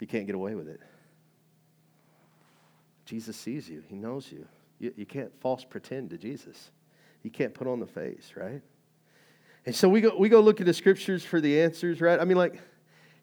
You 0.00 0.08
can't 0.08 0.26
get 0.26 0.34
away 0.34 0.56
with 0.56 0.66
it. 0.66 0.80
Jesus 3.04 3.36
sees 3.36 3.68
you, 3.68 3.84
He 3.86 3.94
knows 3.94 4.32
you. 4.32 4.48
You, 4.82 4.92
you 4.96 5.06
can't 5.06 5.30
false 5.40 5.64
pretend 5.64 6.10
to 6.10 6.18
Jesus. 6.18 6.72
You 7.22 7.30
can't 7.30 7.54
put 7.54 7.68
on 7.68 7.78
the 7.78 7.86
face, 7.86 8.32
right? 8.36 8.60
And 9.64 9.74
so 9.74 9.88
we 9.88 10.00
go, 10.00 10.16
we 10.18 10.28
go 10.28 10.40
look 10.40 10.60
at 10.60 10.66
the 10.66 10.74
scriptures 10.74 11.24
for 11.24 11.40
the 11.40 11.60
answers, 11.60 12.00
right? 12.00 12.18
I 12.18 12.24
mean, 12.24 12.36
like, 12.36 12.60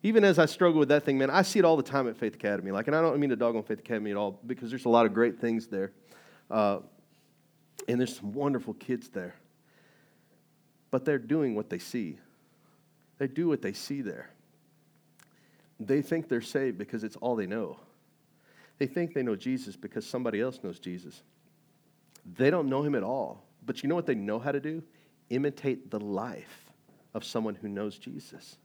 even 0.02 0.24
as 0.24 0.40
I 0.40 0.46
struggle 0.46 0.80
with 0.80 0.88
that 0.88 1.04
thing, 1.04 1.18
man, 1.18 1.30
I 1.30 1.42
see 1.42 1.60
it 1.60 1.66
all 1.66 1.76
the 1.76 1.84
time 1.84 2.08
at 2.08 2.16
Faith 2.16 2.34
Academy. 2.34 2.72
Like, 2.72 2.88
and 2.88 2.96
I 2.96 3.02
don't 3.02 3.20
mean 3.20 3.30
to 3.32 3.36
dog 3.36 3.58
on 3.58 3.64
Faith 3.64 3.80
Academy 3.80 4.12
at 4.12 4.16
all 4.16 4.40
because 4.48 4.70
there's 4.70 4.86
a 4.86 4.90
lot 4.90 5.06
of 5.06 5.14
great 5.14 5.42
things 5.42 5.68
there. 5.68 5.92
Uh, 6.50 6.80
and 7.90 8.00
there's 8.00 8.16
some 8.16 8.32
wonderful 8.32 8.74
kids 8.76 9.10
there. 9.10 9.36
But 10.92 11.04
they're 11.04 11.20
doing 11.20 11.56
what 11.56 11.70
they 11.70 11.80
see, 11.80 12.20
they 13.18 13.28
do 13.28 13.50
what 13.50 13.62
they 13.62 13.74
see 13.74 14.02
there. 14.02 14.30
They 15.78 16.02
think 16.02 16.30
they're 16.30 16.42
saved 16.42 16.78
because 16.78 17.04
it's 17.04 17.18
all 17.18 17.36
they 17.36 17.48
know. 17.48 17.80
They 18.78 18.88
think 18.88 19.14
they 19.14 19.24
know 19.24 19.36
Jesus 19.36 19.76
because 19.76 20.06
somebody 20.06 20.40
else 20.40 20.60
knows 20.64 20.80
Jesus. 20.80 21.22
They 22.38 22.50
don't 22.50 22.70
know 22.70 22.84
him 22.84 22.96
at 22.96 23.04
all. 23.04 23.46
But 23.66 23.84
you 23.84 23.90
know 23.90 23.96
what 23.96 24.06
they 24.06 24.16
know 24.16 24.40
how 24.40 24.52
to 24.52 24.60
do? 24.60 24.84
Imitate 25.30 25.92
the 25.92 26.00
life 26.00 26.72
of 27.14 27.24
someone 27.24 27.56
who 27.56 27.68
knows 27.68 27.98
Jesus. 27.98 28.58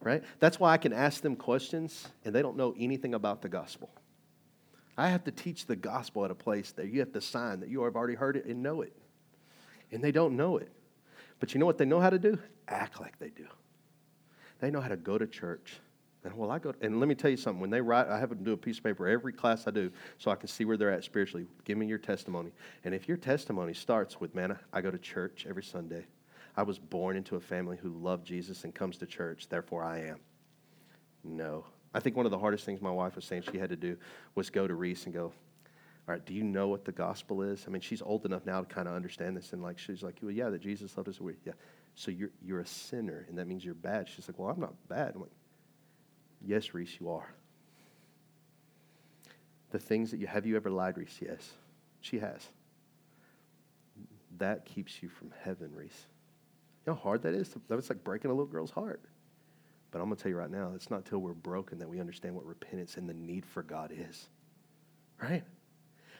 Right? 0.00 0.22
That's 0.40 0.60
why 0.60 0.72
I 0.72 0.78
can 0.78 0.92
ask 0.92 1.22
them 1.22 1.36
questions 1.36 2.08
and 2.24 2.34
they 2.34 2.42
don't 2.42 2.56
know 2.56 2.74
anything 2.78 3.14
about 3.14 3.42
the 3.42 3.48
gospel. 3.48 3.90
I 4.98 5.08
have 5.08 5.24
to 5.24 5.30
teach 5.30 5.66
the 5.66 5.76
gospel 5.76 6.24
at 6.24 6.30
a 6.30 6.34
place 6.34 6.72
that 6.72 6.88
you 6.88 7.00
have 7.00 7.12
to 7.12 7.20
sign 7.20 7.60
that 7.60 7.68
you 7.68 7.82
have 7.84 7.96
already 7.96 8.14
heard 8.14 8.36
it 8.36 8.46
and 8.46 8.62
know 8.62 8.82
it. 8.82 8.94
And 9.92 10.02
they 10.02 10.12
don't 10.12 10.36
know 10.36 10.56
it. 10.56 10.70
But 11.38 11.54
you 11.54 11.60
know 11.60 11.66
what 11.66 11.78
they 11.78 11.84
know 11.84 12.00
how 12.00 12.10
to 12.10 12.18
do? 12.18 12.38
Act 12.68 13.00
like 13.00 13.18
they 13.18 13.28
do. 13.30 13.46
they 14.60 14.70
know 14.70 14.80
how 14.80 14.88
to 14.88 14.96
go 14.96 15.18
to 15.18 15.26
church. 15.26 15.78
And 16.26 16.36
well, 16.36 16.50
I 16.50 16.58
go, 16.58 16.74
and 16.80 16.98
let 16.98 17.08
me 17.08 17.14
tell 17.14 17.30
you 17.30 17.36
something. 17.36 17.60
When 17.60 17.70
they 17.70 17.80
write, 17.80 18.08
I 18.08 18.18
have 18.18 18.30
them 18.30 18.42
do 18.42 18.52
a 18.52 18.56
piece 18.56 18.78
of 18.78 18.84
paper 18.84 19.06
every 19.06 19.32
class 19.32 19.68
I 19.68 19.70
do 19.70 19.92
so 20.18 20.32
I 20.32 20.34
can 20.34 20.48
see 20.48 20.64
where 20.64 20.76
they're 20.76 20.90
at 20.90 21.04
spiritually. 21.04 21.46
Give 21.64 21.78
me 21.78 21.86
your 21.86 21.98
testimony. 21.98 22.50
And 22.82 22.92
if 22.92 23.06
your 23.06 23.16
testimony 23.16 23.74
starts 23.74 24.20
with, 24.20 24.34
man, 24.34 24.58
I 24.72 24.80
go 24.80 24.90
to 24.90 24.98
church 24.98 25.46
every 25.48 25.62
Sunday, 25.62 26.04
I 26.56 26.64
was 26.64 26.80
born 26.80 27.16
into 27.16 27.36
a 27.36 27.40
family 27.40 27.76
who 27.80 27.90
loved 27.90 28.26
Jesus 28.26 28.64
and 28.64 28.74
comes 28.74 28.96
to 28.98 29.06
church, 29.06 29.48
therefore 29.48 29.84
I 29.84 30.00
am. 30.00 30.18
No. 31.22 31.64
I 31.94 32.00
think 32.00 32.16
one 32.16 32.26
of 32.26 32.32
the 32.32 32.38
hardest 32.38 32.64
things 32.64 32.82
my 32.82 32.90
wife 32.90 33.14
was 33.14 33.24
saying 33.24 33.44
she 33.52 33.58
had 33.58 33.70
to 33.70 33.76
do 33.76 33.96
was 34.34 34.50
go 34.50 34.66
to 34.66 34.74
Reese 34.74 35.04
and 35.04 35.14
go, 35.14 35.26
all 35.26 35.32
right, 36.14 36.26
do 36.26 36.34
you 36.34 36.42
know 36.42 36.66
what 36.66 36.84
the 36.84 36.92
gospel 36.92 37.42
is? 37.42 37.66
I 37.68 37.70
mean, 37.70 37.82
she's 37.82 38.02
old 38.02 38.26
enough 38.26 38.44
now 38.44 38.62
to 38.62 38.66
kind 38.66 38.88
of 38.88 38.94
understand 38.94 39.36
this. 39.36 39.52
And 39.52 39.62
like, 39.62 39.78
she's 39.78 40.02
like, 40.02 40.16
well, 40.20 40.32
yeah, 40.32 40.50
that 40.50 40.60
Jesus 40.60 40.96
loved 40.96 41.08
us. 41.08 41.20
Yeah. 41.44 41.52
So 41.94 42.10
you're, 42.10 42.30
you're 42.42 42.60
a 42.60 42.66
sinner, 42.66 43.26
and 43.28 43.38
that 43.38 43.46
means 43.46 43.64
you're 43.64 43.74
bad. 43.74 44.08
She's 44.08 44.28
like, 44.28 44.40
well, 44.40 44.50
I'm 44.50 44.60
not 44.60 44.74
bad. 44.88 45.12
I'm 45.14 45.20
like, 45.20 45.30
yes, 46.46 46.74
Reese, 46.74 46.96
you 47.00 47.10
are. 47.10 47.32
The 49.70 49.78
things 49.78 50.10
that 50.10 50.20
you, 50.20 50.26
have 50.26 50.46
you 50.46 50.56
ever 50.56 50.70
lied, 50.70 50.96
Reese? 50.96 51.18
Yes. 51.20 51.52
She 52.00 52.18
has. 52.18 52.48
That 54.38 54.64
keeps 54.64 55.02
you 55.02 55.08
from 55.08 55.32
heaven, 55.42 55.70
Reese. 55.74 56.06
You 56.84 56.92
know 56.92 56.94
how 56.94 57.02
hard 57.02 57.22
that 57.22 57.34
is? 57.34 57.54
That 57.68 57.74
was 57.74 57.88
like 57.90 58.04
breaking 58.04 58.30
a 58.30 58.34
little 58.34 58.46
girl's 58.46 58.70
heart. 58.70 59.00
But 59.90 60.00
I'm 60.00 60.06
going 60.06 60.16
to 60.16 60.22
tell 60.22 60.30
you 60.30 60.36
right 60.36 60.50
now, 60.50 60.72
it's 60.74 60.90
not 60.90 60.98
until 60.98 61.18
we're 61.18 61.32
broken 61.32 61.78
that 61.78 61.88
we 61.88 62.00
understand 62.00 62.34
what 62.34 62.44
repentance 62.44 62.96
and 62.96 63.08
the 63.08 63.14
need 63.14 63.44
for 63.44 63.62
God 63.62 63.92
is. 63.96 64.28
Right? 65.20 65.42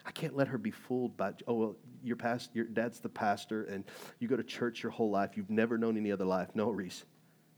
I 0.05 0.11
can't 0.13 0.37
let 0.37 0.49
her 0.49 0.59
be 0.59 0.71
fooled 0.71 1.17
by, 1.17 1.33
oh, 1.47 1.55
well, 1.55 1.77
your, 2.03 2.17
past, 2.17 2.51
your 2.55 2.65
dad's 2.65 3.01
the 3.01 3.09
pastor 3.09 3.65
and 3.65 3.85
you 4.19 4.29
go 4.29 4.37
to 4.37 4.45
church 4.45 4.83
your 4.83 4.93
whole 4.93 5.11
life. 5.11 5.37
You've 5.37 5.51
never 5.51 5.77
known 5.77 5.97
any 5.97 6.13
other 6.13 6.25
life. 6.25 6.49
No, 6.55 6.71
Reese, 6.71 7.05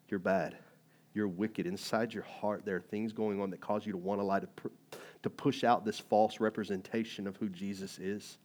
you're 0.08 0.18
bad. 0.18 0.56
You're 1.18 1.26
wicked. 1.26 1.66
Inside 1.66 2.14
your 2.14 2.22
heart, 2.22 2.64
there 2.64 2.76
are 2.76 2.80
things 2.80 3.12
going 3.12 3.40
on 3.40 3.50
that 3.50 3.60
cause 3.60 3.84
you 3.84 3.90
to 3.90 3.98
want 3.98 4.20
to 4.20 4.24
lie, 4.24 4.38
to, 4.38 4.48
to 5.24 5.28
push 5.28 5.64
out 5.64 5.84
this 5.84 5.98
false 5.98 6.38
representation 6.38 7.26
of 7.26 7.36
who 7.38 7.48
Jesus 7.48 7.98
is. 7.98 8.38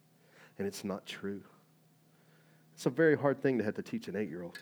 And 0.58 0.68
it's 0.68 0.84
not 0.84 1.06
true. 1.06 1.44
It's 2.74 2.88
a 2.88 2.90
very 2.90 3.16
hard 3.16 3.44
thing 3.44 3.60
to 3.60 3.64
have 3.64 3.76
to 3.76 3.84
teach 3.84 4.08
an 4.08 4.16
eight 4.16 4.28
year 4.28 4.42
old. 4.42 4.58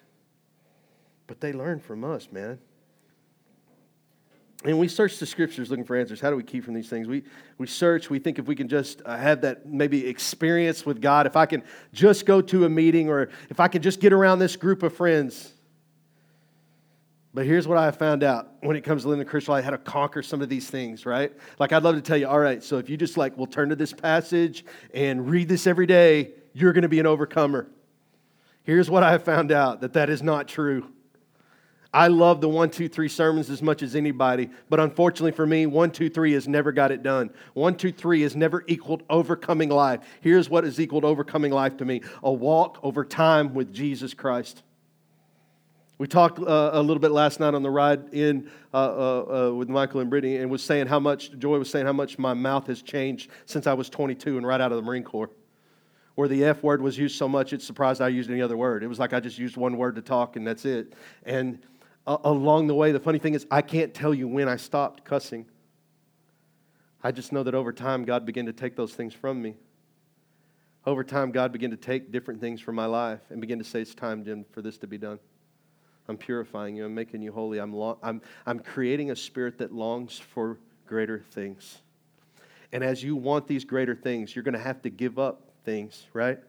But 1.25 1.39
they 1.39 1.53
learn 1.53 1.79
from 1.79 2.03
us, 2.03 2.27
man. 2.33 2.59
And 4.65 4.77
we 4.77 4.89
search 4.89 5.17
the 5.17 5.25
scriptures 5.25 5.69
looking 5.69 5.85
for 5.85 5.95
answers. 5.95 6.19
How 6.19 6.31
do 6.31 6.35
we 6.35 6.43
keep 6.43 6.65
from 6.65 6.73
these 6.73 6.89
things? 6.89 7.07
We, 7.07 7.23
we 7.57 7.65
search, 7.65 8.09
we 8.09 8.19
think 8.19 8.39
if 8.39 8.45
we 8.45 8.55
can 8.55 8.67
just 8.67 9.01
uh, 9.05 9.15
have 9.15 9.39
that 9.43 9.65
maybe 9.65 10.05
experience 10.05 10.85
with 10.85 10.99
God, 11.01 11.27
if 11.27 11.37
I 11.37 11.45
can 11.45 11.63
just 11.93 12.25
go 12.25 12.41
to 12.41 12.65
a 12.65 12.69
meeting 12.69 13.07
or 13.07 13.29
if 13.49 13.61
I 13.61 13.69
can 13.69 13.81
just 13.81 14.01
get 14.01 14.11
around 14.11 14.39
this 14.39 14.57
group 14.57 14.83
of 14.83 14.93
friends. 14.93 15.53
But 17.33 17.45
here's 17.45 17.67
what 17.67 17.77
I 17.77 17.91
found 17.91 18.23
out 18.23 18.49
when 18.59 18.75
it 18.75 18.81
comes 18.81 19.03
to 19.03 19.09
living 19.09 19.23
the 19.23 19.29
Christian 19.29 19.53
life, 19.53 19.63
how 19.63 19.71
to 19.71 19.77
conquer 19.77 20.21
some 20.21 20.41
of 20.41 20.49
these 20.49 20.69
things, 20.69 21.05
right? 21.05 21.31
Like 21.59 21.71
I'd 21.71 21.83
love 21.83 21.95
to 21.95 22.01
tell 22.01 22.17
you, 22.17 22.27
all 22.27 22.39
right, 22.39 22.61
so 22.61 22.77
if 22.77 22.89
you 22.89 22.97
just 22.97 23.15
like 23.15 23.37
will 23.37 23.47
turn 23.47 23.69
to 23.69 23.75
this 23.75 23.93
passage 23.93 24.65
and 24.93 25.29
read 25.29 25.47
this 25.47 25.65
every 25.65 25.85
day, 25.85 26.31
you're 26.53 26.73
going 26.73 26.81
to 26.81 26.89
be 26.89 26.99
an 26.99 27.05
overcomer. 27.05 27.69
Here's 28.63 28.89
what 28.89 29.03
I 29.03 29.17
found 29.17 29.51
out 29.51 29.81
that 29.81 29.93
that 29.93 30.09
is 30.09 30.21
not 30.21 30.47
true. 30.47 30.91
I 31.93 32.07
love 32.07 32.39
the 32.39 32.49
one, 32.49 32.69
two, 32.69 32.87
three 32.87 33.09
sermons 33.09 33.49
as 33.49 33.61
much 33.61 33.81
as 33.81 33.95
anybody, 33.95 34.49
but 34.69 34.79
unfortunately 34.79 35.33
for 35.33 35.45
me, 35.45 35.65
one, 35.65 35.91
two, 35.91 36.09
three 36.09 36.33
has 36.33 36.47
never 36.47 36.71
got 36.71 36.91
it 36.91 37.03
done. 37.03 37.31
One, 37.53 37.75
two, 37.75 37.91
three 37.91 38.21
has 38.21 38.35
never 38.35 38.63
equaled 38.67 39.03
overcoming 39.09 39.69
life. 39.69 39.99
Here's 40.21 40.49
what 40.49 40.63
has 40.63 40.79
equaled 40.79 41.03
overcoming 41.03 41.51
life 41.51 41.77
to 41.77 41.85
me 41.85 42.01
a 42.23 42.31
walk 42.31 42.79
over 42.83 43.03
time 43.03 43.53
with 43.53 43.73
Jesus 43.73 44.13
Christ. 44.13 44.63
We 46.01 46.07
talked 46.07 46.39
uh, 46.39 46.71
a 46.73 46.81
little 46.81 46.99
bit 46.99 47.11
last 47.11 47.39
night 47.39 47.53
on 47.53 47.61
the 47.61 47.69
ride 47.69 48.11
in 48.11 48.49
uh, 48.73 48.77
uh, 48.77 49.49
uh, 49.49 49.53
with 49.53 49.69
Michael 49.69 49.99
and 49.99 50.09
Brittany, 50.09 50.37
and 50.37 50.49
was 50.49 50.63
saying 50.63 50.87
how 50.87 50.99
much 50.99 51.37
Joy 51.37 51.59
was 51.59 51.69
saying 51.69 51.85
how 51.85 51.93
much 51.93 52.17
my 52.17 52.33
mouth 52.33 52.65
has 52.65 52.81
changed 52.81 53.29
since 53.45 53.67
I 53.67 53.73
was 53.73 53.87
22 53.87 54.35
and 54.37 54.47
right 54.47 54.59
out 54.59 54.71
of 54.71 54.77
the 54.77 54.81
Marine 54.81 55.03
Corps 55.03 55.29
where 56.15 56.27
the 56.27 56.43
F 56.43 56.63
word 56.63 56.81
was 56.81 56.97
used 56.97 57.19
so 57.19 57.29
much, 57.29 57.53
it's 57.53 57.67
surprised 57.67 58.01
I 58.01 58.07
used 58.07 58.31
any 58.31 58.41
other 58.41 58.57
word. 58.57 58.83
It 58.83 58.87
was 58.87 58.97
like 58.97 59.13
I 59.13 59.19
just 59.19 59.37
used 59.37 59.57
one 59.57 59.77
word 59.77 59.93
to 59.93 60.01
talk 60.01 60.37
and 60.37 60.47
that's 60.47 60.65
it. 60.65 60.95
And 61.23 61.59
uh, 62.07 62.17
along 62.23 62.65
the 62.65 62.73
way, 62.73 62.91
the 62.91 62.99
funny 62.99 63.19
thing 63.19 63.35
is, 63.35 63.45
I 63.51 63.61
can't 63.61 63.93
tell 63.93 64.11
you 64.11 64.27
when 64.27 64.49
I 64.49 64.55
stopped 64.55 65.05
cussing. 65.05 65.45
I 67.03 67.11
just 67.11 67.31
know 67.31 67.43
that 67.43 67.53
over 67.53 67.71
time, 67.71 68.05
God 68.05 68.25
began 68.25 68.47
to 68.47 68.53
take 68.53 68.75
those 68.75 68.95
things 68.95 69.13
from 69.13 69.39
me. 69.39 69.53
Over 70.83 71.03
time, 71.03 71.31
God 71.31 71.51
began 71.51 71.69
to 71.69 71.77
take 71.77 72.11
different 72.11 72.41
things 72.41 72.59
from 72.59 72.73
my 72.73 72.87
life 72.87 73.19
and 73.29 73.39
begin 73.39 73.59
to 73.59 73.65
say, 73.65 73.81
It's 73.81 73.93
time, 73.93 74.25
Jim, 74.25 74.45
for 74.51 74.63
this 74.63 74.79
to 74.79 74.87
be 74.87 74.97
done. 74.97 75.19
I'm 76.07 76.17
purifying 76.17 76.75
you. 76.75 76.85
I'm 76.85 76.95
making 76.95 77.21
you 77.21 77.31
holy. 77.31 77.59
I'm, 77.59 77.73
I'm, 78.01 78.21
I'm 78.45 78.59
creating 78.59 79.11
a 79.11 79.15
spirit 79.15 79.57
that 79.59 79.73
longs 79.73 80.17
for 80.17 80.57
greater 80.85 81.23
things. 81.31 81.79
And 82.73 82.83
as 82.83 83.03
you 83.03 83.15
want 83.15 83.47
these 83.47 83.65
greater 83.65 83.95
things, 83.95 84.35
you're 84.35 84.43
going 84.43 84.53
to 84.53 84.59
have 84.59 84.81
to 84.83 84.89
give 84.89 85.19
up 85.19 85.51
things, 85.63 86.05
right? 86.13 86.39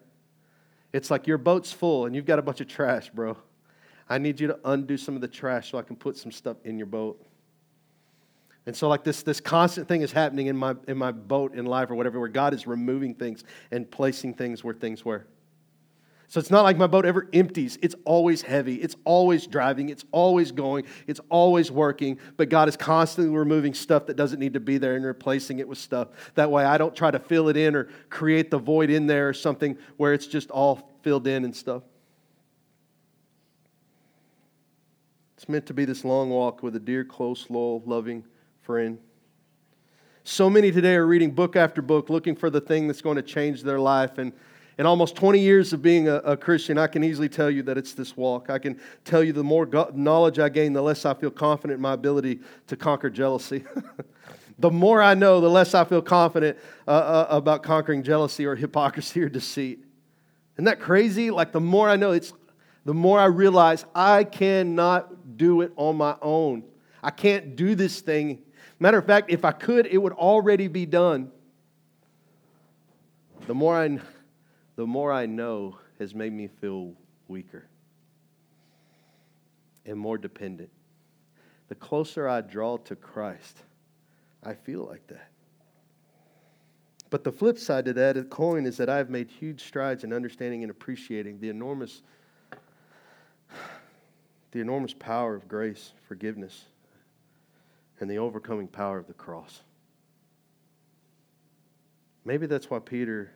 It's 0.92 1.10
like 1.10 1.26
your 1.26 1.38
boat's 1.38 1.72
full 1.72 2.06
and 2.06 2.14
you've 2.14 2.26
got 2.26 2.38
a 2.38 2.42
bunch 2.42 2.60
of 2.60 2.68
trash, 2.68 3.10
bro. 3.10 3.36
I 4.08 4.18
need 4.18 4.40
you 4.40 4.48
to 4.48 4.58
undo 4.64 4.96
some 4.96 5.14
of 5.14 5.20
the 5.20 5.28
trash 5.28 5.70
so 5.70 5.78
I 5.78 5.82
can 5.82 5.96
put 5.96 6.16
some 6.16 6.32
stuff 6.32 6.56
in 6.64 6.76
your 6.76 6.86
boat. 6.86 7.24
And 8.66 8.76
so, 8.76 8.88
like 8.88 9.02
this, 9.02 9.22
this 9.22 9.40
constant 9.40 9.88
thing 9.88 10.02
is 10.02 10.12
happening 10.12 10.46
in 10.46 10.56
my 10.56 10.76
in 10.86 10.96
my 10.96 11.10
boat 11.10 11.54
in 11.54 11.66
life 11.66 11.90
or 11.90 11.96
whatever, 11.96 12.20
where 12.20 12.28
God 12.28 12.54
is 12.54 12.66
removing 12.66 13.14
things 13.14 13.42
and 13.72 13.90
placing 13.90 14.34
things 14.34 14.62
where 14.62 14.74
things 14.74 15.04
were. 15.04 15.26
So 16.32 16.40
it's 16.40 16.50
not 16.50 16.62
like 16.62 16.78
my 16.78 16.86
boat 16.86 17.04
ever 17.04 17.28
empties. 17.34 17.78
It's 17.82 17.94
always 18.06 18.40
heavy. 18.40 18.76
It's 18.76 18.96
always 19.04 19.46
driving. 19.46 19.90
It's 19.90 20.06
always 20.12 20.50
going. 20.50 20.86
It's 21.06 21.20
always 21.28 21.70
working. 21.70 22.18
But 22.38 22.48
God 22.48 22.70
is 22.70 22.76
constantly 22.78 23.36
removing 23.36 23.74
stuff 23.74 24.06
that 24.06 24.16
doesn't 24.16 24.40
need 24.40 24.54
to 24.54 24.60
be 24.60 24.78
there 24.78 24.96
and 24.96 25.04
replacing 25.04 25.58
it 25.58 25.68
with 25.68 25.76
stuff. 25.76 26.08
That 26.34 26.50
way 26.50 26.64
I 26.64 26.78
don't 26.78 26.96
try 26.96 27.10
to 27.10 27.18
fill 27.18 27.50
it 27.50 27.58
in 27.58 27.76
or 27.76 27.90
create 28.08 28.50
the 28.50 28.56
void 28.56 28.88
in 28.88 29.06
there 29.06 29.28
or 29.28 29.34
something 29.34 29.76
where 29.98 30.14
it's 30.14 30.26
just 30.26 30.50
all 30.50 30.88
filled 31.02 31.26
in 31.26 31.44
and 31.44 31.54
stuff. 31.54 31.82
It's 35.36 35.50
meant 35.50 35.66
to 35.66 35.74
be 35.74 35.84
this 35.84 36.02
long 36.02 36.30
walk 36.30 36.62
with 36.62 36.74
a 36.76 36.80
dear, 36.80 37.04
close, 37.04 37.50
loyal, 37.50 37.82
loving 37.84 38.24
friend. 38.62 38.96
So 40.24 40.48
many 40.48 40.72
today 40.72 40.94
are 40.94 41.06
reading 41.06 41.32
book 41.32 41.56
after 41.56 41.82
book 41.82 42.08
looking 42.08 42.36
for 42.36 42.48
the 42.48 42.62
thing 42.62 42.86
that's 42.86 43.02
going 43.02 43.16
to 43.16 43.22
change 43.22 43.64
their 43.64 43.80
life. 43.80 44.16
And 44.16 44.32
in 44.78 44.86
almost 44.86 45.16
20 45.16 45.38
years 45.38 45.72
of 45.72 45.82
being 45.82 46.08
a, 46.08 46.16
a, 46.16 46.36
Christian, 46.36 46.78
I 46.78 46.86
can 46.86 47.04
easily 47.04 47.28
tell 47.28 47.50
you 47.50 47.62
that 47.64 47.76
it's 47.76 47.92
this 47.92 48.16
walk. 48.16 48.48
I 48.50 48.58
can 48.58 48.80
tell 49.04 49.22
you 49.22 49.32
the 49.32 49.44
more 49.44 49.68
knowledge 49.94 50.38
I 50.38 50.48
gain, 50.48 50.72
the 50.72 50.82
less 50.82 51.04
I 51.04 51.14
feel 51.14 51.30
confident 51.30 51.76
in 51.76 51.82
my 51.82 51.92
ability 51.92 52.40
to 52.68 52.76
conquer 52.76 53.10
jealousy. 53.10 53.64
the 54.58 54.70
more 54.70 55.02
I 55.02 55.14
know, 55.14 55.40
the 55.40 55.50
less 55.50 55.74
I 55.74 55.84
feel 55.84 56.02
confident 56.02 56.58
uh, 56.88 56.90
uh, 56.90 57.26
about 57.30 57.62
conquering 57.62 58.02
jealousy 58.02 58.46
or 58.46 58.56
hypocrisy 58.56 59.22
or 59.22 59.28
deceit. 59.28 59.84
Isn't 60.54 60.64
that 60.64 60.80
crazy? 60.80 61.30
Like 61.30 61.52
the 61.52 61.60
more 61.60 61.88
I 61.88 61.96
know, 61.96 62.12
it's 62.12 62.32
the 62.84 62.94
more 62.94 63.18
I 63.18 63.26
realize 63.26 63.84
I 63.94 64.24
cannot 64.24 65.36
do 65.36 65.60
it 65.60 65.72
on 65.76 65.96
my 65.96 66.16
own. 66.20 66.64
I 67.02 67.10
can't 67.10 67.56
do 67.56 67.74
this 67.74 68.00
thing. 68.00 68.42
Matter 68.78 68.98
of 68.98 69.06
fact, 69.06 69.30
if 69.30 69.44
I 69.44 69.52
could, 69.52 69.86
it 69.86 69.98
would 69.98 70.12
already 70.12 70.68
be 70.68 70.86
done. 70.86 71.30
The 73.46 73.54
more 73.54 73.76
I, 73.76 73.98
the 74.82 74.86
more 74.88 75.12
I 75.12 75.26
know 75.26 75.78
has 76.00 76.12
made 76.12 76.32
me 76.32 76.48
feel 76.48 76.94
weaker 77.28 77.68
and 79.86 79.96
more 79.96 80.18
dependent. 80.18 80.70
The 81.68 81.76
closer 81.76 82.28
I 82.28 82.40
draw 82.40 82.78
to 82.78 82.96
Christ, 82.96 83.58
I 84.42 84.54
feel 84.54 84.84
like 84.84 85.06
that. 85.06 85.28
But 87.10 87.22
the 87.22 87.30
flip 87.30 87.60
side 87.60 87.84
to 87.84 87.92
that 87.92 88.28
coin 88.28 88.66
is 88.66 88.76
that 88.78 88.88
I've 88.88 89.08
made 89.08 89.30
huge 89.30 89.62
strides 89.62 90.02
in 90.02 90.12
understanding 90.12 90.64
and 90.64 90.70
appreciating 90.72 91.38
the 91.38 91.48
enormous 91.48 92.02
the 94.50 94.58
enormous 94.58 94.94
power 94.94 95.36
of 95.36 95.46
grace, 95.46 95.92
forgiveness, 96.08 96.64
and 98.00 98.10
the 98.10 98.18
overcoming 98.18 98.66
power 98.66 98.98
of 98.98 99.06
the 99.06 99.14
cross. 99.14 99.60
Maybe 102.24 102.46
that's 102.46 102.68
why 102.68 102.80
Peter 102.80 103.30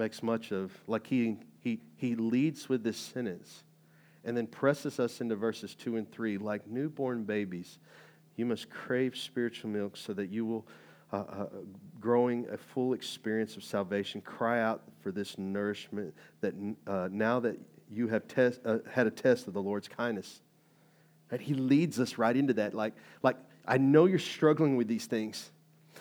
makes 0.00 0.22
much 0.22 0.50
of, 0.50 0.72
like 0.86 1.06
he, 1.06 1.36
he, 1.60 1.78
he 1.96 2.16
leads 2.16 2.68
with 2.68 2.82
this 2.82 2.96
sentence 2.96 3.62
and 4.24 4.34
then 4.34 4.46
presses 4.46 4.98
us 4.98 5.20
into 5.20 5.36
verses 5.36 5.74
2 5.74 5.96
and 5.96 6.10
3. 6.10 6.38
Like 6.38 6.66
newborn 6.66 7.24
babies, 7.24 7.78
you 8.36 8.46
must 8.46 8.70
crave 8.70 9.14
spiritual 9.14 9.70
milk 9.70 9.98
so 9.98 10.14
that 10.14 10.30
you 10.30 10.46
will, 10.46 10.66
uh, 11.12 11.16
uh, 11.16 11.46
growing 12.00 12.46
a 12.50 12.56
full 12.56 12.94
experience 12.94 13.56
of 13.56 13.62
salvation, 13.62 14.22
cry 14.22 14.62
out 14.62 14.82
for 15.02 15.12
this 15.12 15.36
nourishment 15.36 16.14
that 16.40 16.54
uh, 16.86 17.08
now 17.12 17.38
that 17.40 17.58
you 17.92 18.08
have 18.08 18.26
test, 18.26 18.60
uh, 18.64 18.78
had 18.90 19.06
a 19.06 19.10
test 19.10 19.48
of 19.48 19.52
the 19.52 19.62
Lord's 19.62 19.88
kindness. 19.88 20.40
Right? 21.30 21.42
He 21.42 21.52
leads 21.52 22.00
us 22.00 22.16
right 22.16 22.34
into 22.34 22.54
that. 22.54 22.72
Like, 22.72 22.94
like, 23.22 23.36
I 23.66 23.76
know 23.76 24.06
you're 24.06 24.18
struggling 24.18 24.76
with 24.76 24.88
these 24.88 25.04
things, 25.04 25.50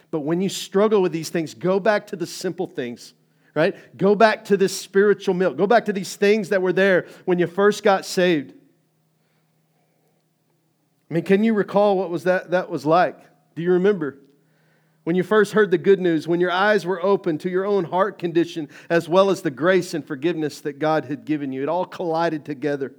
but 0.09 0.21
when 0.21 0.39
you 0.39 0.47
struggle 0.47 1.01
with 1.01 1.11
these 1.11 1.29
things, 1.29 1.53
go 1.53 1.81
back 1.81 2.07
to 2.07 2.15
the 2.15 2.25
simple 2.25 2.65
things, 2.65 3.13
right? 3.59 3.97
Go 3.97 4.15
back 4.15 4.45
to 4.45 4.55
this 4.55 4.75
spiritual 4.75 5.33
milk. 5.33 5.57
Go 5.57 5.67
back 5.67 5.85
to 5.85 5.93
these 5.93 6.15
things 6.15 6.47
that 6.49 6.61
were 6.61 6.71
there 6.71 7.07
when 7.25 7.39
you 7.39 7.45
first 7.45 7.83
got 7.83 8.05
saved. 8.05 8.53
I 11.11 11.13
mean, 11.13 11.23
can 11.23 11.43
you 11.43 11.53
recall 11.53 11.97
what 11.97 12.09
was 12.09 12.23
that, 12.23 12.51
that 12.51 12.69
was 12.69 12.85
like? 12.85 13.19
Do 13.55 13.61
you 13.61 13.73
remember? 13.73 14.17
When 15.03 15.17
you 15.17 15.23
first 15.23 15.51
heard 15.51 15.71
the 15.71 15.77
good 15.77 15.99
news, 15.99 16.25
when 16.25 16.39
your 16.39 16.51
eyes 16.51 16.85
were 16.85 17.03
open 17.03 17.37
to 17.39 17.49
your 17.49 17.65
own 17.65 17.83
heart 17.83 18.17
condition, 18.17 18.69
as 18.89 19.09
well 19.09 19.29
as 19.29 19.41
the 19.41 19.51
grace 19.51 19.93
and 19.93 20.07
forgiveness 20.07 20.61
that 20.61 20.79
God 20.79 21.05
had 21.05 21.25
given 21.25 21.51
you, 21.51 21.61
it 21.61 21.67
all 21.67 21.85
collided 21.85 22.45
together. 22.45 22.93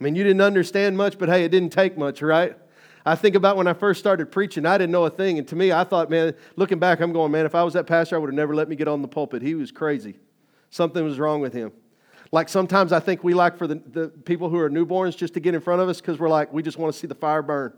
I 0.00 0.04
mean, 0.04 0.14
you 0.14 0.24
didn't 0.24 0.40
understand 0.40 0.96
much, 0.96 1.18
but 1.18 1.28
hey, 1.28 1.44
it 1.44 1.50
didn't 1.50 1.70
take 1.70 1.98
much, 1.98 2.22
right? 2.22 2.56
I 3.04 3.16
think 3.16 3.34
about 3.34 3.56
when 3.56 3.66
I 3.66 3.72
first 3.72 3.98
started 3.98 4.30
preaching, 4.30 4.64
I 4.64 4.78
didn't 4.78 4.92
know 4.92 5.04
a 5.04 5.10
thing. 5.10 5.38
And 5.38 5.48
to 5.48 5.56
me, 5.56 5.72
I 5.72 5.84
thought, 5.84 6.08
man, 6.08 6.34
looking 6.56 6.78
back, 6.78 7.00
I'm 7.00 7.12
going, 7.12 7.32
man, 7.32 7.46
if 7.46 7.54
I 7.54 7.64
was 7.64 7.74
that 7.74 7.86
pastor, 7.86 8.14
I 8.14 8.18
would 8.18 8.28
have 8.28 8.34
never 8.34 8.54
let 8.54 8.68
me 8.68 8.76
get 8.76 8.86
on 8.86 9.02
the 9.02 9.08
pulpit. 9.08 9.42
He 9.42 9.54
was 9.54 9.72
crazy. 9.72 10.14
Something 10.70 11.04
was 11.04 11.18
wrong 11.18 11.40
with 11.40 11.52
him. 11.52 11.72
Like 12.30 12.48
sometimes 12.48 12.92
I 12.92 13.00
think 13.00 13.22
we 13.22 13.34
like 13.34 13.58
for 13.58 13.66
the, 13.66 13.74
the 13.74 14.08
people 14.08 14.48
who 14.48 14.58
are 14.58 14.70
newborns 14.70 15.16
just 15.16 15.34
to 15.34 15.40
get 15.40 15.54
in 15.54 15.60
front 15.60 15.82
of 15.82 15.88
us 15.88 16.00
because 16.00 16.18
we're 16.18 16.30
like, 16.30 16.52
we 16.52 16.62
just 16.62 16.78
want 16.78 16.92
to 16.94 16.98
see 16.98 17.06
the 17.06 17.14
fire 17.14 17.42
burn. 17.42 17.74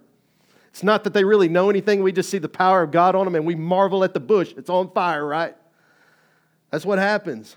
It's 0.68 0.82
not 0.82 1.04
that 1.04 1.12
they 1.12 1.24
really 1.24 1.48
know 1.48 1.70
anything, 1.70 2.02
we 2.02 2.12
just 2.12 2.30
see 2.30 2.38
the 2.38 2.48
power 2.48 2.82
of 2.82 2.90
God 2.90 3.14
on 3.14 3.24
them 3.24 3.34
and 3.34 3.46
we 3.46 3.54
marvel 3.54 4.04
at 4.04 4.14
the 4.14 4.20
bush. 4.20 4.54
It's 4.56 4.70
on 4.70 4.90
fire, 4.90 5.26
right? 5.26 5.56
That's 6.70 6.84
what 6.84 6.98
happens. 6.98 7.56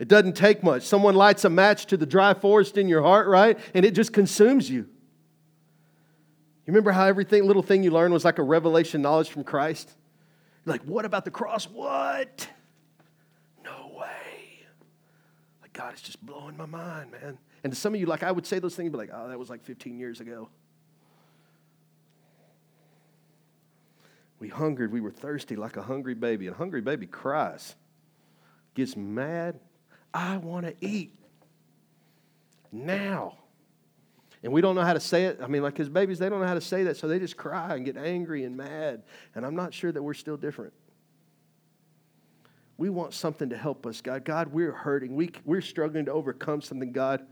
It 0.00 0.08
doesn't 0.08 0.34
take 0.34 0.62
much. 0.62 0.82
Someone 0.82 1.14
lights 1.14 1.44
a 1.44 1.50
match 1.50 1.86
to 1.86 1.96
the 1.96 2.06
dry 2.06 2.34
forest 2.34 2.76
in 2.76 2.88
your 2.88 3.02
heart, 3.02 3.26
right? 3.26 3.58
And 3.74 3.84
it 3.84 3.92
just 3.92 4.12
consumes 4.12 4.68
you. 4.68 4.88
You 6.66 6.72
remember 6.72 6.92
how 6.92 7.06
everything, 7.06 7.46
little 7.46 7.62
thing 7.62 7.82
you 7.82 7.90
learned 7.90 8.14
was 8.14 8.24
like 8.24 8.38
a 8.38 8.42
revelation 8.42 9.02
knowledge 9.02 9.28
from 9.28 9.44
Christ? 9.44 9.90
You're 10.64 10.72
like, 10.72 10.82
what 10.82 11.04
about 11.04 11.26
the 11.26 11.30
cross? 11.30 11.64
What? 11.66 12.48
No 13.62 13.92
way. 13.94 14.66
Like, 15.60 15.74
God 15.74 15.92
is 15.92 16.00
just 16.00 16.24
blowing 16.24 16.56
my 16.56 16.64
mind, 16.64 17.10
man. 17.10 17.36
And 17.62 17.72
to 17.72 17.78
some 17.78 17.94
of 17.94 18.00
you, 18.00 18.06
like, 18.06 18.22
I 18.22 18.32
would 18.32 18.46
say 18.46 18.60
those 18.60 18.74
things, 18.74 18.90
but 18.90 18.96
like, 18.96 19.10
oh, 19.12 19.28
that 19.28 19.38
was 19.38 19.50
like 19.50 19.62
15 19.62 19.98
years 19.98 20.20
ago. 20.20 20.48
We 24.38 24.48
hungered, 24.48 24.90
we 24.90 25.00
were 25.00 25.10
thirsty 25.10 25.56
like 25.56 25.76
a 25.76 25.82
hungry 25.82 26.14
baby. 26.14 26.46
And 26.46 26.54
a 26.54 26.58
hungry 26.58 26.80
baby 26.80 27.06
cries, 27.06 27.74
gets 28.74 28.96
mad. 28.96 29.60
I 30.14 30.38
want 30.38 30.64
to 30.66 30.74
eat 30.80 31.14
now. 32.72 33.36
And 34.44 34.52
we 34.52 34.60
don't 34.60 34.74
know 34.74 34.82
how 34.82 34.92
to 34.92 35.00
say 35.00 35.24
it. 35.24 35.40
I 35.42 35.46
mean, 35.46 35.62
like 35.62 35.74
his 35.74 35.88
babies, 35.88 36.18
they 36.18 36.28
don't 36.28 36.38
know 36.38 36.46
how 36.46 36.52
to 36.52 36.60
say 36.60 36.84
that, 36.84 36.98
so 36.98 37.08
they 37.08 37.18
just 37.18 37.34
cry 37.34 37.74
and 37.74 37.84
get 37.84 37.96
angry 37.96 38.44
and 38.44 38.54
mad. 38.54 39.02
And 39.34 39.44
I'm 39.44 39.56
not 39.56 39.72
sure 39.72 39.90
that 39.90 40.02
we're 40.02 40.12
still 40.12 40.36
different. 40.36 40.74
We 42.76 42.90
want 42.90 43.14
something 43.14 43.48
to 43.48 43.56
help 43.56 43.86
us, 43.86 44.02
God. 44.02 44.22
God, 44.26 44.48
we're 44.48 44.72
hurting. 44.72 45.16
We, 45.16 45.30
we're 45.46 45.62
struggling 45.62 46.04
to 46.04 46.12
overcome 46.12 46.60
something, 46.60 46.92
God. 46.92 47.24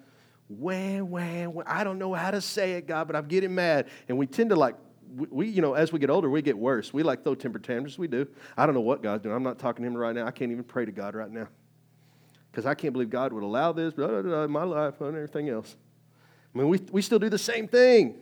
Wah, 0.48 1.02
wah, 1.02 1.48
wah. 1.48 1.62
I 1.66 1.84
don't 1.84 1.98
know 1.98 2.14
how 2.14 2.30
to 2.30 2.40
say 2.40 2.72
it, 2.72 2.86
God, 2.86 3.08
but 3.08 3.14
I'm 3.14 3.28
getting 3.28 3.54
mad. 3.54 3.88
And 4.08 4.16
we 4.16 4.26
tend 4.26 4.48
to 4.48 4.56
like, 4.56 4.76
we, 5.14 5.48
you 5.48 5.60
know, 5.60 5.74
as 5.74 5.92
we 5.92 5.98
get 5.98 6.08
older, 6.08 6.30
we 6.30 6.40
get 6.40 6.56
worse. 6.56 6.94
We 6.94 7.02
like 7.02 7.24
throw 7.24 7.34
temper 7.34 7.58
tantrums. 7.58 7.98
We 7.98 8.08
do. 8.08 8.26
I 8.56 8.64
don't 8.64 8.74
know 8.74 8.80
what 8.80 9.02
God's 9.02 9.24
doing. 9.24 9.36
I'm 9.36 9.42
not 9.42 9.58
talking 9.58 9.82
to 9.82 9.86
Him 9.86 9.96
right 9.96 10.14
now. 10.14 10.26
I 10.26 10.30
can't 10.30 10.50
even 10.50 10.64
pray 10.64 10.86
to 10.86 10.92
God 10.92 11.14
right 11.14 11.30
now 11.30 11.48
because 12.50 12.64
I 12.64 12.72
can't 12.72 12.94
believe 12.94 13.10
God 13.10 13.34
would 13.34 13.42
allow 13.42 13.72
this 13.72 13.92
blah, 13.92 14.06
blah, 14.06 14.22
blah, 14.22 14.46
my 14.46 14.64
life 14.64 14.98
and 15.02 15.14
everything 15.14 15.50
else. 15.50 15.76
I 16.54 16.58
mean, 16.58 16.68
we, 16.68 16.78
we 16.90 17.02
still 17.02 17.18
do 17.18 17.28
the 17.28 17.38
same 17.38 17.66
thing. 17.66 18.16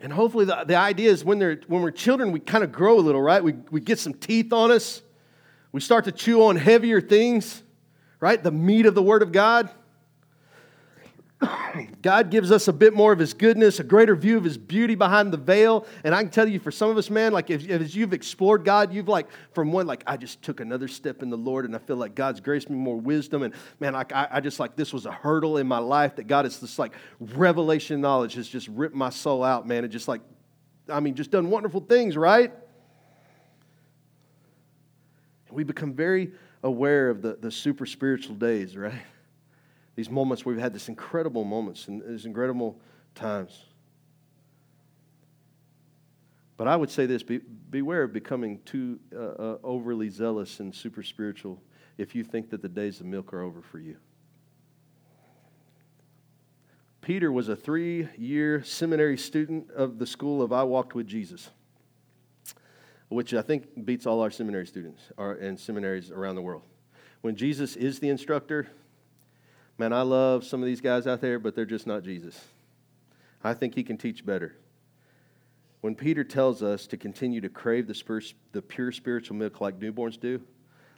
And 0.00 0.12
hopefully, 0.12 0.44
the, 0.44 0.64
the 0.66 0.76
idea 0.76 1.10
is 1.10 1.24
when, 1.24 1.38
they're, 1.38 1.60
when 1.66 1.80
we're 1.80 1.90
children, 1.90 2.32
we 2.32 2.40
kind 2.40 2.62
of 2.64 2.72
grow 2.72 2.98
a 2.98 3.00
little, 3.00 3.22
right? 3.22 3.42
We, 3.42 3.54
we 3.70 3.80
get 3.80 3.98
some 3.98 4.12
teeth 4.12 4.52
on 4.52 4.70
us. 4.70 5.00
We 5.72 5.80
start 5.80 6.04
to 6.04 6.12
chew 6.12 6.44
on 6.44 6.56
heavier 6.56 7.00
things, 7.00 7.62
right? 8.20 8.42
The 8.42 8.50
meat 8.50 8.86
of 8.86 8.94
the 8.94 9.02
Word 9.02 9.22
of 9.22 9.32
God. 9.32 9.70
God 12.02 12.30
gives 12.30 12.50
us 12.50 12.68
a 12.68 12.72
bit 12.72 12.94
more 12.94 13.12
of 13.12 13.18
His 13.18 13.34
goodness, 13.34 13.80
a 13.80 13.84
greater 13.84 14.14
view 14.14 14.36
of 14.36 14.44
His 14.44 14.58
beauty 14.58 14.94
behind 14.94 15.32
the 15.32 15.36
veil. 15.36 15.86
And 16.04 16.14
I 16.14 16.22
can 16.22 16.30
tell 16.30 16.48
you, 16.48 16.58
for 16.58 16.70
some 16.70 16.90
of 16.90 16.96
us, 16.96 17.10
man, 17.10 17.32
like 17.32 17.50
if, 17.50 17.68
if 17.68 17.94
you've 17.94 18.12
explored 18.12 18.64
God, 18.64 18.92
you've 18.92 19.08
like, 19.08 19.28
from 19.52 19.72
one, 19.72 19.86
like, 19.86 20.04
I 20.06 20.16
just 20.16 20.42
took 20.42 20.60
another 20.60 20.88
step 20.88 21.22
in 21.22 21.30
the 21.30 21.36
Lord 21.36 21.64
and 21.64 21.74
I 21.74 21.78
feel 21.78 21.96
like 21.96 22.14
God's 22.14 22.40
graced 22.40 22.70
me 22.70 22.76
more 22.76 22.96
wisdom. 22.96 23.42
And 23.42 23.54
man, 23.80 23.94
like, 23.94 24.12
I, 24.12 24.28
I 24.30 24.40
just 24.40 24.60
like, 24.60 24.76
this 24.76 24.92
was 24.92 25.06
a 25.06 25.12
hurdle 25.12 25.58
in 25.58 25.66
my 25.66 25.78
life 25.78 26.16
that 26.16 26.26
God 26.26 26.46
is 26.46 26.60
this 26.60 26.78
like 26.78 26.92
revelation 27.20 28.00
knowledge 28.00 28.34
has 28.34 28.48
just 28.48 28.68
ripped 28.68 28.94
my 28.94 29.10
soul 29.10 29.42
out, 29.42 29.66
man. 29.66 29.84
It 29.84 29.88
just 29.88 30.08
like, 30.08 30.20
I 30.88 31.00
mean, 31.00 31.14
just 31.14 31.30
done 31.30 31.50
wonderful 31.50 31.80
things, 31.80 32.16
right? 32.16 32.52
And 35.48 35.56
we 35.56 35.64
become 35.64 35.94
very 35.94 36.32
aware 36.62 37.10
of 37.10 37.22
the, 37.22 37.36
the 37.40 37.50
super 37.50 37.86
spiritual 37.86 38.36
days, 38.36 38.76
right? 38.76 38.94
These 39.96 40.10
moments 40.10 40.44
we've 40.44 40.58
had 40.58 40.72
this 40.72 40.88
incredible 40.88 41.44
moments 41.44 41.88
and 41.88 42.02
these 42.02 42.26
incredible 42.26 42.80
times. 43.14 43.66
But 46.56 46.68
I 46.68 46.76
would 46.76 46.90
say 46.90 47.06
this 47.06 47.22
be, 47.22 47.38
beware 47.70 48.04
of 48.04 48.12
becoming 48.12 48.60
too 48.64 48.98
uh, 49.14 49.18
uh, 49.18 49.58
overly 49.62 50.08
zealous 50.08 50.60
and 50.60 50.74
super 50.74 51.02
spiritual 51.02 51.60
if 51.98 52.14
you 52.14 52.24
think 52.24 52.50
that 52.50 52.62
the 52.62 52.68
days 52.68 53.00
of 53.00 53.06
milk 53.06 53.32
are 53.32 53.42
over 53.42 53.60
for 53.60 53.78
you. 53.78 53.96
Peter 57.00 57.30
was 57.30 57.48
a 57.48 57.56
three 57.56 58.08
year 58.16 58.62
seminary 58.62 59.18
student 59.18 59.70
of 59.72 59.98
the 59.98 60.06
school 60.06 60.40
of 60.42 60.52
I 60.52 60.62
Walked 60.62 60.94
with 60.94 61.06
Jesus, 61.06 61.50
which 63.08 63.34
I 63.34 63.42
think 63.42 63.84
beats 63.84 64.06
all 64.06 64.20
our 64.20 64.30
seminary 64.30 64.66
students 64.66 65.02
and 65.18 65.58
seminaries 65.58 66.10
around 66.10 66.36
the 66.36 66.42
world. 66.42 66.62
When 67.20 67.36
Jesus 67.36 67.76
is 67.76 67.98
the 67.98 68.08
instructor, 68.08 68.68
Man, 69.76 69.92
I 69.92 70.02
love 70.02 70.44
some 70.44 70.60
of 70.60 70.66
these 70.66 70.80
guys 70.80 71.06
out 71.06 71.20
there, 71.20 71.38
but 71.38 71.54
they're 71.56 71.64
just 71.64 71.86
not 71.86 72.04
Jesus. 72.04 72.38
I 73.42 73.54
think 73.54 73.74
he 73.74 73.82
can 73.82 73.96
teach 73.96 74.24
better. 74.24 74.56
When 75.80 75.94
Peter 75.94 76.24
tells 76.24 76.62
us 76.62 76.86
to 76.86 76.96
continue 76.96 77.40
to 77.40 77.48
crave 77.48 77.86
the, 77.86 77.94
spir- 77.94 78.22
the 78.52 78.62
pure 78.62 78.92
spiritual 78.92 79.36
milk 79.36 79.60
like 79.60 79.78
newborns 79.78 80.18
do, 80.18 80.40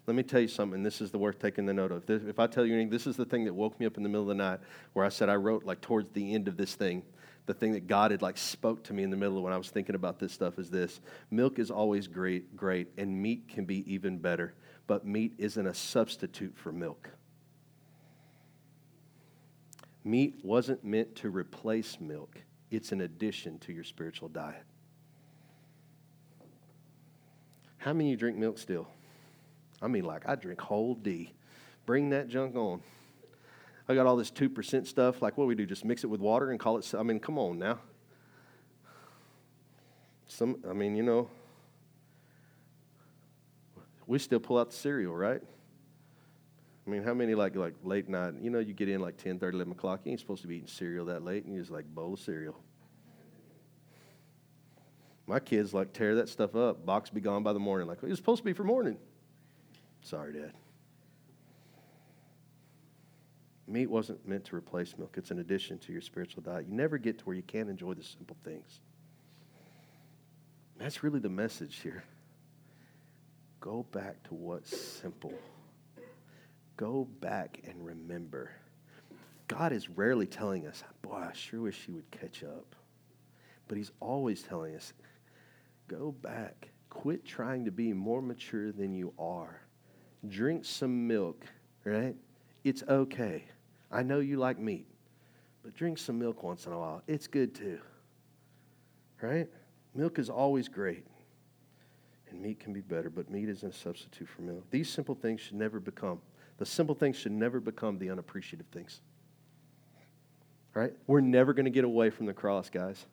let 0.06 0.14
me 0.14 0.22
tell 0.22 0.40
you 0.40 0.46
something. 0.46 0.82
This 0.82 1.00
is 1.00 1.10
the 1.10 1.18
worth 1.18 1.40
taking 1.40 1.66
the 1.66 1.74
note 1.74 1.90
of. 1.90 2.08
If 2.08 2.38
I 2.38 2.46
tell 2.46 2.64
you 2.64 2.74
anything, 2.74 2.90
this 2.90 3.06
is 3.06 3.16
the 3.16 3.24
thing 3.24 3.46
that 3.46 3.54
woke 3.54 3.80
me 3.80 3.86
up 3.86 3.96
in 3.96 4.04
the 4.04 4.08
middle 4.08 4.22
of 4.22 4.28
the 4.28 4.34
night 4.34 4.60
where 4.92 5.04
I 5.04 5.08
said 5.08 5.28
I 5.28 5.34
wrote 5.34 5.64
like 5.64 5.80
towards 5.80 6.10
the 6.10 6.34
end 6.34 6.46
of 6.46 6.56
this 6.56 6.74
thing. 6.76 7.02
The 7.46 7.54
thing 7.54 7.72
that 7.72 7.88
God 7.88 8.12
had 8.12 8.22
like 8.22 8.36
spoke 8.38 8.84
to 8.84 8.92
me 8.92 9.02
in 9.02 9.10
the 9.10 9.16
middle 9.16 9.38
of 9.38 9.42
when 9.42 9.52
I 9.52 9.58
was 9.58 9.70
thinking 9.70 9.94
about 9.96 10.20
this 10.20 10.32
stuff 10.32 10.58
is 10.58 10.70
this. 10.70 11.00
Milk 11.30 11.58
is 11.58 11.70
always 11.70 12.06
great, 12.06 12.56
great, 12.56 12.88
and 12.96 13.20
meat 13.20 13.48
can 13.48 13.64
be 13.64 13.92
even 13.92 14.18
better. 14.18 14.54
But 14.86 15.04
meat 15.04 15.34
isn't 15.38 15.66
a 15.66 15.74
substitute 15.74 16.56
for 16.56 16.70
milk. 16.70 17.10
Meat 20.06 20.36
wasn't 20.44 20.84
meant 20.84 21.16
to 21.16 21.30
replace 21.30 21.98
milk, 21.98 22.38
it's 22.70 22.92
an 22.92 23.00
addition 23.00 23.58
to 23.58 23.72
your 23.72 23.82
spiritual 23.82 24.28
diet. 24.28 24.62
How 27.78 27.92
many 27.92 28.10
you 28.10 28.16
drink 28.16 28.36
milk 28.38 28.58
still? 28.58 28.86
I 29.82 29.88
mean, 29.88 30.04
like, 30.04 30.28
I 30.28 30.36
drink 30.36 30.60
whole 30.60 30.94
D. 30.94 31.32
Bring 31.86 32.10
that 32.10 32.28
junk 32.28 32.54
on. 32.54 32.82
I 33.88 33.96
got 33.96 34.06
all 34.06 34.14
this 34.16 34.30
2% 34.30 34.86
stuff. 34.86 35.22
Like, 35.22 35.36
what 35.36 35.44
do 35.44 35.48
we 35.48 35.56
do? 35.56 35.66
Just 35.66 35.84
mix 35.84 36.04
it 36.04 36.06
with 36.06 36.20
water 36.20 36.52
and 36.52 36.60
call 36.60 36.78
it. 36.78 36.94
I 36.96 37.02
mean, 37.02 37.18
come 37.18 37.36
on 37.36 37.58
now. 37.58 37.80
Some, 40.28 40.56
I 40.70 40.72
mean, 40.72 40.94
you 40.94 41.02
know, 41.02 41.28
we 44.06 44.20
still 44.20 44.40
pull 44.40 44.58
out 44.58 44.70
the 44.70 44.76
cereal, 44.76 45.16
right? 45.16 45.42
I 46.86 46.90
mean, 46.90 47.02
how 47.02 47.14
many 47.14 47.34
like 47.34 47.56
like 47.56 47.74
late 47.82 48.08
night? 48.08 48.34
You 48.40 48.50
know, 48.50 48.60
you 48.60 48.72
get 48.72 48.88
in 48.88 49.00
like 49.00 49.16
10, 49.16 49.38
30, 49.38 49.56
11 49.56 49.72
o'clock. 49.72 50.00
You 50.04 50.12
ain't 50.12 50.20
supposed 50.20 50.42
to 50.42 50.48
be 50.48 50.56
eating 50.56 50.68
cereal 50.68 51.06
that 51.06 51.24
late, 51.24 51.44
and 51.44 51.54
you 51.54 51.60
just 51.60 51.72
like 51.72 51.84
bowl 51.86 52.14
of 52.14 52.20
cereal. 52.20 52.56
My 55.26 55.40
kids 55.40 55.74
like 55.74 55.92
tear 55.92 56.14
that 56.16 56.28
stuff 56.28 56.54
up. 56.54 56.86
Box 56.86 57.10
be 57.10 57.20
gone 57.20 57.42
by 57.42 57.52
the 57.52 57.58
morning. 57.58 57.88
Like 57.88 57.98
it 58.02 58.08
was 58.08 58.18
supposed 58.18 58.38
to 58.38 58.44
be 58.44 58.52
for 58.52 58.62
morning. 58.62 58.96
Sorry, 60.02 60.32
Dad. 60.32 60.52
Meat 63.66 63.90
wasn't 63.90 64.26
meant 64.28 64.44
to 64.44 64.54
replace 64.54 64.96
milk. 64.96 65.14
It's 65.16 65.32
an 65.32 65.40
addition 65.40 65.78
to 65.80 65.92
your 65.92 66.00
spiritual 66.00 66.44
diet. 66.44 66.66
You 66.68 66.74
never 66.74 66.98
get 66.98 67.18
to 67.18 67.24
where 67.24 67.34
you 67.34 67.42
can't 67.42 67.68
enjoy 67.68 67.94
the 67.94 68.04
simple 68.04 68.36
things. 68.44 68.80
That's 70.78 71.02
really 71.02 71.18
the 71.18 71.28
message 71.28 71.80
here. 71.80 72.04
Go 73.58 73.84
back 73.90 74.22
to 74.24 74.34
what's 74.34 74.78
simple. 74.78 75.34
Go 76.76 77.08
back 77.20 77.60
and 77.66 77.84
remember. 77.84 78.50
God 79.48 79.72
is 79.72 79.88
rarely 79.88 80.26
telling 80.26 80.66
us, 80.66 80.82
boy, 81.02 81.24
I 81.28 81.32
sure 81.32 81.62
wish 81.62 81.86
you 81.88 81.94
would 81.94 82.10
catch 82.10 82.42
up. 82.42 82.74
But 83.68 83.78
He's 83.78 83.92
always 84.00 84.42
telling 84.42 84.74
us, 84.74 84.92
go 85.88 86.12
back. 86.22 86.68
Quit 86.90 87.24
trying 87.24 87.64
to 87.64 87.70
be 87.70 87.92
more 87.92 88.22
mature 88.22 88.72
than 88.72 88.94
you 88.94 89.12
are. 89.18 89.60
Drink 90.28 90.64
some 90.64 91.06
milk, 91.06 91.44
right? 91.84 92.16
It's 92.64 92.82
okay. 92.88 93.44
I 93.90 94.02
know 94.02 94.18
you 94.20 94.38
like 94.38 94.58
meat, 94.58 94.86
but 95.62 95.74
drink 95.74 95.98
some 95.98 96.18
milk 96.18 96.42
once 96.42 96.66
in 96.66 96.72
a 96.72 96.78
while. 96.78 97.02
It's 97.06 97.26
good 97.26 97.54
too, 97.54 97.78
right? 99.20 99.48
Milk 99.94 100.18
is 100.18 100.28
always 100.28 100.68
great, 100.68 101.06
and 102.28 102.40
meat 102.42 102.58
can 102.58 102.72
be 102.72 102.80
better, 102.80 103.08
but 103.08 103.30
meat 103.30 103.48
isn't 103.48 103.72
a 103.72 103.76
substitute 103.76 104.28
for 104.28 104.42
milk. 104.42 104.64
These 104.70 104.90
simple 104.90 105.14
things 105.14 105.40
should 105.40 105.56
never 105.56 105.78
become 105.78 106.20
the 106.58 106.66
simple 106.66 106.94
things 106.94 107.16
should 107.16 107.32
never 107.32 107.60
become 107.60 107.98
the 107.98 108.10
unappreciative 108.10 108.66
things. 108.72 109.00
Right? 110.74 110.92
We're 111.06 111.20
never 111.20 111.54
going 111.54 111.64
to 111.64 111.70
get 111.70 111.84
away 111.84 112.10
from 112.10 112.26
the 112.26 112.34
cross, 112.34 112.70
guys. 112.70 113.04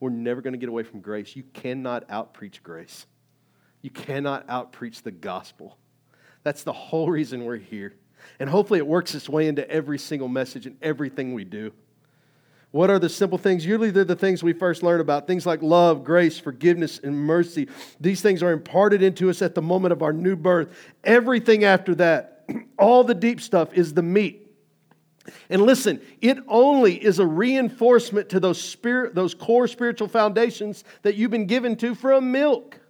We're 0.00 0.10
never 0.10 0.40
going 0.40 0.54
to 0.54 0.58
get 0.58 0.68
away 0.68 0.82
from 0.82 1.00
grace. 1.00 1.36
You 1.36 1.44
cannot 1.52 2.08
outpreach 2.08 2.62
grace. 2.62 3.06
You 3.80 3.90
cannot 3.90 4.46
outpreach 4.48 5.02
the 5.02 5.12
gospel. 5.12 5.78
That's 6.42 6.64
the 6.64 6.72
whole 6.72 7.08
reason 7.08 7.44
we're 7.44 7.56
here. 7.56 7.94
And 8.38 8.48
hopefully 8.48 8.78
it 8.78 8.86
works 8.86 9.14
its 9.14 9.28
way 9.28 9.46
into 9.48 9.68
every 9.70 9.98
single 9.98 10.28
message 10.28 10.66
and 10.66 10.76
everything 10.82 11.34
we 11.34 11.44
do. 11.44 11.72
What 12.72 12.88
are 12.88 12.98
the 12.98 13.08
simple 13.08 13.36
things? 13.36 13.66
Usually 13.66 13.90
they're 13.90 14.04
the 14.04 14.16
things 14.16 14.42
we 14.42 14.54
first 14.54 14.82
learn 14.82 15.00
about. 15.00 15.26
Things 15.26 15.44
like 15.44 15.62
love, 15.62 16.04
grace, 16.04 16.38
forgiveness, 16.38 16.98
and 17.02 17.14
mercy. 17.14 17.68
These 18.00 18.22
things 18.22 18.42
are 18.42 18.50
imparted 18.50 19.02
into 19.02 19.28
us 19.28 19.42
at 19.42 19.54
the 19.54 19.60
moment 19.60 19.92
of 19.92 20.02
our 20.02 20.12
new 20.12 20.36
birth. 20.36 20.74
Everything 21.04 21.64
after 21.64 21.94
that, 21.96 22.31
all 22.78 23.04
the 23.04 23.14
deep 23.14 23.40
stuff, 23.40 23.72
is 23.74 23.94
the 23.94 24.02
meat. 24.02 24.38
And 25.48 25.62
listen, 25.62 26.00
it 26.20 26.38
only 26.48 26.94
is 26.94 27.18
a 27.18 27.26
reinforcement 27.26 28.28
to 28.30 28.40
those, 28.40 28.60
spirit, 28.60 29.14
those 29.14 29.34
core 29.34 29.68
spiritual 29.68 30.08
foundations 30.08 30.84
that 31.02 31.14
you've 31.14 31.30
been 31.30 31.46
given 31.46 31.76
to 31.76 31.94
from 31.94 32.32
milk. 32.32 32.80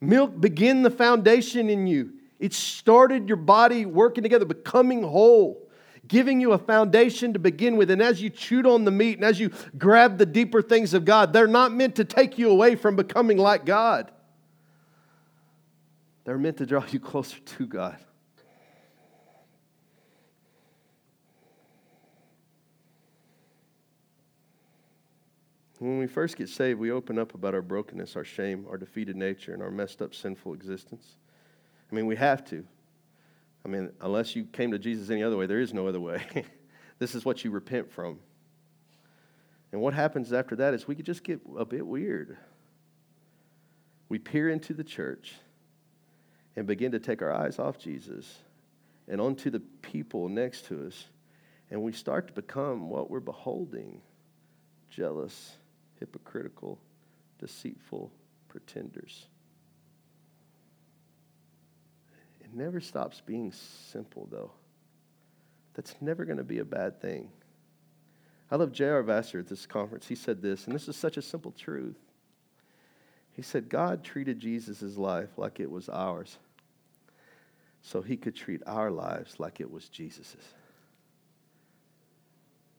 Milk 0.00 0.40
begin 0.40 0.82
the 0.82 0.90
foundation 0.90 1.68
in 1.68 1.86
you. 1.86 2.12
It 2.38 2.54
started 2.54 3.28
your 3.28 3.36
body 3.36 3.84
working 3.84 4.22
together, 4.22 4.44
becoming 4.44 5.02
whole 5.02 5.68
giving 6.08 6.40
you 6.40 6.52
a 6.52 6.58
foundation 6.58 7.34
to 7.34 7.38
begin 7.38 7.76
with. 7.76 7.90
And 7.90 8.02
as 8.02 8.20
you 8.20 8.30
chewed 8.30 8.66
on 8.66 8.84
the 8.84 8.90
meat 8.90 9.18
and 9.18 9.24
as 9.24 9.38
you 9.38 9.50
grab 9.76 10.18
the 10.18 10.26
deeper 10.26 10.62
things 10.62 10.94
of 10.94 11.04
God, 11.04 11.32
they're 11.32 11.46
not 11.46 11.72
meant 11.72 11.96
to 11.96 12.04
take 12.04 12.38
you 12.38 12.50
away 12.50 12.74
from 12.74 12.96
becoming 12.96 13.36
like 13.36 13.64
God. 13.64 14.10
They're 16.28 16.36
meant 16.36 16.58
to 16.58 16.66
draw 16.66 16.84
you 16.90 17.00
closer 17.00 17.38
to 17.38 17.66
God. 17.66 17.96
When 25.78 25.98
we 25.98 26.06
first 26.06 26.36
get 26.36 26.50
saved, 26.50 26.78
we 26.78 26.90
open 26.90 27.18
up 27.18 27.32
about 27.32 27.54
our 27.54 27.62
brokenness, 27.62 28.14
our 28.14 28.24
shame, 28.24 28.66
our 28.68 28.76
defeated 28.76 29.16
nature, 29.16 29.54
and 29.54 29.62
our 29.62 29.70
messed 29.70 30.02
up 30.02 30.14
sinful 30.14 30.52
existence. 30.52 31.16
I 31.90 31.94
mean, 31.94 32.04
we 32.04 32.16
have 32.16 32.44
to. 32.50 32.62
I 33.64 33.68
mean, 33.68 33.90
unless 34.02 34.36
you 34.36 34.44
came 34.44 34.70
to 34.72 34.78
Jesus 34.78 35.08
any 35.08 35.22
other 35.22 35.38
way, 35.38 35.46
there 35.46 35.62
is 35.62 35.72
no 35.72 35.86
other 35.86 36.00
way. 36.00 36.44
this 36.98 37.14
is 37.14 37.24
what 37.24 37.42
you 37.42 37.50
repent 37.50 37.90
from. 37.90 38.18
And 39.72 39.80
what 39.80 39.94
happens 39.94 40.34
after 40.34 40.56
that 40.56 40.74
is 40.74 40.86
we 40.86 40.94
could 40.94 41.06
just 41.06 41.24
get 41.24 41.40
a 41.56 41.64
bit 41.64 41.86
weird. 41.86 42.36
We 44.10 44.18
peer 44.18 44.50
into 44.50 44.74
the 44.74 44.84
church 44.84 45.32
and 46.56 46.66
begin 46.66 46.92
to 46.92 46.98
take 46.98 47.22
our 47.22 47.32
eyes 47.32 47.58
off 47.58 47.78
Jesus 47.78 48.38
and 49.08 49.20
onto 49.20 49.50
the 49.50 49.60
people 49.60 50.28
next 50.28 50.66
to 50.66 50.86
us, 50.86 51.06
and 51.70 51.82
we 51.82 51.92
start 51.92 52.26
to 52.28 52.32
become 52.32 52.90
what 52.90 53.10
we're 53.10 53.20
beholding 53.20 54.00
jealous, 54.90 55.56
hypocritical, 56.00 56.78
deceitful 57.38 58.10
pretenders. 58.48 59.26
It 62.40 62.54
never 62.54 62.80
stops 62.80 63.20
being 63.24 63.52
simple, 63.52 64.28
though. 64.30 64.52
That's 65.74 65.94
never 66.00 66.24
going 66.24 66.38
to 66.38 66.44
be 66.44 66.58
a 66.58 66.64
bad 66.64 67.00
thing. 67.00 67.30
I 68.50 68.56
love 68.56 68.72
J.R. 68.72 69.02
Vassar 69.02 69.40
at 69.40 69.46
this 69.46 69.66
conference. 69.66 70.08
He 70.08 70.14
said 70.14 70.40
this, 70.40 70.66
and 70.66 70.74
this 70.74 70.88
is 70.88 70.96
such 70.96 71.18
a 71.18 71.22
simple 71.22 71.52
truth. 71.52 71.98
He 73.38 73.42
said, 73.42 73.68
God 73.68 74.02
treated 74.02 74.40
Jesus' 74.40 74.96
life 74.96 75.28
like 75.36 75.60
it 75.60 75.70
was 75.70 75.88
ours, 75.88 76.38
so 77.82 78.02
he 78.02 78.16
could 78.16 78.34
treat 78.34 78.60
our 78.66 78.90
lives 78.90 79.38
like 79.38 79.60
it 79.60 79.70
was 79.70 79.88
Jesus's. 79.88 80.42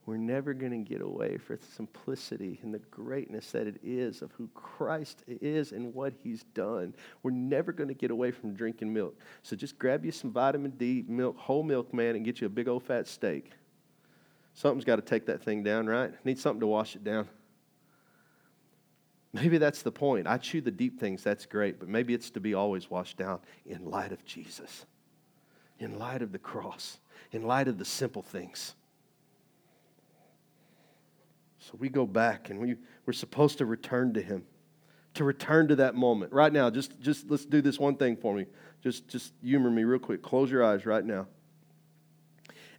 We're 0.05 0.17
never 0.17 0.53
going 0.53 0.73
to 0.73 0.89
get 0.89 1.01
away 1.01 1.37
from 1.37 1.59
simplicity 1.77 2.59
and 2.61 2.73
the 2.73 2.79
greatness 2.91 3.51
that 3.51 3.67
it 3.67 3.79
is 3.81 4.21
of 4.21 4.33
who 4.33 4.49
Christ 4.53 5.23
is 5.29 5.71
and 5.71 5.93
what 5.93 6.11
he's 6.21 6.43
done. 6.53 6.93
We're 7.23 7.31
never 7.31 7.71
going 7.71 7.87
to 7.87 7.93
get 7.93 8.11
away 8.11 8.31
from 8.31 8.53
drinking 8.53 8.91
milk. 8.91 9.17
So 9.43 9.55
just 9.55 9.79
grab 9.79 10.03
you 10.03 10.11
some 10.11 10.29
vitamin 10.29 10.71
D 10.71 11.05
milk, 11.07 11.37
whole 11.37 11.63
milk, 11.63 11.93
man, 11.93 12.17
and 12.17 12.25
get 12.25 12.41
you 12.41 12.47
a 12.47 12.49
big 12.49 12.67
old 12.67 12.83
fat 12.83 13.07
steak. 13.07 13.51
Something's 14.55 14.83
got 14.83 14.97
to 14.97 15.03
take 15.03 15.25
that 15.27 15.41
thing 15.41 15.63
down, 15.63 15.87
right? 15.87 16.13
Need 16.25 16.37
something 16.37 16.59
to 16.59 16.67
wash 16.67 16.97
it 16.97 17.05
down. 17.05 17.29
Maybe 19.31 19.59
that's 19.59 19.83
the 19.83 19.91
point. 19.91 20.27
I 20.27 20.37
chew 20.37 20.61
the 20.61 20.71
deep 20.71 20.99
things, 20.99 21.23
that's 21.23 21.45
great, 21.45 21.79
but 21.79 21.87
maybe 21.87 22.13
it's 22.13 22.31
to 22.31 22.39
be 22.39 22.55
always 22.55 22.89
washed 22.89 23.17
down 23.17 23.39
in 23.65 23.85
light 23.85 24.11
of 24.11 24.25
Jesus, 24.25 24.85
in 25.77 25.99
light 25.99 26.21
of 26.21 26.31
the 26.31 26.39
cross, 26.39 26.99
in 27.31 27.43
light 27.43 27.67
of 27.67 27.77
the 27.77 27.85
simple 27.85 28.23
things. 28.23 28.73
So 31.59 31.73
we 31.77 31.89
go 31.89 32.07
back 32.07 32.49
and 32.49 32.59
we, 32.59 32.75
we're 33.05 33.13
supposed 33.13 33.59
to 33.59 33.65
return 33.65 34.13
to 34.13 34.21
him, 34.21 34.43
to 35.13 35.23
return 35.23 35.67
to 35.67 35.75
that 35.75 35.93
moment. 35.93 36.33
Right 36.33 36.51
now, 36.51 36.71
just, 36.71 36.99
just 36.99 37.29
let's 37.29 37.45
do 37.45 37.61
this 37.61 37.77
one 37.77 37.97
thing 37.97 38.15
for 38.15 38.33
me. 38.33 38.47
Just, 38.81 39.07
just 39.07 39.33
humor 39.43 39.69
me 39.69 39.83
real 39.83 39.99
quick. 39.99 40.23
Close 40.23 40.49
your 40.49 40.63
eyes 40.63 40.85
right 40.85 41.05
now. 41.05 41.27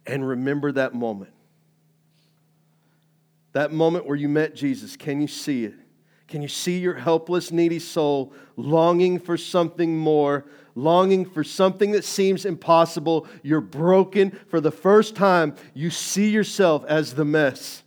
And 0.05 0.27
remember 0.27 0.71
that 0.73 0.93
moment. 0.93 1.31
That 3.53 3.71
moment 3.71 4.05
where 4.05 4.15
you 4.15 4.27
met 4.27 4.55
Jesus. 4.55 4.97
Can 4.97 5.21
you 5.21 5.27
see 5.27 5.65
it? 5.65 5.75
Can 6.31 6.41
you 6.41 6.47
see 6.47 6.79
your 6.79 6.93
helpless, 6.93 7.51
needy 7.51 7.77
soul 7.77 8.31
longing 8.55 9.19
for 9.19 9.35
something 9.35 9.97
more, 9.97 10.45
longing 10.75 11.25
for 11.25 11.43
something 11.43 11.91
that 11.91 12.05
seems 12.05 12.45
impossible? 12.45 13.27
You're 13.43 13.59
broken. 13.59 14.31
For 14.47 14.61
the 14.61 14.71
first 14.71 15.13
time, 15.13 15.57
you 15.73 15.89
see 15.89 16.29
yourself 16.29 16.85
as 16.85 17.15
the 17.15 17.25
mess 17.25 17.83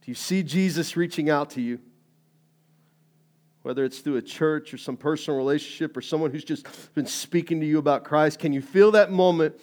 Do 0.00 0.12
you 0.12 0.14
see 0.14 0.44
Jesus 0.44 0.96
reaching 0.96 1.28
out 1.28 1.50
to 1.50 1.60
you, 1.60 1.80
whether 3.62 3.84
it's 3.84 3.98
through 3.98 4.18
a 4.18 4.22
church 4.22 4.72
or 4.72 4.78
some 4.78 4.96
personal 4.96 5.36
relationship 5.36 5.96
or 5.96 6.00
someone 6.00 6.30
who's 6.30 6.44
just 6.44 6.94
been 6.94 7.06
speaking 7.06 7.58
to 7.58 7.66
you 7.66 7.78
about 7.78 8.04
Christ, 8.04 8.38
can 8.38 8.52
you 8.52 8.62
feel 8.62 8.92
that 8.92 9.10
moment 9.10 9.56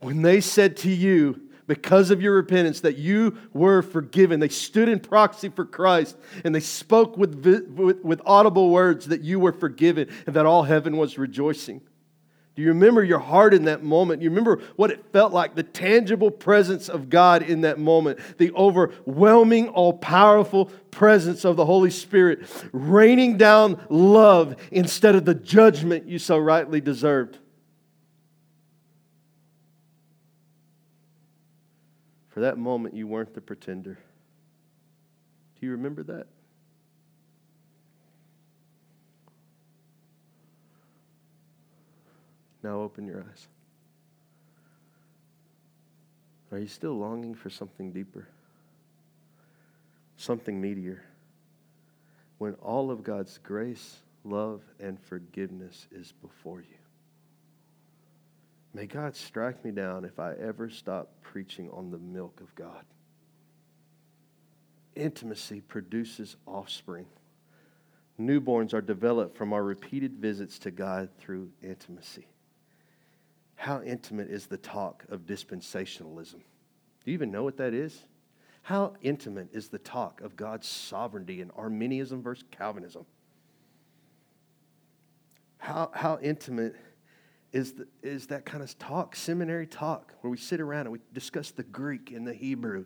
when 0.00 0.22
they 0.22 0.40
said 0.40 0.78
to 0.78 0.90
you, 0.90 1.42
because 1.66 2.10
of 2.10 2.20
your 2.20 2.34
repentance, 2.34 2.80
that 2.80 2.96
you 2.96 3.38
were 3.52 3.82
forgiven? 3.82 4.40
They 4.40 4.48
stood 4.48 4.88
in 4.88 5.00
proxy 5.00 5.48
for 5.48 5.64
Christ 5.64 6.16
and 6.44 6.54
they 6.54 6.60
spoke 6.60 7.16
with, 7.16 7.44
with, 7.76 8.00
with 8.02 8.20
audible 8.26 8.70
words 8.70 9.06
that 9.06 9.22
you 9.22 9.40
were 9.40 9.52
forgiven 9.52 10.08
and 10.26 10.36
that 10.36 10.46
all 10.46 10.62
heaven 10.62 10.96
was 10.96 11.18
rejoicing. 11.18 11.80
Do 12.54 12.62
you 12.62 12.68
remember 12.68 13.02
your 13.02 13.18
heart 13.18 13.52
in 13.52 13.64
that 13.64 13.82
moment? 13.82 14.22
You 14.22 14.30
remember 14.30 14.62
what 14.76 14.92
it 14.92 15.04
felt 15.12 15.32
like, 15.32 15.56
the 15.56 15.64
tangible 15.64 16.30
presence 16.30 16.88
of 16.88 17.10
God 17.10 17.42
in 17.42 17.62
that 17.62 17.80
moment, 17.80 18.20
the 18.38 18.52
overwhelming, 18.52 19.68
all 19.70 19.94
powerful 19.94 20.66
presence 20.92 21.44
of 21.44 21.56
the 21.56 21.64
Holy 21.64 21.90
Spirit 21.90 22.48
raining 22.72 23.36
down 23.36 23.84
love 23.90 24.54
instead 24.70 25.16
of 25.16 25.24
the 25.24 25.34
judgment 25.34 26.06
you 26.06 26.20
so 26.20 26.38
rightly 26.38 26.80
deserved. 26.80 27.38
For 32.34 32.40
that 32.40 32.58
moment, 32.58 32.96
you 32.96 33.06
weren't 33.06 33.32
the 33.32 33.40
pretender. 33.40 33.96
Do 35.60 35.66
you 35.66 35.70
remember 35.70 36.02
that? 36.02 36.26
Now 42.60 42.80
open 42.80 43.06
your 43.06 43.20
eyes. 43.20 43.46
Are 46.50 46.58
you 46.58 46.66
still 46.66 46.98
longing 46.98 47.36
for 47.36 47.50
something 47.50 47.92
deeper? 47.92 48.26
Something 50.16 50.60
meatier? 50.60 50.98
When 52.38 52.54
all 52.54 52.90
of 52.90 53.04
God's 53.04 53.38
grace, 53.44 53.98
love, 54.24 54.60
and 54.80 54.98
forgiveness 54.98 55.86
is 55.92 56.10
before 56.20 56.62
you. 56.62 56.83
May 58.74 58.86
God 58.86 59.14
strike 59.14 59.64
me 59.64 59.70
down 59.70 60.04
if 60.04 60.18
I 60.18 60.34
ever 60.34 60.68
stop 60.68 61.08
preaching 61.22 61.70
on 61.70 61.92
the 61.92 61.98
milk 61.98 62.40
of 62.40 62.52
God. 62.56 62.84
Intimacy 64.96 65.60
produces 65.60 66.36
offspring. 66.44 67.06
Newborns 68.20 68.74
are 68.74 68.80
developed 68.80 69.36
from 69.36 69.52
our 69.52 69.62
repeated 69.62 70.14
visits 70.14 70.58
to 70.60 70.72
God 70.72 71.08
through 71.18 71.50
intimacy. 71.62 72.26
How 73.54 73.80
intimate 73.82 74.28
is 74.28 74.46
the 74.46 74.56
talk 74.56 75.04
of 75.08 75.20
dispensationalism? 75.20 76.32
Do 76.34 77.10
you 77.10 77.14
even 77.14 77.30
know 77.30 77.44
what 77.44 77.56
that 77.58 77.74
is? 77.74 78.06
How 78.62 78.94
intimate 79.02 79.48
is 79.52 79.68
the 79.68 79.78
talk 79.78 80.20
of 80.20 80.36
God's 80.36 80.66
sovereignty 80.66 81.40
in 81.40 81.50
Arminianism 81.52 82.22
versus 82.22 82.44
Calvinism? 82.50 83.06
How, 85.58 85.90
how 85.94 86.18
intimate 86.20 86.74
is, 87.54 87.74
the, 87.74 87.86
is 88.02 88.26
that 88.26 88.44
kind 88.44 88.64
of 88.64 88.78
talk, 88.80 89.14
seminary 89.14 89.68
talk, 89.68 90.12
where 90.20 90.30
we 90.30 90.36
sit 90.36 90.60
around 90.60 90.86
and 90.86 90.92
we 90.92 90.98
discuss 91.12 91.52
the 91.52 91.62
Greek 91.62 92.10
and 92.10 92.26
the 92.26 92.34
Hebrew? 92.34 92.84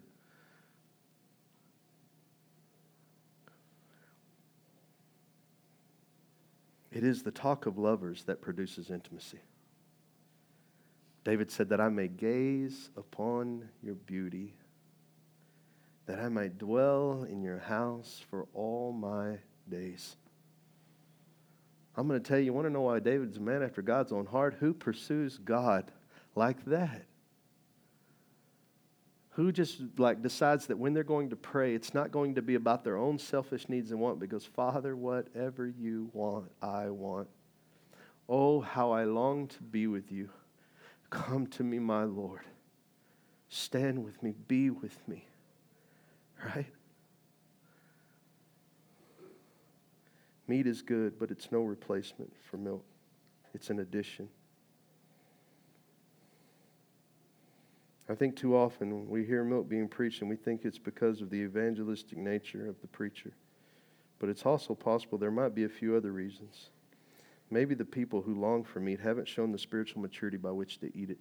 It 6.93 7.03
is 7.03 7.23
the 7.23 7.31
talk 7.31 7.65
of 7.65 7.79
lovers 7.79 8.25
that 8.25 8.43
produces 8.43 8.91
intimacy. 8.91 9.41
David 11.25 11.51
said, 11.51 11.71
That 11.71 11.81
I 11.81 11.89
may 11.89 12.09
gaze 12.09 12.91
upon 12.95 13.71
your 13.83 13.95
beauty, 13.95 14.55
that 16.05 16.19
I 16.19 16.29
might 16.29 16.59
dwell 16.59 17.27
in 17.27 17.41
your 17.43 17.59
house 17.59 18.23
for 18.29 18.47
all 18.53 18.93
my 18.93 19.39
days. 19.71 20.17
I'm 21.99 22.07
going 22.07 22.23
to 22.23 22.27
tell 22.27 22.39
you, 22.39 22.45
you 22.45 22.53
want 22.53 22.69
to 22.69 22.73
know 22.73 22.83
why 22.83 23.01
David's 23.01 23.39
a 23.39 23.41
man 23.41 23.61
after 23.61 23.83
God's 23.83 24.13
own 24.13 24.25
heart? 24.25 24.57
Who 24.61 24.73
pursues 24.73 25.37
God 25.37 25.91
like 26.37 26.65
that? 26.67 27.07
Who 29.31 29.51
just 29.51 29.81
like 29.97 30.23
decides 30.23 30.69
that 30.69 30.79
when 30.79 30.95
they're 30.95 31.03
going 31.03 31.31
to 31.31 31.37
pray, 31.37 31.75
it's 31.75 31.95
not 31.95 32.13
going 32.13 32.37
to 32.37 32.43
be 32.43 32.55
about 32.55 32.85
their 32.85 32.97
own 32.97 33.19
selfish 33.19 33.69
needs 33.69 33.91
and 33.91 33.99
want, 33.99 34.21
because 34.21 34.45
Father, 34.45 34.95
whatever 34.95 35.67
you 35.67 36.09
want, 36.13 36.53
I 36.63 36.89
want. 36.91 37.27
Oh, 38.29 38.61
how 38.61 38.93
I 38.93 39.03
long 39.03 39.49
to 39.49 39.63
be 39.65 39.89
with 39.89 40.13
you. 40.13 40.31
Come 41.11 41.49
to 41.49 41.65
me, 41.65 41.81
my 41.81 42.05
Lord. 42.05 42.43
Stand 43.49 44.05
with 44.05 44.23
me, 44.23 44.35
be 44.47 44.71
with 44.71 44.97
me. 45.09 45.27
Right? 46.45 46.67
Meat 50.49 50.67
is 50.67 50.83
good, 50.83 51.19
but 51.19 51.31
it's 51.31 51.53
no 51.53 51.61
replacement 51.61 52.33
for 52.51 52.57
milk, 52.57 52.85
it's 53.55 53.71
an 53.71 53.81
addition. 53.81 54.29
I 58.09 58.15
think 58.15 58.37
too 58.37 58.57
often 58.57 59.07
we 59.09 59.27
hear 59.27 59.45
milk 59.45 59.69
being 59.69 59.87
preached 59.87 60.23
and 60.23 60.31
we 60.31 60.37
think 60.37 60.65
it's 60.65 60.79
because 60.79 61.21
of 61.21 61.29
the 61.29 61.43
evangelistic 61.43 62.17
nature 62.17 62.67
of 62.67 62.81
the 62.81 62.87
preacher. 62.87 63.33
But 64.19 64.31
it's 64.31 64.47
also 64.47 64.75
possible 64.75 65.19
there 65.19 65.31
might 65.31 65.55
be 65.55 65.65
a 65.65 65.69
few 65.69 65.95
other 65.95 66.11
reasons. 66.11 66.71
Maybe 67.51 67.75
the 67.75 67.85
people 67.85 68.23
who 68.23 68.41
long 68.41 68.65
for 68.65 68.81
meat 68.81 69.01
haven't 69.01 69.29
shown 69.29 69.53
the 69.53 69.59
spiritual 69.59 70.01
maturity 70.01 70.39
by 70.39 70.51
which 70.51 70.79
to 70.81 70.97
eat 70.97 71.11
it. 71.11 71.19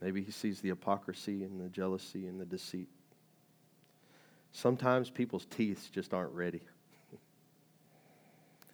Maybe 0.00 0.22
he 0.22 0.32
sees 0.32 0.60
the 0.60 0.70
hypocrisy 0.70 1.44
and 1.44 1.60
the 1.60 1.68
jealousy 1.68 2.26
and 2.26 2.40
the 2.40 2.44
deceit. 2.44 2.88
Sometimes 4.56 5.10
people's 5.10 5.44
teeth 5.44 5.90
just 5.92 6.14
aren't 6.14 6.32
ready. 6.32 6.62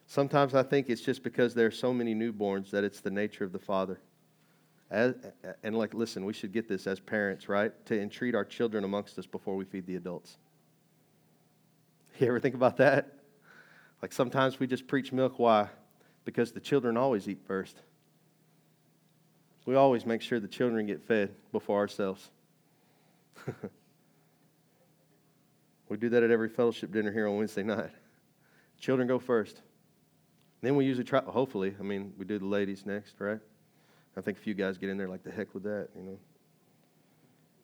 Sometimes 0.07 0.55
I 0.55 0.63
think 0.63 0.89
it's 0.89 1.01
just 1.01 1.25
because 1.25 1.55
there 1.55 1.67
are 1.67 1.73
so 1.73 1.93
many 1.93 2.15
newborns 2.15 2.71
that 2.71 2.85
it's 2.85 3.01
the 3.01 3.11
nature 3.11 3.43
of 3.43 3.51
the 3.51 3.59
Father. 3.59 3.99
As, 4.93 5.17
and, 5.65 5.77
like, 5.77 5.93
listen, 5.93 6.25
we 6.25 6.35
should 6.35 6.53
get 6.53 6.69
this 6.69 6.87
as 6.87 7.01
parents, 7.01 7.49
right? 7.49 7.73
To 7.87 8.01
entreat 8.01 8.37
our 8.37 8.45
children 8.45 8.85
amongst 8.85 9.19
us 9.19 9.27
before 9.27 9.57
we 9.57 9.65
feed 9.65 9.85
the 9.87 9.97
adults. 9.97 10.37
You 12.21 12.29
ever 12.29 12.39
think 12.39 12.55
about 12.55 12.77
that? 12.77 13.15
Like 14.01 14.13
sometimes 14.13 14.61
we 14.61 14.69
just 14.69 14.87
preach 14.87 15.11
milk. 15.11 15.41
Why? 15.41 15.67
Because 16.25 16.53
the 16.53 16.61
children 16.61 16.97
always 16.97 17.29
eat 17.29 17.41
first. 17.45 17.77
We 19.67 19.75
always 19.75 20.07
make 20.07 20.23
sure 20.23 20.39
the 20.39 20.47
children 20.47 20.87
get 20.87 21.03
fed 21.03 21.35
before 21.51 21.79
ourselves. 21.81 22.31
we 25.93 25.99
do 25.99 26.09
that 26.09 26.23
at 26.23 26.31
every 26.31 26.49
fellowship 26.49 26.91
dinner 26.91 27.13
here 27.13 27.29
on 27.29 27.37
Wednesday 27.37 27.63
night. 27.63 27.91
Children 28.81 29.07
go 29.07 29.19
first. 29.19 29.61
Then 30.63 30.75
we 30.75 30.87
usually 30.87 31.05
try, 31.05 31.21
hopefully, 31.21 31.75
I 31.79 31.83
mean, 31.83 32.15
we 32.17 32.25
do 32.25 32.39
the 32.39 32.47
ladies 32.47 32.87
next, 32.87 33.17
right? 33.21 33.39
I 34.17 34.21
think 34.23 34.39
a 34.39 34.41
few 34.41 34.55
guys 34.55 34.79
get 34.79 34.89
in 34.89 34.97
there 34.97 35.07
like 35.07 35.23
the 35.23 35.31
heck 35.31 35.53
with 35.53 35.65
that, 35.65 35.89
you 35.95 36.03
know. 36.03 36.19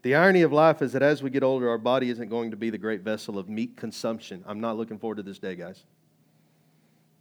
The 0.02 0.14
irony 0.14 0.42
of 0.42 0.52
life 0.52 0.82
is 0.82 0.92
that 0.92 1.02
as 1.02 1.22
we 1.22 1.30
get 1.30 1.42
older, 1.42 1.70
our 1.70 1.78
body 1.78 2.10
isn't 2.10 2.28
going 2.28 2.50
to 2.50 2.56
be 2.58 2.68
the 2.68 2.76
great 2.76 3.00
vessel 3.00 3.38
of 3.38 3.48
meat 3.48 3.78
consumption. 3.78 4.44
I'm 4.46 4.60
not 4.60 4.76
looking 4.76 4.98
forward 4.98 5.16
to 5.16 5.22
this 5.22 5.38
day, 5.38 5.56
guys. 5.56 5.84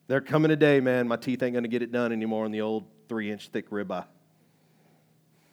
There 0.08 0.20
coming 0.20 0.52
a 0.52 0.58
day, 0.58 0.82
man, 0.82 1.08
my 1.08 1.16
teeth 1.16 1.42
ain't 1.42 1.54
going 1.54 1.64
to 1.64 1.70
get 1.70 1.82
it 1.82 1.94
done 1.94 2.12
anymore 2.12 2.44
on 2.44 2.52
the 2.52 2.60
old 2.60 2.84
three 3.08 3.32
inch 3.32 3.48
thick 3.48 3.70
ribeye. 3.70 4.04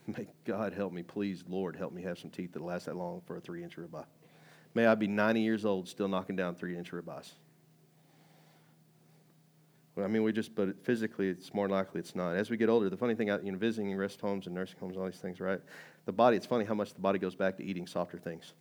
May 0.09 0.27
God 0.45 0.73
help 0.73 0.93
me, 0.93 1.05
please, 1.05 1.45
Lord, 1.49 1.77
help 1.77 1.93
me 1.93 2.03
have 2.03 2.19
some 2.19 2.31
teeth 2.31 2.55
that 2.55 2.63
last 2.63 2.87
that 2.87 2.97
long 2.97 3.23
for 3.25 3.37
a 3.37 3.41
three 3.41 3.63
inch 3.63 3.77
ribeye. 3.77 4.05
May 4.75 4.87
I 4.87 4.95
be 4.97 5.07
90 5.07 5.41
years 5.41 5.65
old 5.65 5.89
still 5.89 6.09
knocking 6.09 6.37
down 6.37 6.57
three 6.57 6.77
inch 6.77 6.91
ribeyes. 6.91 7.31
Well, 9.95 10.05
I 10.05 10.09
mean, 10.09 10.25
we 10.25 10.33
just, 10.33 10.55
but 10.57 10.85
physically, 10.85 11.29
it's 11.29 11.55
more 11.55 11.69
likely 11.69 12.01
it's 12.01 12.17
not. 12.17 12.35
As 12.35 12.51
we 12.51 12.57
get 12.57 12.69
older, 12.69 12.91
the 12.91 12.97
funny 12.97 13.15
thing, 13.15 13.29
you 13.29 13.53
know, 13.53 13.59
visiting 13.59 13.95
rest 13.97 14.21
homes 14.21 14.47
and 14.47 14.55
nursing 14.55 14.77
homes, 14.81 14.97
all 14.97 15.07
these 15.07 15.19
things, 15.19 15.39
right? 15.39 15.61
The 16.05 16.13
body, 16.13 16.37
it's 16.37 16.47
funny 16.47 16.65
how 16.65 16.75
much 16.75 16.95
the 16.95 17.01
body 17.01 17.21
goes 17.21 17.37
back 17.37 17.57
to 17.59 17.65
eating 17.65 17.87
softer 17.87 18.19
things. 18.19 18.55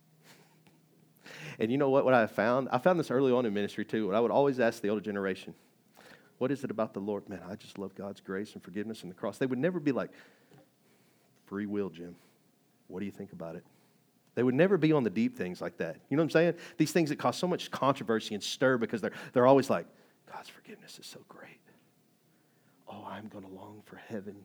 and 1.58 1.72
you 1.72 1.78
know 1.78 1.90
what, 1.90 2.04
what 2.04 2.14
I 2.14 2.28
found? 2.28 2.68
I 2.70 2.78
found 2.78 3.00
this 3.00 3.10
early 3.10 3.32
on 3.32 3.46
in 3.46 3.52
ministry 3.52 3.84
too. 3.84 4.06
What 4.06 4.14
I 4.14 4.20
would 4.20 4.30
always 4.30 4.60
ask 4.60 4.80
the 4.80 4.90
older 4.90 5.02
generation, 5.02 5.54
what 6.38 6.52
is 6.52 6.62
it 6.62 6.70
about 6.70 6.94
the 6.94 7.00
Lord? 7.00 7.28
Man, 7.28 7.40
I 7.48 7.56
just 7.56 7.78
love 7.78 7.96
God's 7.96 8.20
grace 8.20 8.54
and 8.54 8.62
forgiveness 8.62 9.02
and 9.02 9.10
the 9.10 9.16
cross. 9.16 9.36
They 9.38 9.46
would 9.46 9.58
never 9.58 9.80
be 9.80 9.90
like, 9.90 10.10
free 11.46 11.66
will, 11.66 11.90
Jim. 11.90 12.14
What 12.86 13.00
do 13.00 13.06
you 13.06 13.12
think 13.12 13.32
about 13.32 13.56
it? 13.56 13.64
They 14.34 14.42
would 14.42 14.54
never 14.54 14.76
be 14.76 14.92
on 14.92 15.04
the 15.04 15.10
deep 15.10 15.36
things 15.36 15.60
like 15.60 15.76
that. 15.78 15.96
You 16.08 16.16
know 16.16 16.22
what 16.22 16.26
I'm 16.26 16.30
saying? 16.30 16.54
These 16.76 16.92
things 16.92 17.10
that 17.10 17.18
cause 17.18 17.36
so 17.36 17.46
much 17.46 17.70
controversy 17.70 18.34
and 18.34 18.42
stir 18.42 18.78
because 18.78 19.00
they're, 19.00 19.12
they're 19.32 19.46
always 19.46 19.70
like, 19.70 19.86
God's 20.30 20.48
forgiveness 20.48 20.98
is 20.98 21.06
so 21.06 21.20
great. 21.28 21.60
Oh, 22.88 23.06
I'm 23.08 23.28
going 23.28 23.44
to 23.44 23.50
long 23.50 23.82
for 23.84 23.96
heaven, 23.96 24.36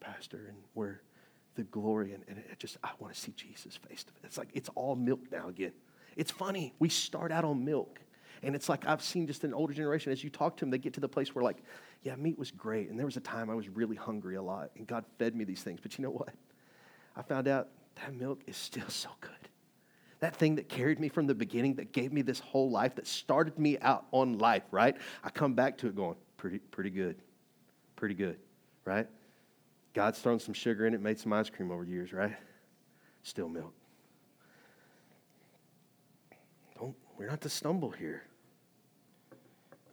Pastor, 0.00 0.46
and 0.48 0.56
where 0.74 1.02
the 1.54 1.62
glory 1.64 2.12
and, 2.12 2.24
and 2.28 2.38
it 2.38 2.58
just, 2.58 2.76
I 2.82 2.90
want 2.98 3.14
to 3.14 3.20
see 3.20 3.32
Jesus 3.32 3.76
face 3.76 4.04
to 4.04 4.12
face. 4.12 4.22
It's 4.24 4.38
like, 4.38 4.50
it's 4.54 4.68
all 4.74 4.96
milk 4.96 5.20
now 5.30 5.48
again. 5.48 5.72
It's 6.16 6.30
funny. 6.30 6.74
We 6.78 6.88
start 6.88 7.30
out 7.30 7.44
on 7.44 7.64
milk. 7.64 8.00
And 8.42 8.54
it's 8.54 8.68
like 8.68 8.86
I've 8.86 9.02
seen 9.02 9.26
just 9.26 9.44
an 9.44 9.52
older 9.52 9.72
generation, 9.72 10.12
as 10.12 10.22
you 10.22 10.30
talk 10.30 10.56
to 10.58 10.60
them, 10.60 10.70
they 10.70 10.78
get 10.78 10.94
to 10.94 11.00
the 11.00 11.08
place 11.08 11.34
where, 11.34 11.42
like, 11.42 11.58
yeah, 12.02 12.14
meat 12.16 12.38
was 12.38 12.50
great. 12.50 12.88
And 12.88 12.98
there 12.98 13.06
was 13.06 13.16
a 13.16 13.20
time 13.20 13.50
I 13.50 13.54
was 13.54 13.68
really 13.68 13.96
hungry 13.96 14.36
a 14.36 14.42
lot, 14.42 14.70
and 14.76 14.86
God 14.86 15.04
fed 15.18 15.34
me 15.34 15.44
these 15.44 15.62
things. 15.62 15.80
But 15.82 15.98
you 15.98 16.04
know 16.04 16.10
what? 16.10 16.34
I 17.16 17.22
found 17.22 17.48
out 17.48 17.68
that 17.98 18.14
milk 18.14 18.40
is 18.46 18.56
still 18.56 18.88
so 18.88 19.10
good. 19.20 19.32
That 20.20 20.34
thing 20.34 20.56
that 20.56 20.68
carried 20.68 20.98
me 20.98 21.08
from 21.08 21.26
the 21.26 21.34
beginning, 21.34 21.74
that 21.74 21.92
gave 21.92 22.12
me 22.12 22.22
this 22.22 22.40
whole 22.40 22.70
life, 22.70 22.96
that 22.96 23.06
started 23.06 23.58
me 23.58 23.78
out 23.78 24.06
on 24.10 24.38
life, 24.38 24.64
right? 24.70 24.96
I 25.22 25.30
come 25.30 25.54
back 25.54 25.78
to 25.78 25.86
it 25.86 25.94
going, 25.94 26.16
pretty, 26.36 26.58
pretty 26.58 26.90
good. 26.90 27.16
Pretty 27.94 28.14
good, 28.14 28.36
right? 28.84 29.06
God's 29.94 30.18
thrown 30.18 30.38
some 30.38 30.54
sugar 30.54 30.86
in 30.86 30.94
it, 30.94 31.00
made 31.00 31.18
some 31.18 31.32
ice 31.32 31.50
cream 31.50 31.70
over 31.70 31.84
years, 31.84 32.12
right? 32.12 32.34
Still 33.22 33.48
milk. 33.48 33.72
Don't, 36.78 36.94
we're 37.16 37.28
not 37.28 37.40
to 37.42 37.48
stumble 37.48 37.90
here. 37.90 38.22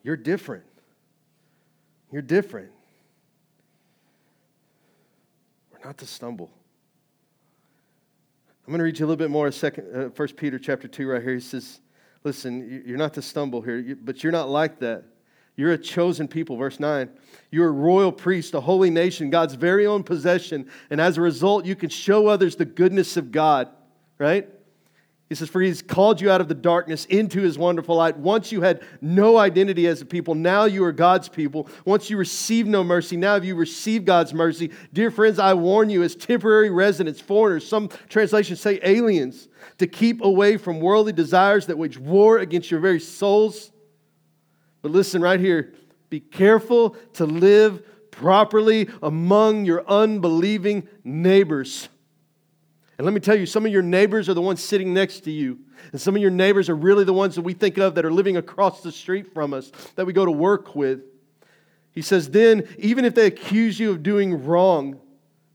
You're 0.04 0.18
different. 0.18 0.66
You're 2.12 2.22
different. 2.22 2.72
We're 5.72 5.84
not 5.84 5.98
to 6.00 6.06
stumble. 6.06 6.52
I'm 8.66 8.72
going 8.72 8.80
to 8.80 8.84
read 8.84 8.98
you 8.98 9.06
a 9.06 9.08
little 9.08 9.18
bit 9.18 9.30
more. 9.30 9.52
Second, 9.52 9.96
uh, 9.96 10.10
First 10.10 10.36
Peter 10.36 10.58
chapter 10.58 10.88
two, 10.88 11.08
right 11.08 11.22
here. 11.22 11.36
He 11.36 11.40
says, 11.40 11.82
"Listen, 12.24 12.84
you're 12.84 12.98
not 12.98 13.14
to 13.14 13.22
stumble 13.22 13.62
here, 13.62 13.96
but 14.02 14.24
you're 14.24 14.32
not 14.32 14.50
like 14.50 14.80
that. 14.80 15.04
You're 15.56 15.74
a 15.74 15.78
chosen 15.78 16.28
people." 16.28 16.58
Verse 16.58 16.80
nine. 16.80 17.12
You're 17.52 17.68
a 17.68 17.72
royal 17.72 18.12
priest, 18.12 18.56
a 18.56 18.60
holy 18.60 18.90
nation, 18.90 19.30
God's 19.30 19.54
very 19.54 19.86
own 19.86 20.02
possession, 20.02 20.68
and 20.90 21.00
as 21.00 21.20
a 21.20 21.22
result, 21.22 21.66
you 21.66 21.76
can 21.76 21.90
show 21.90 22.26
others 22.26 22.56
the 22.56 22.66
goodness 22.66 23.18
of 23.18 23.32
God. 23.32 23.70
Right? 24.18 24.50
He 25.28 25.34
says, 25.34 25.50
For 25.50 25.60
he's 25.60 25.82
called 25.82 26.22
you 26.22 26.30
out 26.30 26.40
of 26.40 26.48
the 26.48 26.54
darkness 26.54 27.06
into 27.06 27.42
his 27.42 27.58
wonderful 27.58 27.96
light. 27.96 28.18
Once 28.18 28.52
you 28.52 28.62
had 28.62 28.82
no 29.02 29.38
identity 29.38 29.88
as 29.88 30.02
a 30.02 30.06
people, 30.06 30.36
now 30.36 30.66
you 30.66 30.84
are 30.84 30.92
God's 30.92 31.30
people. 31.30 31.68
Once 31.84 32.10
you 32.10 32.18
received 32.18 32.70
no 32.70 32.84
mercy, 32.84 33.18
now 33.18 33.34
have 33.34 33.44
you 33.44 33.56
receive 33.56 34.06
God's 34.06 34.34
mercy. 34.34 34.72
Dear 34.94 35.10
friends, 35.10 35.40
I 35.40 35.56
warn 35.56 35.90
you 35.90 36.04
as 36.04 36.16
temporary 36.16 36.70
residents, 36.70 37.20
foreigners, 37.20 37.68
some 37.68 37.90
translations 38.08 38.62
say 38.62 38.80
aliens, 38.84 39.48
to 39.80 39.88
keep 39.88 40.24
away 40.24 40.58
from 40.58 40.80
worldly 40.80 41.14
desires 41.14 41.66
that 41.68 41.78
wage 41.78 41.98
war 41.98 42.38
against 42.38 42.70
your 42.70 42.80
very 42.80 43.00
souls. 43.00 43.72
But 44.84 44.92
listen 44.92 45.22
right 45.22 45.40
here 45.40 45.74
be 46.12 46.20
careful 46.20 46.96
to 47.14 47.26
live 47.26 47.84
properly 48.12 48.90
among 49.02 49.66
your 49.66 49.84
unbelieving 49.90 50.88
neighbors. 51.04 51.90
And 52.98 53.04
let 53.04 53.14
me 53.14 53.20
tell 53.20 53.38
you, 53.38 53.46
some 53.46 53.66
of 53.66 53.72
your 53.72 53.82
neighbors 53.82 54.30
are 54.30 54.34
the 54.34 54.42
ones 54.42 54.64
sitting 54.64 54.94
next 54.94 55.22
to 55.22 55.32
you. 55.32 55.60
And 55.92 56.00
some 56.00 56.16
of 56.16 56.22
your 56.22 56.32
neighbors 56.32 56.70
are 56.70 56.76
really 56.76 57.04
the 57.04 57.14
ones 57.14 57.36
that 57.36 57.42
we 57.42 57.54
think 57.54 57.78
of 57.78 57.96
that 57.96 58.06
are 58.06 58.12
living 58.12 58.38
across 58.38 58.82
the 58.82 58.92
street 58.92 59.34
from 59.34 59.54
us, 59.54 59.72
that 59.96 60.06
we 60.06 60.14
go 60.14 60.24
to 60.24 60.32
work 60.32 60.76
with. 60.76 61.02
He 61.92 62.02
says, 62.02 62.30
then, 62.30 62.68
even 62.78 63.04
if 63.04 63.14
they 63.14 63.26
accuse 63.26 63.80
you 63.80 63.92
of 63.92 64.02
doing 64.02 64.46
wrong, 64.46 65.00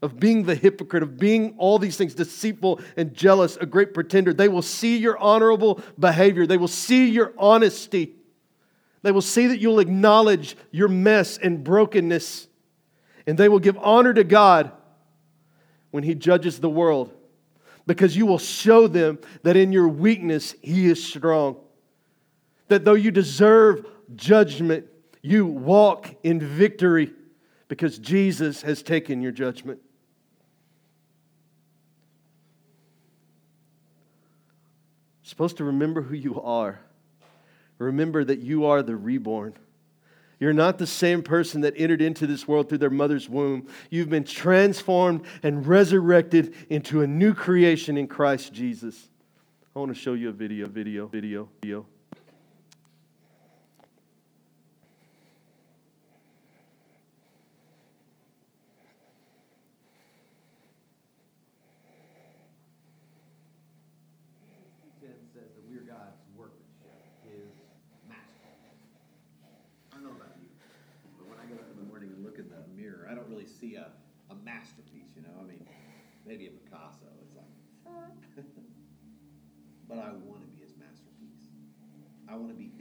of 0.03 0.21
being 0.21 0.45
the 0.45 0.55
hypocrite, 0.55 1.03
of 1.03 1.19
being 1.19 1.55
all 1.57 1.79
these 1.79 1.97
things, 1.97 2.15
deceitful 2.15 2.81
and 2.97 3.15
jealous, 3.15 3.57
a 3.57 3.67
great 3.67 3.95
pretender, 3.95 4.35
they 4.35 4.49
will 4.49 4.63
see 4.63 4.99
your 4.99 5.17
honorable 5.19 5.81
behavior. 5.99 6.47
They 6.47 6.57
will 6.59 6.69
see 6.69 7.09
your 7.09 7.33
honesty. 7.39 8.17
They 9.03 9.13
will 9.13 9.23
see 9.23 9.47
that 9.47 9.61
you'll 9.61 9.81
acknowledge 9.81 10.57
your 10.71 10.89
mess 10.89 11.39
and 11.39 11.65
brokenness. 11.65 12.49
And 13.27 13.39
they 13.39 13.49
will 13.49 13.59
give 13.59 13.79
honor 13.79 14.13
to 14.13 14.25
God 14.25 14.73
when 15.91 16.05
He 16.05 16.15
judges 16.15 16.59
the 16.59 16.71
world 16.71 17.15
because 17.87 18.17
you 18.17 18.27
will 18.27 18.39
show 18.39 18.87
them 18.87 19.19
that 19.43 19.57
in 19.57 19.73
your 19.73 19.89
weakness, 19.89 20.55
He 20.63 20.87
is 20.87 21.03
strong. 21.03 21.57
That 22.69 22.85
though 22.85 22.95
you 22.95 23.11
deserve 23.11 23.87
judgment, 24.15 24.87
you 25.23 25.47
walk 25.47 26.15
in 26.23 26.41
victory 26.41 27.13
because 27.69 27.99
Jesus 27.99 28.63
has 28.63 28.83
taken 28.83 29.21
your 29.21 29.33
judgment. 29.33 29.81
supposed 35.31 35.57
to 35.59 35.65
remember 35.65 36.03
who 36.03 36.15
you 36.17 36.43
are. 36.43 36.81
Remember 37.79 38.25
that 38.25 38.41
you 38.41 38.67
are 38.67 38.83
the 38.83 38.97
reborn. 38.97 39.55
You're 40.41 40.55
not 40.55 40.79
the 40.79 40.87
same 40.87 41.23
person 41.23 41.61
that 41.61 41.75
entered 41.77 42.01
into 42.01 42.27
this 42.27 42.49
world 42.49 42.71
through 42.71 42.79
their 42.79 42.89
mother's 42.89 43.29
womb. 43.29 43.69
You've 43.91 44.09
been 44.09 44.25
transformed 44.25 45.27
and 45.43 45.67
resurrected 45.67 46.55
into 46.71 47.03
a 47.03 47.07
new 47.07 47.35
creation 47.35 47.99
in 47.99 48.09
Christ 48.09 48.53
Jesus. 48.53 49.11
I 49.77 49.79
want 49.79 49.95
to 49.95 50.01
show 50.01 50.15
you 50.15 50.31
a 50.31 50.33
video, 50.33 50.67
video, 50.67 51.07
video, 51.07 51.49
video. 51.61 51.87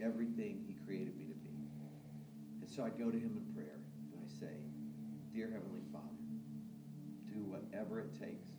Everything 0.10 0.64
He 0.68 0.76
created 0.86 1.18
me 1.18 1.26
to 1.26 1.34
be. 1.34 1.56
And 2.62 2.70
so 2.70 2.84
I 2.84 2.90
go 2.90 3.12
to 3.12 3.18
Him 3.18 3.38
in 3.38 3.54
prayer 3.54 3.80
and 4.12 4.20
I 4.20 4.28
say, 4.40 4.56
Dear 5.34 5.50
Heavenly 5.52 5.84
Father, 5.92 6.06
do 7.28 7.44
whatever 7.44 8.00
it 8.00 8.12
takes 8.20 8.50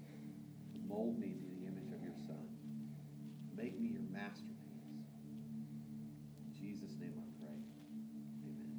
to 0.72 0.78
mold 0.88 1.18
me 1.18 1.34
to 1.34 1.46
the 1.60 1.66
image 1.66 1.92
of 1.92 2.02
your 2.02 2.14
Son. 2.26 2.46
Make 3.56 3.78
me 3.80 3.88
your 3.88 4.02
masterpiece. 4.12 4.46
In 6.38 6.52
Jesus' 6.58 6.96
name 7.00 7.14
I 7.18 7.28
pray. 7.42 7.58
Amen. 8.46 8.72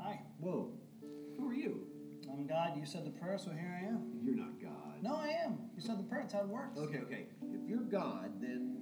Hi. 0.00 0.20
Whoa. 0.38 0.73
God. 2.54 2.76
You 2.78 2.86
said 2.86 3.04
the 3.04 3.10
prayer, 3.10 3.36
so 3.36 3.50
here 3.50 3.80
I 3.82 3.88
am. 3.88 4.12
You're 4.22 4.36
not 4.36 4.60
God. 4.62 5.02
No, 5.02 5.16
I 5.16 5.28
am. 5.44 5.58
You 5.76 5.82
said 5.82 5.98
the 5.98 6.04
prayer. 6.04 6.22
That's 6.22 6.34
how 6.34 6.40
it 6.40 6.46
works. 6.46 6.78
Okay, 6.78 6.98
okay. 6.98 7.26
If 7.42 7.68
you're 7.68 7.80
God, 7.80 8.40
then 8.40 8.78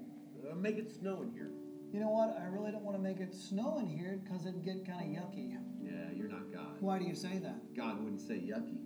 uh, 0.51 0.55
make 0.55 0.77
it 0.77 0.91
snow 0.91 1.23
in 1.23 1.33
here. 1.33 1.51
You 1.91 2.01
know 2.01 2.11
what? 2.11 2.37
I 2.39 2.47
really 2.47 2.71
don't 2.71 2.83
want 2.83 2.99
to 2.99 3.03
make 3.03 3.21
it 3.21 3.35
snow 3.35 3.79
in 3.79 3.89
here 3.89 4.21
because 4.23 4.45
it'd 4.45 4.63
get 4.63 4.87
kind 4.87 5.17
of 5.17 5.23
yucky. 5.23 5.57
Yeah, 5.83 5.91
you're 6.15 6.29
not 6.29 6.53
God. 6.53 6.77
Why 6.81 6.99
do 6.99 7.07
you 7.07 7.15
say 7.15 7.39
that? 7.39 7.75
God 7.75 7.99
wouldn't 8.03 8.21
say 8.21 8.35
yucky. 8.35 8.77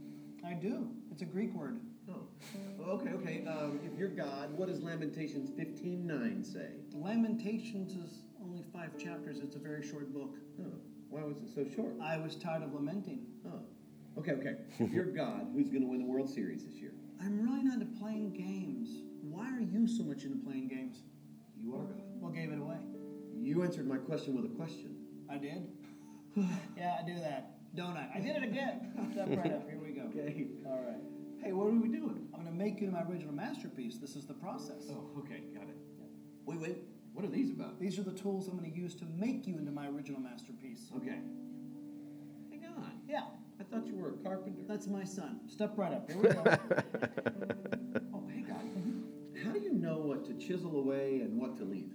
I 0.47 0.55
do. 0.55 0.89
It's 1.11 1.23
a 1.23 1.27
Greek 1.27 1.53
word. 1.53 1.81
Oh. 2.09 2.29
Okay, 2.89 3.11
okay. 3.11 3.45
Um, 3.49 3.81
if 3.85 3.99
you're 3.99 4.09
God, 4.09 4.57
what 4.57 4.69
does 4.69 4.83
Lamentations 4.83 5.51
15.9 5.51 6.45
say? 6.45 6.69
Lamentations 6.95 7.93
is 7.97 8.21
only 8.41 8.63
five 8.73 8.97
chapters. 8.97 9.39
It's 9.43 9.57
a 9.57 9.59
very 9.59 9.85
short 9.85 10.15
book. 10.15 10.37
Oh. 10.61 10.79
Why 11.09 11.25
was 11.25 11.39
it 11.39 11.49
so 11.53 11.67
short? 11.75 11.95
I 12.01 12.19
was 12.19 12.37
tired 12.37 12.63
of 12.63 12.73
lamenting. 12.73 13.27
Oh. 13.45 13.61
Okay, 14.19 14.33
okay. 14.33 14.55
if 14.79 14.93
you're 14.93 15.05
God, 15.05 15.49
who's 15.53 15.69
going 15.69 15.83
to 15.83 15.89
win 15.89 15.99
the 15.99 16.07
World 16.07 16.29
Series 16.29 16.65
this 16.65 16.75
year? 16.77 16.93
I'm 17.21 17.41
really 17.43 17.63
not 17.63 17.75
into 17.75 17.99
playing 18.01 18.33
games. 18.33 19.03
Why 19.23 19.51
are 19.51 19.61
you 19.61 19.87
so 19.87 20.05
much 20.05 20.25
into 20.25 20.39
playing 20.45 20.69
games? 20.69 21.03
You 21.61 21.75
are 21.75 21.85
God. 21.85 22.03
What 22.21 22.35
gave 22.35 22.51
it 22.51 22.59
away? 22.59 22.79
You 23.39 23.63
answered 23.63 23.87
my 23.87 23.99
question 23.99 24.35
with 24.35 24.45
a 24.47 24.55
question. 24.55 24.97
I 25.31 25.37
did? 25.37 25.69
yeah, 26.77 26.99
I 27.01 27.07
do 27.07 27.15
that. 27.21 27.59
Don't 27.75 27.97
I? 27.97 28.09
I 28.15 28.21
did 28.21 28.37
it 28.37 28.43
again. 28.43 28.93
Step 29.13 29.29
right 29.29 29.53
up. 29.53 29.69
Here 29.69 29.81
we 29.81 29.93
go. 29.93 30.03
Okay. 30.09 30.47
All 30.65 30.81
right. 30.81 31.03
Hey, 31.43 31.53
what 31.53 31.67
are 31.67 31.71
we 31.71 31.89
doing? 31.89 32.29
I'm 32.35 32.43
going 32.43 32.47
to 32.47 32.53
make 32.53 32.81
you 32.81 32.91
my 32.91 33.03
original 33.03 33.35
masterpiece. 33.35 33.99
This 33.99 34.17
is 34.17 34.25
the 34.27 34.35
process. 34.35 34.85
Oh, 34.91 35.11
okay. 35.19 35.43
Got 35.53 35.65
it. 35.65 35.77
Wait, 36.47 36.59
wait. 36.59 36.79
What 37.13 37.25
are 37.25 37.29
these 37.29 37.51
about? 37.51 37.79
These 37.79 37.99
are 37.99 38.03
the 38.03 38.13
tools 38.13 38.49
I'm 38.49 38.59
going 38.59 38.71
to 38.71 38.77
use 38.77 38.95
to 38.97 39.05
make 39.05 39.47
you 39.47 39.59
into 39.59 39.73
my 39.73 39.89
original 39.89 40.21
masterpiece. 40.21 40.91
Okay. 40.97 41.19
Hang 42.51 42.65
on. 42.77 42.93
Yeah. 43.09 43.25
I 43.59 43.65
thought 43.65 43.87
you 43.87 43.97
were 43.97 44.11
a 44.11 44.17
carpenter. 44.29 44.63
That's 44.69 44.87
my 44.87 45.05
son. 45.05 45.41
Step 45.49 45.73
right 45.77 45.93
up. 45.93 46.11
Here 46.11 46.19
we 46.19 46.29
go. 46.29 46.43
oh, 48.15 48.23
hey, 48.29 48.43
God. 48.43 48.65
How 49.45 49.53
do 49.53 49.61
you 49.61 49.73
know 49.73 49.99
what 49.99 50.25
to 50.27 50.35
chisel 50.35 50.79
away 50.79 51.21
and 51.21 51.39
what 51.39 51.57
to 51.59 51.65
leave? 51.65 51.93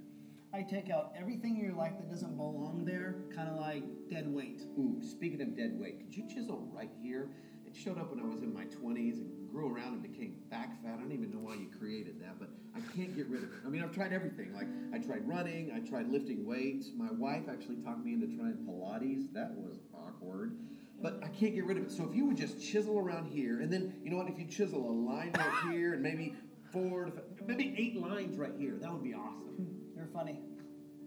I 0.53 0.63
take 0.63 0.89
out 0.89 1.13
everything 1.17 1.57
in 1.57 1.63
your 1.63 1.75
life 1.75 1.93
that 1.97 2.09
doesn't 2.09 2.35
belong 2.35 2.83
there, 2.85 3.15
kind 3.33 3.47
of 3.47 3.55
like 3.55 3.83
dead 4.09 4.27
weight. 4.27 4.63
Ooh, 4.77 4.99
speaking 5.01 5.41
of 5.41 5.55
dead 5.55 5.79
weight, 5.79 5.99
could 5.99 6.15
you 6.15 6.27
chisel 6.27 6.67
right 6.73 6.91
here? 7.01 7.29
It 7.65 7.73
showed 7.75 7.97
up 7.97 8.13
when 8.13 8.19
I 8.19 8.27
was 8.27 8.41
in 8.41 8.53
my 8.53 8.65
20s 8.65 9.21
and 9.21 9.49
grew 9.49 9.73
around 9.73 9.93
and 9.93 10.01
became 10.01 10.35
back 10.49 10.83
fat. 10.83 10.95
I 10.97 11.01
don't 11.01 11.13
even 11.13 11.31
know 11.31 11.39
why 11.39 11.55
you 11.55 11.67
created 11.79 12.19
that, 12.21 12.37
but 12.37 12.49
I 12.75 12.79
can't 12.93 13.15
get 13.15 13.27
rid 13.27 13.43
of 13.43 13.49
it. 13.53 13.59
I 13.65 13.69
mean, 13.69 13.81
I've 13.81 13.93
tried 13.93 14.11
everything. 14.11 14.53
Like, 14.53 14.67
I 14.93 14.97
tried 14.97 15.25
running, 15.25 15.71
I 15.73 15.87
tried 15.87 16.09
lifting 16.09 16.45
weights. 16.45 16.89
My 16.97 17.11
wife 17.11 17.43
actually 17.49 17.77
talked 17.77 18.03
me 18.03 18.13
into 18.13 18.27
trying 18.35 18.57
Pilates. 18.67 19.31
That 19.33 19.55
was 19.55 19.79
awkward. 19.93 20.57
But 21.01 21.19
I 21.23 21.27
can't 21.29 21.55
get 21.55 21.65
rid 21.65 21.77
of 21.77 21.83
it. 21.83 21.91
So 21.91 22.07
if 22.07 22.15
you 22.15 22.25
would 22.25 22.37
just 22.37 22.61
chisel 22.61 22.99
around 22.99 23.27
here, 23.27 23.61
and 23.61 23.71
then, 23.71 23.95
you 24.03 24.11
know 24.11 24.17
what, 24.17 24.27
if 24.27 24.37
you 24.37 24.45
chisel 24.45 24.89
a 24.89 24.91
line 24.91 25.33
right 25.37 25.73
here, 25.73 25.93
and 25.93 26.03
maybe 26.03 26.35
four 26.71 27.05
to 27.05 27.11
maybe 27.45 27.73
eight 27.77 27.95
lines 27.95 28.37
right 28.37 28.53
here, 28.57 28.77
that 28.79 28.91
would 28.91 29.03
be 29.03 29.13
awesome. 29.13 29.55
Hmm, 29.55 29.97
you're 29.97 30.07
funny. 30.13 30.39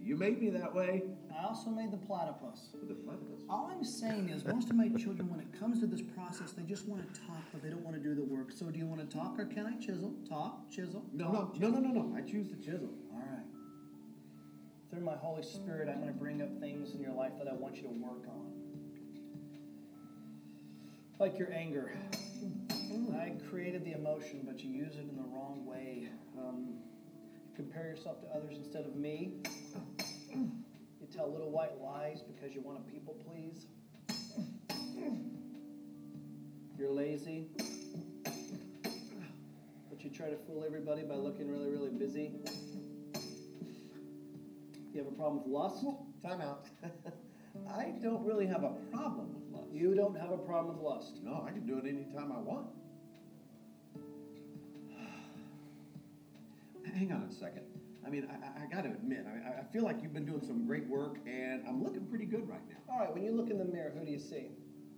You 0.04 0.16
made 0.16 0.38
me 0.38 0.50
that 0.50 0.74
way. 0.74 1.02
I 1.34 1.46
also 1.46 1.70
made 1.70 1.90
the 1.90 1.96
platypus. 1.96 2.68
The 2.86 2.94
platypus. 2.94 3.42
All 3.48 3.70
I'm 3.72 3.82
saying 3.82 4.28
is, 4.28 4.44
most 4.44 4.68
of 4.68 4.76
my 4.76 4.88
children, 4.88 5.30
when 5.30 5.40
it 5.40 5.58
comes 5.58 5.80
to 5.80 5.86
this 5.86 6.02
process, 6.02 6.52
they 6.52 6.62
just 6.62 6.86
want 6.86 7.02
to 7.02 7.20
talk, 7.20 7.42
but 7.52 7.62
they 7.62 7.70
don't 7.70 7.82
want 7.82 7.96
to 7.96 8.02
do 8.02 8.14
the 8.14 8.22
work. 8.22 8.52
So, 8.52 8.66
do 8.66 8.78
you 8.78 8.86
want 8.86 9.00
to 9.08 9.16
talk, 9.16 9.38
or 9.38 9.46
can 9.46 9.64
I 9.66 9.82
chisel? 9.82 10.12
Talk, 10.28 10.70
chisel. 10.70 11.02
No, 11.14 11.32
talk, 11.32 11.54
no, 11.54 11.68
chisel. 11.68 11.70
no, 11.80 11.88
no, 11.88 11.88
no, 11.88 12.02
no. 12.02 12.16
I 12.16 12.20
choose 12.20 12.48
to 12.48 12.56
chisel. 12.56 12.90
All 13.14 13.20
right. 13.20 13.46
Through 14.90 15.04
my 15.04 15.16
Holy 15.16 15.42
Spirit, 15.42 15.88
I'm 15.88 16.00
going 16.02 16.12
to 16.12 16.18
bring 16.18 16.42
up 16.42 16.60
things 16.60 16.94
in 16.94 17.00
your 17.00 17.14
life 17.14 17.32
that 17.38 17.48
I 17.48 17.54
want 17.54 17.76
you 17.76 17.82
to 17.84 17.88
work 17.88 18.28
on, 18.28 18.52
like 21.18 21.38
your 21.38 21.52
anger. 21.52 21.92
I 23.14 23.32
created 23.48 23.84
the 23.84 23.92
emotion, 23.92 24.42
but 24.44 24.62
you 24.62 24.70
use 24.70 24.96
it 24.96 25.06
in 25.08 25.16
the 25.16 25.22
wrong 25.22 25.64
way. 25.64 26.08
Um, 26.38 26.74
compare 27.54 27.84
yourself 27.84 28.20
to 28.22 28.26
others 28.36 28.56
instead 28.56 28.84
of 28.84 28.96
me. 28.96 29.32
You 30.32 31.06
tell 31.12 31.30
little 31.30 31.50
white 31.50 31.80
lies 31.80 32.22
because 32.22 32.54
you 32.54 32.60
want 32.60 32.84
to 32.84 32.92
people 32.92 33.14
please. 33.26 33.66
You're 36.78 36.90
lazy. 36.90 37.46
But 38.24 40.02
you 40.02 40.10
try 40.10 40.30
to 40.30 40.36
fool 40.46 40.64
everybody 40.66 41.02
by 41.02 41.14
looking 41.14 41.48
really, 41.48 41.68
really 41.68 41.90
busy. 41.90 42.32
You 44.92 45.02
have 45.02 45.06
a 45.06 45.14
problem 45.14 45.44
with 45.44 45.46
lust? 45.46 45.84
Time 46.22 46.40
out. 46.40 46.66
I 47.76 47.92
don't 48.02 48.24
really 48.24 48.46
have 48.46 48.64
a 48.64 48.70
problem 48.92 49.34
with 49.34 49.44
lust. 49.52 49.72
You 49.72 49.94
don't 49.94 50.18
have 50.18 50.30
a 50.30 50.38
problem 50.38 50.76
with 50.76 50.84
lust. 50.84 51.20
No, 51.22 51.44
I 51.46 51.50
can 51.50 51.66
do 51.66 51.78
it 51.78 51.84
anytime 51.86 52.32
I 52.32 52.38
want. 52.38 52.66
Hang 56.94 57.12
on 57.12 57.22
a 57.22 57.32
second. 57.32 57.62
I 58.06 58.10
mean, 58.10 58.28
I, 58.30 58.64
I 58.64 58.66
got 58.66 58.82
to 58.82 58.90
admit, 58.90 59.24
I, 59.26 59.60
I 59.60 59.64
feel 59.72 59.84
like 59.84 60.02
you've 60.02 60.12
been 60.12 60.26
doing 60.26 60.42
some 60.46 60.66
great 60.66 60.86
work, 60.86 61.16
and 61.26 61.62
I'm 61.66 61.82
looking 61.82 62.06
pretty 62.06 62.26
good 62.26 62.48
right 62.48 62.60
now. 62.68 62.76
All 62.92 63.00
right, 63.00 63.12
when 63.12 63.22
you 63.22 63.32
look 63.32 63.50
in 63.50 63.58
the 63.58 63.64
mirror, 63.64 63.92
who 63.96 64.04
do 64.04 64.10
you 64.10 64.18
see? 64.18 64.48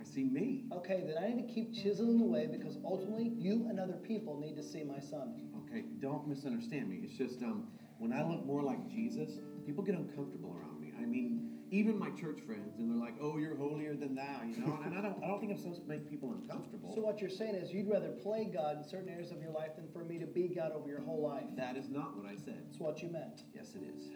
I 0.01 0.05
see 0.05 0.25
me. 0.25 0.65
Okay, 0.73 1.05
then 1.07 1.17
I 1.23 1.29
need 1.29 1.47
to 1.47 1.55
keep 1.55 1.73
chiseling 1.73 2.21
away 2.21 2.49
because 2.51 2.79
ultimately 2.85 3.33
you 3.37 3.67
and 3.69 3.79
other 3.79 3.95
people 3.95 4.39
need 4.41 4.57
to 4.57 4.63
see 4.63 4.83
my 4.83 4.99
son. 4.99 5.35
Okay, 5.67 5.85
don't 6.01 6.27
misunderstand 6.27 6.89
me. 6.89 7.01
It's 7.03 7.17
just 7.17 7.43
um, 7.43 7.69
when 7.99 8.13
I 8.13 8.23
look 8.29 8.45
more 8.45 8.63
like 8.63 8.89
Jesus, 8.89 9.39
people 9.65 9.85
get 9.85 9.95
uncomfortable 9.95 10.55
around 10.59 10.81
me. 10.81 10.93
I 11.01 11.07
mean, 11.07 11.56
even 11.71 11.99
my 11.99 12.11
church 12.11 12.41
friends, 12.47 12.79
and 12.79 12.91
they're 12.91 12.99
like, 12.99 13.15
"Oh, 13.21 13.39
you're 13.39 13.57
holier 13.57 13.95
than 13.95 14.15
thou," 14.15 14.41
you 14.47 14.65
know. 14.65 14.79
and 14.85 14.97
I 14.97 15.03
don't, 15.03 15.23
I 15.23 15.27
don't 15.27 15.41
think 15.41 15.53
I'm 15.53 15.59
supposed 15.59 15.83
to 15.83 15.89
make 15.89 16.09
people 16.09 16.33
uncomfortable. 16.33 16.93
So 16.95 17.01
what 17.01 17.21
you're 17.21 17.31
saying 17.31 17.55
is 17.55 17.73
you'd 17.73 17.89
rather 17.89 18.11
play 18.11 18.51
God 18.53 18.79
in 18.79 18.85
certain 18.85 19.09
areas 19.09 19.31
of 19.33 19.41
your 19.41 19.53
life 19.53 19.77
than 19.77 19.89
for 19.93 20.05
me 20.05 20.19
to 20.19 20.27
be 20.27 20.49
God 20.49 20.73
over 20.73 20.89
your 20.89 21.03
whole 21.03 21.23
life. 21.23 21.45
that 21.57 21.77
is 21.77 21.89
not 21.89 22.17
what 22.17 22.27
I 22.27 22.37
said. 22.37 22.63
That's 22.67 22.79
what 22.79 23.03
you 23.03 23.09
meant. 23.11 23.43
Yes, 23.55 23.75
it 23.75 23.83
is. 23.83 24.09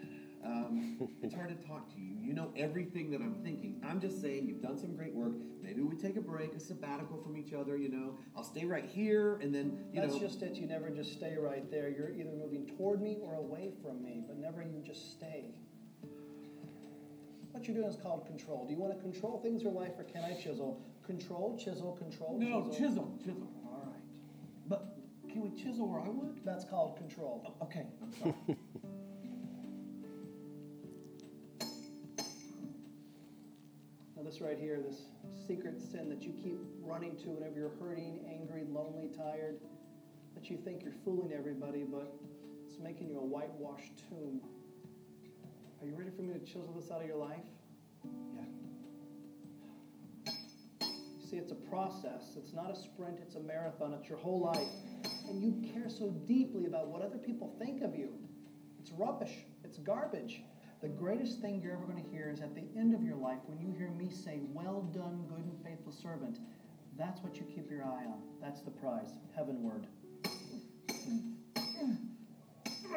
Um, 0.43 0.97
it's 1.21 1.35
hard 1.35 1.49
to 1.49 1.67
talk 1.67 1.87
to 1.93 1.99
you. 1.99 2.15
You 2.19 2.33
know 2.33 2.51
everything 2.55 3.11
that 3.11 3.21
I'm 3.21 3.35
thinking. 3.43 3.79
I'm 3.87 3.99
just 3.99 4.21
saying 4.21 4.47
you've 4.47 4.61
done 4.61 4.77
some 4.77 4.95
great 4.95 5.13
work. 5.13 5.33
Maybe 5.61 5.81
we 5.81 5.95
take 5.95 6.17
a 6.17 6.21
break, 6.21 6.53
a 6.55 6.59
sabbatical 6.59 7.21
from 7.21 7.37
each 7.37 7.53
other. 7.53 7.77
You 7.77 7.89
know, 7.89 8.17
I'll 8.35 8.43
stay 8.43 8.65
right 8.65 8.85
here, 8.85 9.35
and 9.41 9.53
then 9.53 9.77
you 9.93 10.01
That's 10.01 10.15
know. 10.15 10.19
just 10.19 10.41
it. 10.41 10.55
You 10.55 10.67
never 10.67 10.89
just 10.89 11.13
stay 11.13 11.35
right 11.37 11.69
there. 11.69 11.89
You're 11.89 12.09
either 12.11 12.31
moving 12.31 12.65
toward 12.77 13.01
me 13.01 13.17
or 13.21 13.35
away 13.35 13.71
from 13.83 14.01
me, 14.01 14.23
but 14.27 14.37
never 14.37 14.63
you 14.63 14.81
just 14.83 15.11
stay. 15.11 15.40
What 17.61 17.67
you're 17.67 17.77
doing 17.77 17.89
is 17.89 18.01
called 18.01 18.25
control. 18.25 18.65
Do 18.65 18.73
you 18.73 18.79
want 18.79 18.95
to 18.95 18.99
control 18.99 19.39
things 19.39 19.61
in 19.61 19.67
your 19.67 19.79
life, 19.79 19.91
or 19.99 20.03
can 20.03 20.23
I 20.23 20.33
chisel? 20.33 20.81
Control, 21.05 21.55
chisel, 21.63 21.91
control, 21.91 22.39
no, 22.39 22.71
chisel. 22.71 22.73
chisel, 22.73 23.19
chisel. 23.23 23.47
All 23.67 23.83
right. 23.85 24.01
But 24.67 24.97
can 25.29 25.43
we 25.43 25.51
chisel 25.51 25.87
where 25.87 26.01
I 26.01 26.09
want? 26.09 26.43
That's 26.43 26.65
called 26.65 26.97
control. 26.97 27.45
Oh, 27.45 27.65
okay, 27.65 27.85
I'm 28.01 28.13
sorry. 28.13 28.33
Now, 34.17 34.23
this 34.23 34.41
right 34.41 34.57
here, 34.57 34.79
this 34.83 35.03
secret 35.47 35.79
sin 35.79 36.09
that 36.09 36.23
you 36.23 36.33
keep 36.43 36.57
running 36.81 37.15
to 37.17 37.29
whenever 37.29 37.59
you're 37.59 37.73
hurting, 37.79 38.21
angry, 38.27 38.63
lonely, 38.71 39.09
tired, 39.15 39.59
that 40.33 40.49
you 40.49 40.57
think 40.57 40.81
you're 40.83 40.93
fooling 41.05 41.31
everybody, 41.31 41.83
but 41.83 42.11
it's 42.65 42.79
making 42.79 43.09
you 43.09 43.19
a 43.19 43.23
whitewashed 43.23 44.01
tomb. 44.09 44.41
Are 45.81 45.87
you 45.87 45.95
ready 45.95 46.11
for 46.15 46.21
me 46.21 46.33
to 46.33 46.39
chisel 46.45 46.73
this 46.77 46.91
out 46.91 47.01
of 47.01 47.07
your 47.07 47.17
life? 47.17 47.39
Yeah. 48.35 48.43
You 50.27 51.27
see, 51.27 51.37
it's 51.37 51.51
a 51.51 51.55
process. 51.55 52.35
It's 52.37 52.53
not 52.53 52.69
a 52.69 52.75
sprint, 52.75 53.17
it's 53.19 53.33
a 53.33 53.39
marathon. 53.39 53.93
It's 53.93 54.07
your 54.07 54.19
whole 54.19 54.39
life. 54.41 54.67
And 55.27 55.41
you 55.41 55.71
care 55.73 55.89
so 55.89 56.11
deeply 56.27 56.67
about 56.67 56.89
what 56.89 57.01
other 57.01 57.17
people 57.17 57.55
think 57.57 57.81
of 57.81 57.95
you. 57.95 58.09
It's 58.79 58.91
rubbish, 58.91 59.33
it's 59.63 59.79
garbage. 59.79 60.43
The 60.83 60.87
greatest 60.87 61.41
thing 61.41 61.61
you're 61.63 61.73
ever 61.73 61.85
going 61.85 62.03
to 62.03 62.09
hear 62.11 62.29
is 62.31 62.41
at 62.41 62.53
the 62.53 62.63
end 62.77 62.93
of 62.93 63.01
your 63.01 63.15
life 63.15 63.39
when 63.47 63.59
you 63.59 63.73
hear 63.75 63.89
me 63.89 64.11
say, 64.11 64.39
Well 64.53 64.83
done, 64.93 65.25
good 65.29 65.45
and 65.45 65.65
faithful 65.65 65.91
servant. 65.91 66.37
That's 66.95 67.23
what 67.23 67.37
you 67.37 67.43
keep 67.43 67.71
your 67.71 67.83
eye 67.85 68.05
on. 68.05 68.21
That's 68.39 68.61
the 68.61 68.71
prize, 68.71 69.13
heavenward. 69.35 69.87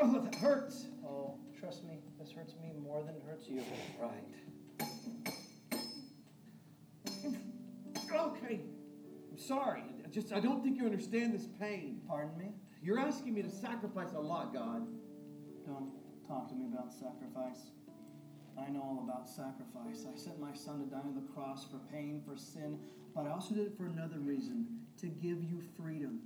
Oh, 0.03 0.21
that 0.21 0.35
hurts. 0.35 0.87
Oh, 1.07 1.35
trust 1.59 1.85
me, 1.85 1.99
hurts 2.35 2.55
me 2.61 2.73
more 2.83 3.03
than 3.03 3.15
it 3.15 3.23
hurts 3.27 3.49
you. 3.49 3.63
Right. 4.01 4.11
Okay. 8.15 8.61
I'm 9.31 9.39
sorry. 9.39 9.83
I 10.05 10.09
just 10.09 10.33
I 10.33 10.41
don't 10.41 10.63
think 10.63 10.79
you 10.79 10.85
understand 10.85 11.35
this 11.35 11.49
pain. 11.59 12.01
Pardon 12.07 12.37
me? 12.39 12.53
You're 12.83 12.99
asking 12.99 13.35
me 13.35 13.43
to 13.43 13.51
sacrifice 13.51 14.13
a 14.15 14.21
lot, 14.21 14.53
God. 14.53 14.87
Don't 15.67 15.91
talk 16.29 16.49
to 16.49 16.55
me 16.55 16.67
about 16.73 16.93
sacrifice. 16.93 17.71
I 18.57 18.71
know 18.71 18.83
all 18.83 19.05
about 19.09 19.29
sacrifice. 19.29 20.07
I 20.13 20.17
sent 20.17 20.39
my 20.39 20.53
son 20.53 20.79
to 20.81 20.87
die 20.87 21.01
on 21.05 21.15
the 21.15 21.33
cross 21.33 21.65
for 21.65 21.79
pain, 21.93 22.23
for 22.25 22.37
sin, 22.37 22.79
but 23.15 23.27
I 23.27 23.31
also 23.31 23.55
did 23.55 23.67
it 23.67 23.77
for 23.77 23.87
another 23.87 24.21
reason 24.21 24.67
to 25.01 25.07
give 25.07 25.43
you 25.43 25.61
freedom. 25.77 26.21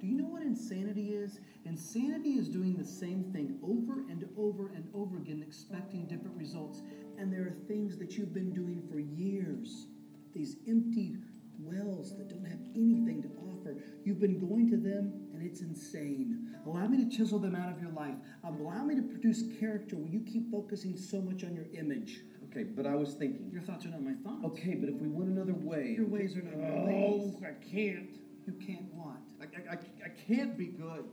Do 0.00 0.06
you 0.06 0.16
know 0.16 0.24
what 0.28 0.42
insanity 0.42 1.10
is? 1.10 1.40
Insanity 1.66 2.30
is 2.30 2.48
doing 2.48 2.74
the 2.76 2.84
same 2.84 3.24
thing 3.32 3.58
over 3.62 4.00
and 4.08 4.26
over 4.38 4.68
and 4.74 4.88
over 4.94 5.18
again, 5.18 5.42
expecting 5.46 6.06
different 6.06 6.36
results. 6.36 6.80
And 7.18 7.30
there 7.30 7.42
are 7.42 7.54
things 7.68 7.98
that 7.98 8.16
you've 8.16 8.32
been 8.32 8.52
doing 8.52 8.82
for 8.90 8.98
years, 8.98 9.86
these 10.34 10.56
empty 10.66 11.16
wells 11.58 12.16
that 12.16 12.28
don't 12.28 12.46
have 12.46 12.60
anything 12.74 13.22
to 13.22 13.28
offer. 13.50 13.76
You've 14.04 14.20
been 14.20 14.38
going 14.38 14.70
to 14.70 14.78
them, 14.78 15.12
and 15.34 15.42
it's 15.42 15.60
insane. 15.60 16.56
Allow 16.64 16.86
me 16.88 17.04
to 17.04 17.14
chisel 17.14 17.38
them 17.38 17.54
out 17.54 17.70
of 17.70 17.80
your 17.82 17.90
life. 17.92 18.14
Allow 18.44 18.84
me 18.84 18.94
to 18.94 19.02
produce 19.02 19.42
character 19.58 19.96
where 19.96 20.08
you 20.08 20.20
keep 20.20 20.50
focusing 20.50 20.96
so 20.96 21.20
much 21.20 21.44
on 21.44 21.54
your 21.54 21.66
image. 21.74 22.20
Okay, 22.50 22.64
but 22.64 22.86
I 22.86 22.94
was 22.94 23.12
thinking. 23.14 23.50
Your 23.52 23.62
thoughts 23.62 23.84
are 23.84 23.90
not 23.90 24.02
my 24.02 24.14
thoughts. 24.24 24.44
Okay, 24.46 24.74
but 24.74 24.88
if 24.88 24.96
we 24.96 25.08
went 25.08 25.28
another 25.30 25.54
way. 25.54 25.94
Your 25.96 26.06
ways 26.06 26.36
are 26.36 26.42
not 26.42 26.56
my 26.58 26.68
Oh, 26.68 27.18
ways. 27.18 27.34
I 27.44 27.52
can't. 27.64 28.16
You 28.46 28.54
can't 28.54 28.92
what? 28.94 29.18
I, 29.40 29.44
I, 29.44 29.74
I, 29.74 29.74
I 29.74 29.78
can't 30.26 30.56
be 30.56 30.66
good. 30.66 31.04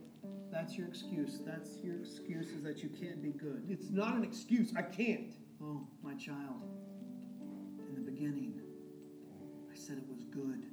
That's 0.50 0.76
your 0.76 0.88
excuse. 0.88 1.40
That's 1.44 1.78
your 1.82 1.96
excuse 1.96 2.48
is 2.50 2.62
that 2.62 2.82
you 2.82 2.88
can't 2.88 3.22
be 3.22 3.30
good. 3.30 3.64
It's 3.68 3.90
not 3.90 4.14
an 4.16 4.24
excuse. 4.24 4.72
I 4.76 4.82
can't. 4.82 5.32
Oh, 5.62 5.86
my 6.02 6.14
child. 6.14 6.62
In 7.88 7.94
the 7.94 8.00
beginning, 8.10 8.60
I 9.72 9.76
said 9.76 9.98
it 9.98 10.08
was 10.08 10.24
good. 10.24 10.64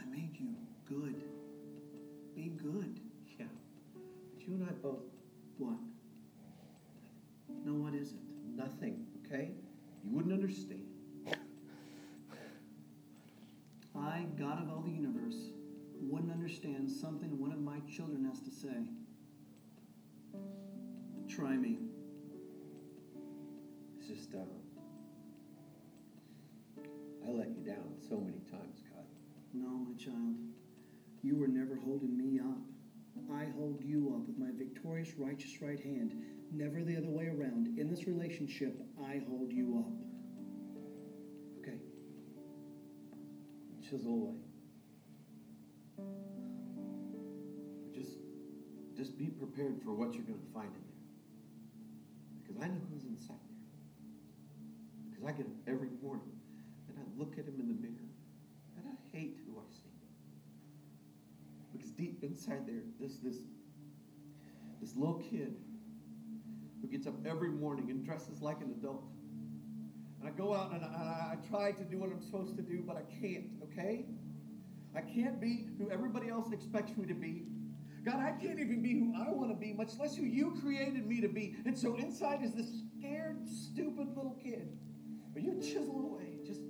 I 0.00 0.04
made 0.10 0.36
you 0.38 0.54
good. 0.88 1.22
Be 2.34 2.52
good. 2.62 3.00
Yeah. 3.38 3.46
But 4.32 4.46
you 4.46 4.54
and 4.54 4.64
I 4.68 4.72
both 4.82 5.02
What? 5.58 5.76
No, 7.64 7.74
what 7.74 7.94
is 7.94 8.12
it? 8.12 8.18
nothing, 8.56 9.06
okay? 9.26 9.50
You 10.04 10.10
wouldn't 10.10 10.32
understand. 10.32 10.82
I, 13.94 14.24
God 14.38 14.62
of 14.62 14.70
all 14.70 14.82
the 14.82 14.90
universe, 14.90 15.36
wouldn't 16.08 16.32
understand 16.32 16.90
something 16.90 17.38
one 17.38 17.52
of 17.52 17.60
my 17.60 17.78
children 17.80 18.24
has 18.24 18.40
to 18.40 18.50
say. 18.50 18.86
Try 21.28 21.56
me. 21.56 21.78
It's 23.98 24.08
just, 24.08 24.34
uh, 24.34 24.38
I 27.26 27.30
let 27.30 27.48
you 27.50 27.62
down 27.64 27.94
so 28.08 28.18
many 28.18 28.40
times, 28.50 28.82
God. 28.90 29.04
No, 29.54 29.68
my 29.68 29.94
child. 29.94 30.36
You 31.22 31.36
were 31.36 31.46
never 31.48 31.76
holding 31.76 32.16
me 32.16 32.40
up. 32.40 32.58
I 33.32 33.46
hold 33.56 33.82
you 33.82 34.12
up 34.14 34.26
with 34.26 34.38
my 34.38 34.50
victorious, 34.52 35.14
righteous 35.16 35.62
right 35.62 35.80
hand, 35.80 36.14
never 36.50 36.82
the 36.82 36.96
other 36.96 37.08
way 37.08 37.28
around. 37.28 37.78
In 37.78 37.88
this 37.88 38.06
relationship, 38.06 38.74
I 39.00 39.22
hold 39.28 39.52
you 39.52 39.78
up. 39.78 39.92
Okay. 41.60 41.78
Chisel 43.88 44.12
away. 44.12 44.51
Just, 47.94 48.18
just 48.96 49.18
be 49.18 49.26
prepared 49.26 49.82
for 49.82 49.92
what 49.92 50.14
you're 50.14 50.24
going 50.24 50.40
to 50.40 50.52
find 50.52 50.68
in 50.68 50.82
there. 50.82 50.92
Because 52.42 52.62
I 52.62 52.68
know 52.68 52.80
who's 52.92 53.04
inside 53.04 53.40
there. 53.48 55.10
Because 55.10 55.24
I 55.24 55.32
get 55.32 55.46
up 55.46 55.52
every 55.66 55.90
morning 56.02 56.32
and 56.88 56.96
I 56.98 57.04
look 57.18 57.32
at 57.38 57.46
him 57.46 57.60
in 57.60 57.68
the 57.68 57.74
mirror 57.80 58.08
and 58.76 58.86
I 58.86 59.16
hate 59.16 59.38
who 59.46 59.58
I 59.58 59.68
see. 59.70 59.92
Because 61.72 61.90
deep 61.90 62.22
inside 62.22 62.66
there, 62.66 62.82
this 63.00 63.18
this 63.18 63.36
this 64.80 64.96
little 64.96 65.22
kid 65.30 65.54
who 66.80 66.88
gets 66.88 67.06
up 67.06 67.14
every 67.24 67.50
morning 67.50 67.90
and 67.90 68.04
dresses 68.04 68.42
like 68.42 68.60
an 68.60 68.74
adult. 68.78 69.04
And 70.20 70.28
I 70.28 70.32
go 70.32 70.52
out 70.54 70.72
and 70.72 70.84
I, 70.84 71.34
I 71.34 71.48
try 71.48 71.72
to 71.72 71.84
do 71.84 71.98
what 71.98 72.10
I'm 72.10 72.20
supposed 72.20 72.56
to 72.56 72.62
do, 72.62 72.82
but 72.86 72.96
I 72.96 73.02
can't, 73.20 73.46
okay? 73.62 74.04
I 74.94 75.00
can't 75.00 75.40
be 75.40 75.66
who 75.78 75.90
everybody 75.90 76.28
else 76.28 76.52
expects 76.52 76.96
me 76.96 77.06
to 77.06 77.14
be. 77.14 77.44
God, 78.04 78.16
I 78.16 78.32
can't 78.32 78.58
even 78.58 78.82
be 78.82 78.98
who 78.98 79.14
I 79.16 79.30
want 79.30 79.50
to 79.50 79.56
be, 79.56 79.72
much 79.72 79.92
less 79.98 80.16
who 80.16 80.24
you 80.24 80.58
created 80.60 81.06
me 81.06 81.20
to 81.20 81.28
be. 81.28 81.54
And 81.64 81.78
so 81.78 81.94
inside 81.96 82.42
is 82.42 82.52
this 82.52 82.66
scared, 82.98 83.46
stupid 83.48 84.08
little 84.16 84.36
kid. 84.42 84.76
But 85.32 85.42
you 85.42 85.60
chisel 85.60 86.10
away. 86.12 86.38
Just 86.44 86.60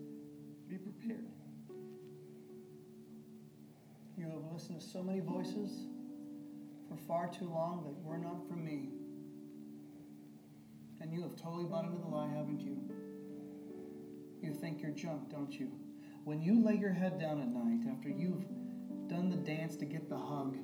be 0.69 0.77
prepared. 0.77 1.27
You 4.17 4.27
have 4.27 4.53
listened 4.53 4.81
to 4.81 4.87
so 4.87 5.03
many 5.03 5.21
voices 5.21 5.87
for 6.89 6.97
far 6.97 7.29
too 7.29 7.49
long 7.49 7.83
that 7.85 7.95
were 8.05 8.19
not 8.19 8.47
from 8.47 8.65
me. 8.65 8.91
And 11.01 11.13
you 11.13 11.23
have 11.23 11.35
totally 11.35 11.65
bought 11.65 11.87
into 11.87 11.99
the 11.99 12.07
lie, 12.07 12.29
haven't 12.29 12.61
you? 12.61 12.79
You 14.43 14.53
think 14.53 14.83
you're 14.83 14.93
junk, 14.93 15.31
don't 15.31 15.53
you? 15.53 15.73
When 16.25 16.41
you 16.41 16.63
lay 16.63 16.77
your 16.77 16.93
head 16.93 17.19
down 17.19 17.41
at 17.41 17.49
night 17.49 17.91
after 17.91 18.09
you've 18.09 18.45
done 19.09 19.29
the 19.29 19.37
dance 19.37 19.75
to 19.77 19.85
get 19.85 20.09
the 20.09 20.17
hug, 20.17 20.57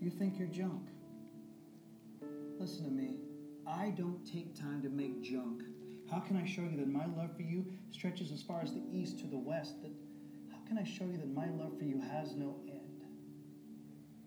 you 0.00 0.10
think 0.10 0.36
you're 0.36 0.48
junk. 0.48 0.88
Listen 2.58 2.84
to 2.84 2.90
me. 2.90 3.18
I 3.66 3.90
don't 3.96 4.24
take 4.26 4.54
time 4.54 4.82
to 4.82 4.88
make 4.88 5.22
junk. 5.22 5.62
How 6.10 6.18
can 6.18 6.36
I 6.36 6.44
show 6.44 6.62
you 6.62 6.76
that 6.78 6.88
my 6.88 7.06
love 7.06 7.34
for 7.36 7.42
you 7.42 7.64
stretches 7.92 8.32
as 8.32 8.42
far 8.42 8.60
as 8.62 8.72
the 8.72 8.82
east 8.92 9.20
to 9.20 9.26
the 9.26 9.38
west? 9.38 9.80
That 9.82 9.92
how 10.50 10.58
can 10.66 10.76
I 10.76 10.84
show 10.84 11.04
you 11.04 11.16
that 11.18 11.32
my 11.32 11.48
love 11.50 11.78
for 11.78 11.84
you 11.84 12.00
has 12.00 12.34
no 12.34 12.56
end? 12.68 13.04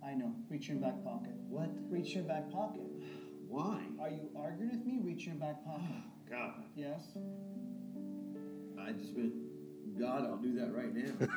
I 0.03 0.13
know. 0.13 0.33
Reach 0.49 0.69
your 0.69 0.77
back 0.77 1.03
pocket. 1.03 1.33
What? 1.49 1.69
Reach 1.89 2.15
your 2.15 2.23
back 2.23 2.49
pocket. 2.51 2.87
Why? 3.47 3.81
Are 3.99 4.09
you 4.09 4.29
arguing 4.35 4.71
with 4.71 4.85
me? 4.85 4.99
Reach 5.01 5.25
your 5.25 5.35
back 5.35 5.63
pocket. 5.65 5.83
God. 6.29 6.63
Yes? 6.75 7.01
I 8.79 8.91
just 8.93 9.13
went, 9.15 9.33
God, 9.99 10.25
I'll 10.25 10.37
do 10.37 10.53
that 10.59 10.75
right 10.75 10.93
now. 10.93 11.11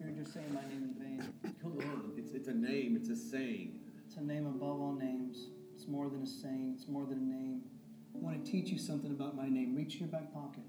You're 0.00 0.12
just 0.16 0.32
saying 0.32 0.52
my 0.54 0.62
name 0.62 0.94
in 0.98 1.18
vain. 1.18 1.54
Come 1.60 1.72
on. 1.78 2.12
It's, 2.16 2.32
it's 2.32 2.48
a 2.48 2.54
name, 2.54 2.96
it's 2.98 3.10
a 3.10 3.16
saying. 3.16 3.80
It's 4.06 4.16
a 4.16 4.22
name 4.22 4.46
above 4.46 4.80
all 4.80 4.96
names. 4.98 5.48
It's 5.74 5.86
more 5.86 6.08
than 6.08 6.22
a 6.22 6.26
saying, 6.26 6.76
it's 6.78 6.88
more 6.88 7.04
than 7.04 7.18
a 7.18 7.20
name. 7.20 7.62
I 8.14 8.18
want 8.18 8.42
to 8.42 8.50
teach 8.50 8.70
you 8.70 8.78
something 8.78 9.10
about 9.10 9.36
my 9.36 9.48
name. 9.48 9.74
Reach 9.76 9.94
in 9.94 10.00
your 10.00 10.08
back 10.08 10.32
pocket. 10.32 10.62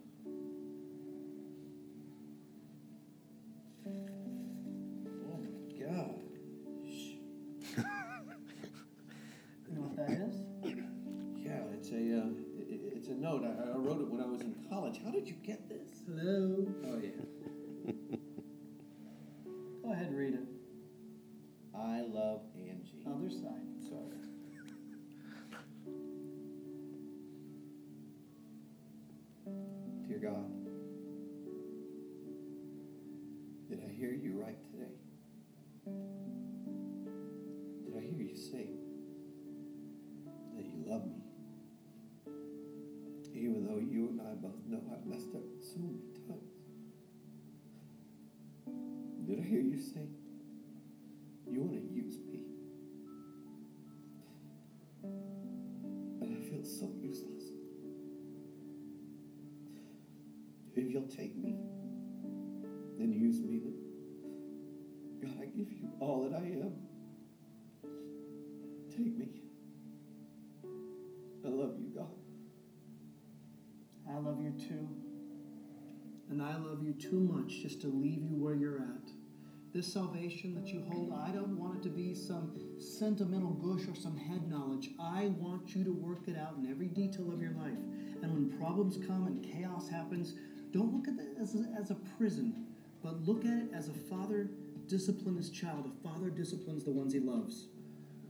Oh 3.86 5.40
my 5.40 5.86
God. 5.86 6.20
You 9.70 9.76
know 9.76 9.82
what 9.82 9.96
that 9.96 10.10
is? 10.10 10.36
Yeah, 11.38 11.62
it's 11.74 11.90
a 11.92 11.96
uh, 11.96 12.28
it, 12.70 12.82
it's 12.96 13.08
a 13.08 13.14
note. 13.14 13.44
I, 13.46 13.72
I 13.72 13.78
wrote 13.78 14.02
it 14.02 14.10
when 14.10 14.22
I 14.22 14.26
was 14.26 14.42
in 14.42 14.54
college. 14.70 15.00
How 15.06 15.12
did 15.12 15.28
you 15.28 15.36
get 15.36 15.70
this? 15.70 16.04
Hello. 16.06 16.68
Oh 16.86 17.00
yeah. 17.02 17.37
I 21.88 22.02
love 22.02 22.42
Angie. 22.54 23.02
Other 23.08 23.30
side. 23.30 23.64
Sorry. 23.88 24.18
Dear 30.08 30.18
God, 30.20 30.52
did 33.70 33.80
I 33.86 33.90
hear 33.94 34.12
you 34.12 34.34
right 34.34 34.58
today? 34.72 34.96
Did 37.86 37.96
I 37.98 38.02
hear 38.02 38.22
you 38.22 38.36
say 38.36 38.68
that 40.58 40.66
you 40.66 40.84
love 40.86 41.06
me? 41.06 41.22
Even 43.34 43.66
though 43.66 43.80
you 43.80 44.10
and 44.10 44.20
I 44.22 44.34
both 44.34 44.66
know 44.68 44.82
I've 44.92 45.06
messed 45.06 45.34
up 45.36 45.44
so 45.62 45.80
many 45.80 46.00
times. 46.28 46.52
Did 49.26 49.40
I 49.40 49.44
hear 49.44 49.62
you 49.62 49.80
say 49.80 50.08
Take 61.16 61.36
me 61.38 61.56
and 63.00 63.14
use 63.14 63.40
me, 63.40 63.62
God, 65.22 65.38
I 65.42 65.46
give 65.46 65.72
you 65.72 65.90
all 66.00 66.30
that 66.30 66.36
I 66.36 66.44
am. 66.44 66.74
Take 68.92 69.18
me. 69.18 69.30
I 71.46 71.50
love 71.50 71.76
you, 71.80 71.92
God. 71.96 72.10
I 74.10 74.18
love 74.20 74.42
you 74.42 74.52
too. 74.52 74.88
And 76.30 76.42
I 76.42 76.58
love 76.58 76.84
you 76.84 76.94
too 76.94 77.20
much 77.20 77.62
just 77.62 77.80
to 77.82 77.88
leave 77.88 78.22
you 78.24 78.36
where 78.36 78.56
you're 78.56 78.80
at. 78.80 79.10
This 79.74 79.92
salvation 79.94 80.56
that 80.56 80.68
you 80.68 80.84
hold, 80.92 81.14
I 81.14 81.32
don't 81.32 81.58
want 81.58 81.78
it 81.78 81.84
to 81.84 81.90
be 81.90 82.16
some 82.16 82.52
sentimental 82.80 83.52
gush 83.52 83.88
or 83.88 83.96
some 83.96 84.18
head 84.18 84.50
knowledge. 84.50 84.90
I 85.00 85.28
want 85.38 85.76
you 85.76 85.84
to 85.84 85.94
work 85.94 86.28
it 86.28 86.38
out 86.38 86.56
in 86.58 86.70
every 86.70 86.88
detail 86.88 87.32
of 87.32 87.42
your 87.42 87.52
life. 87.52 87.80
And 88.24 88.34
when 88.34 88.58
problems 88.58 88.98
come 89.08 89.28
and 89.28 89.44
chaos 89.44 89.88
happens, 89.88 90.34
don't 90.78 90.94
look 90.94 91.08
at 91.08 91.16
it 91.16 91.36
as 91.42 91.56
a, 91.56 91.66
as 91.80 91.90
a 91.90 91.96
prison, 92.18 92.68
but 93.04 93.26
look 93.26 93.46
at 93.46 93.54
it 93.54 93.70
as 93.74 93.90
a 93.90 93.94
father 93.94 94.50
disciplines 94.88 95.48
his 95.48 95.50
child. 95.50 95.90
A 95.90 96.08
father 96.08 96.30
disciplines 96.30 96.84
the 96.84 96.92
ones 96.92 97.14
he 97.14 97.20
loves. 97.20 97.68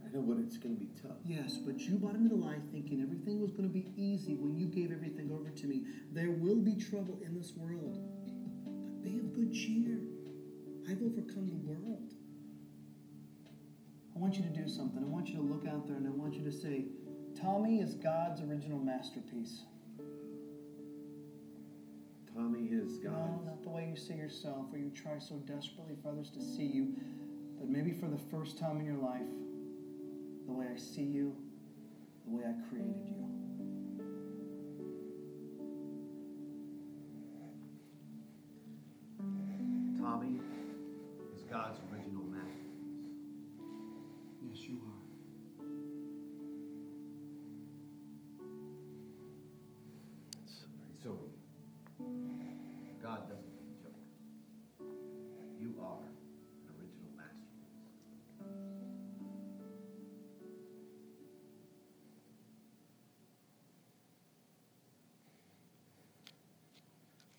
I 0.05 0.15
know, 0.15 0.21
but 0.21 0.37
it's 0.39 0.57
going 0.57 0.75
to 0.75 0.79
be 0.79 0.89
tough. 1.01 1.17
Yes, 1.25 1.57
but 1.57 1.79
you 1.81 1.97
bought 1.97 2.15
into 2.15 2.29
the 2.29 2.35
lie 2.35 2.59
thinking 2.71 3.01
everything 3.01 3.41
was 3.41 3.51
going 3.51 3.67
to 3.67 3.73
be 3.73 3.91
easy 3.97 4.35
when 4.35 4.55
you 4.55 4.65
gave 4.67 4.93
everything 4.93 5.29
over 5.31 5.49
to 5.49 5.67
me. 5.67 5.83
There 6.13 6.31
will 6.31 6.55
be 6.55 6.75
trouble 6.75 7.19
in 7.25 7.35
this 7.35 7.51
world, 7.57 7.99
but 8.63 9.03
be 9.03 9.19
of 9.19 9.33
good 9.35 9.53
cheer. 9.53 9.99
I've 10.89 11.03
overcome 11.03 11.49
the 11.49 11.59
world. 11.69 12.13
I 14.15 14.19
want 14.19 14.35
you 14.35 14.43
to 14.43 14.49
do 14.49 14.69
something. 14.69 15.03
I 15.03 15.07
want 15.07 15.27
you 15.27 15.35
to 15.35 15.41
look 15.41 15.67
out 15.67 15.85
there 15.85 15.97
and 15.97 16.07
I 16.07 16.11
want 16.11 16.33
you 16.33 16.45
to 16.45 16.51
say, 16.51 16.85
Tommy 17.39 17.81
is 17.81 17.93
God's 17.95 18.41
original 18.41 18.79
masterpiece. 18.79 19.63
Tommy 22.37 22.69
is 22.71 22.97
God. 22.97 23.13
No, 23.13 23.41
not 23.45 23.63
the 23.63 23.69
way 23.69 23.87
you 23.89 23.97
see 23.97 24.13
yourself 24.13 24.67
or 24.71 24.77
you 24.77 24.91
try 24.91 25.17
so 25.17 25.37
desperately 25.47 25.95
for 26.03 26.09
others 26.09 26.29
to 26.29 26.39
see 26.39 26.67
you, 26.67 26.93
but 27.57 27.67
maybe 27.67 27.91
for 27.91 28.07
the 28.07 28.17
first 28.29 28.59
time 28.59 28.79
in 28.79 28.85
your 28.85 28.97
life, 28.97 29.25
the 30.45 30.53
way 30.53 30.67
I 30.71 30.77
see 30.77 31.01
you, 31.01 31.35
the 32.25 32.35
way 32.35 32.43
I 32.43 32.53
created 32.69 33.07
you. 33.07 33.15
Tommy 39.99 40.39
is 41.35 41.41
God's 41.49 41.79
original 41.91 42.26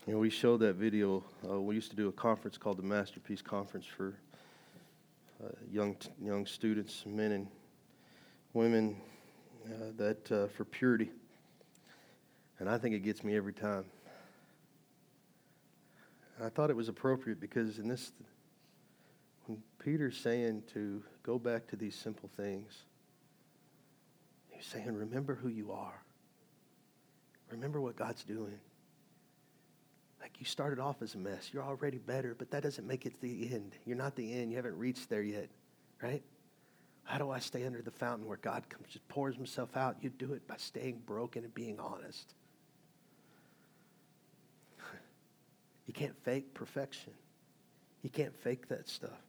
You 0.09 0.15
know, 0.15 0.21
we 0.21 0.31
showed 0.31 0.61
that 0.61 0.77
video. 0.77 1.23
Uh, 1.47 1.61
we 1.61 1.75
used 1.75 1.91
to 1.91 1.97
do 1.97 2.09
a 2.09 2.13
conference 2.13 2.57
called 2.57 2.79
the 2.79 2.83
Masterpiece 2.83 3.43
Conference 3.43 3.85
for 3.85 4.15
uh, 5.45 5.49
young 5.71 5.99
young 6.19 6.47
students, 6.47 7.05
men 7.05 7.33
and 7.33 7.47
women, 8.55 8.97
uh, 9.67 9.93
that 9.99 10.33
uh, 10.33 10.47
for 10.47 10.65
purity. 10.65 11.11
And 12.59 12.71
I 12.71 12.79
think 12.79 12.95
it 12.95 13.01
gets 13.01 13.23
me 13.23 13.37
every 13.37 13.53
time. 13.53 13.85
And 16.39 16.47
I 16.47 16.49
thought 16.49 16.71
it 16.71 16.77
was 16.77 16.89
appropriate 16.89 17.39
because 17.39 17.79
in 17.79 17.87
this, 17.87 18.13
when 19.45 19.63
Peter's 19.79 20.17
saying 20.17 20.63
to 20.73 21.03
go 21.23 21.39
back 21.39 21.67
to 21.67 21.77
these 21.77 21.95
simple 21.95 22.31
things, 22.35 22.85
he's 24.49 24.65
saying, 24.65 24.91
remember 24.91 25.35
who 25.35 25.49
you 25.49 25.71
are. 25.71 26.03
Remember 27.51 27.83
what 27.83 27.95
God's 27.95 28.25
doing. 28.25 28.59
Like 30.29 30.41
you 30.41 30.45
started 30.45 30.79
off 30.79 31.01
as 31.01 31.15
a 31.15 31.19
mess. 31.19 31.49
You're 31.55 31.63
already 31.63 31.97
better, 31.97 32.35
but 32.39 32.51
that 32.51 32.63
doesn't 32.63 32.87
make 32.87 33.07
it 33.07 33.19
the 33.23 33.51
end. 33.51 33.73
You're 33.87 33.97
not 33.97 34.15
the 34.15 34.35
end. 34.35 34.51
You 34.51 34.57
haven't 34.57 34.77
reached 34.77 35.09
there 35.09 35.23
yet, 35.23 35.49
right? 36.03 36.23
How 37.05 37.17
do 37.17 37.31
I 37.31 37.39
stay 37.39 37.65
under 37.65 37.81
the 37.81 37.91
fountain 37.91 38.27
where 38.27 38.37
God 38.37 38.69
comes, 38.69 38.89
just 38.91 39.09
pours 39.09 39.37
himself 39.37 39.75
out? 39.75 39.97
You 40.03 40.11
do 40.11 40.35
it 40.35 40.47
by 40.47 40.57
staying 40.59 41.01
broken 41.07 41.45
and 41.45 41.55
being 41.55 41.81
honest. 41.81 42.35
You 45.87 45.95
can't 45.95 46.23
fake 46.23 46.53
perfection. 46.53 47.15
You 48.03 48.11
can't 48.11 48.37
fake 48.37 48.69
that 48.69 48.87
stuff. 48.91 49.23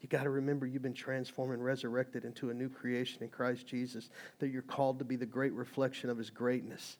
You 0.00 0.08
got 0.08 0.24
to 0.24 0.30
remember 0.30 0.66
you've 0.66 0.82
been 0.82 0.92
transformed 0.92 1.52
and 1.52 1.64
resurrected 1.64 2.24
into 2.24 2.50
a 2.50 2.54
new 2.54 2.68
creation 2.68 3.22
in 3.22 3.28
Christ 3.28 3.68
Jesus, 3.68 4.10
that 4.40 4.48
you're 4.48 4.62
called 4.62 4.98
to 4.98 5.04
be 5.04 5.14
the 5.14 5.24
great 5.24 5.52
reflection 5.52 6.10
of 6.10 6.18
his 6.18 6.30
greatness. 6.30 6.96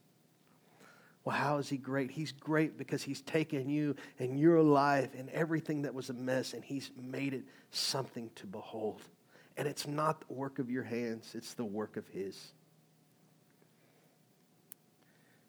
Well, 1.24 1.34
how 1.34 1.56
is 1.56 1.68
he 1.70 1.78
great? 1.78 2.10
He's 2.10 2.32
great 2.32 2.76
because 2.76 3.02
he's 3.02 3.22
taken 3.22 3.68
you 3.70 3.96
and 4.18 4.38
your 4.38 4.62
life 4.62 5.10
and 5.16 5.30
everything 5.30 5.82
that 5.82 5.94
was 5.94 6.10
a 6.10 6.14
mess 6.14 6.52
and 6.52 6.62
he's 6.62 6.90
made 7.00 7.32
it 7.32 7.44
something 7.70 8.30
to 8.36 8.46
behold. 8.46 9.00
And 9.56 9.66
it's 9.66 9.86
not 9.86 10.26
the 10.26 10.34
work 10.34 10.58
of 10.58 10.70
your 10.70 10.82
hands, 10.82 11.34
it's 11.34 11.54
the 11.54 11.64
work 11.64 11.96
of 11.96 12.06
his. 12.08 12.52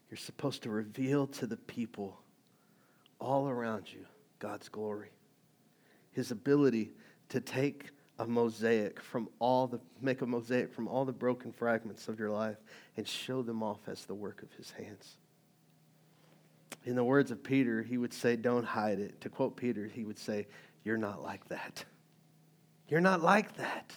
You're 0.10 0.18
supposed 0.18 0.64
to 0.64 0.70
reveal 0.70 1.28
to 1.28 1.48
the 1.48 1.58
people 1.58 2.18
all 3.20 3.50
around 3.50 3.92
you 3.92 4.06
God's 4.40 4.70
glory, 4.70 5.10
his 6.12 6.32
ability 6.32 6.92
to 7.30 7.42
take 7.42 7.90
a 8.20 8.26
mosaic 8.26 9.02
from 9.02 9.28
all 9.40 9.68
the 9.68 9.80
make 10.02 10.22
a 10.22 10.26
mosaic 10.26 10.74
from 10.74 10.88
all 10.88 11.04
the 11.04 11.12
broken 11.12 11.52
fragments 11.52 12.08
of 12.08 12.18
your 12.18 12.30
life 12.30 12.56
and 12.96 13.06
show 13.06 13.42
them 13.42 13.62
off 13.62 13.80
as 13.88 14.06
the 14.06 14.14
work 14.14 14.42
of 14.42 14.54
his 14.54 14.72
hands. 14.72 15.18
In 16.86 16.96
the 16.96 17.04
words 17.04 17.32
of 17.32 17.44
Peter, 17.44 17.82
he 17.82 17.98
would 17.98 18.14
say, 18.14 18.36
Don't 18.36 18.66
hide 18.66 19.00
it. 19.00 19.22
To 19.22 19.30
quote 19.30 19.56
Peter, 19.58 19.86
he 19.86 20.04
would 20.04 20.20
say, 20.20 20.48
You're 20.84 20.98
not 20.98 21.24
like 21.24 21.48
that. 21.50 21.84
You're 22.88 23.02
not 23.02 23.22
like 23.22 23.58
that. 23.58 23.94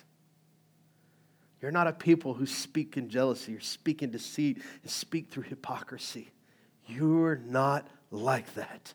You're 1.60 1.72
not 1.72 1.88
a 1.88 1.92
people 1.92 2.34
who 2.34 2.46
speak 2.46 2.96
in 2.96 3.08
jealousy 3.08 3.54
or 3.56 3.60
speak 3.60 4.02
in 4.02 4.10
deceit 4.10 4.62
and 4.82 4.90
speak 4.90 5.30
through 5.30 5.44
hypocrisy. 5.44 6.30
You're 6.86 7.36
not 7.36 7.86
like 8.10 8.54
that. 8.54 8.94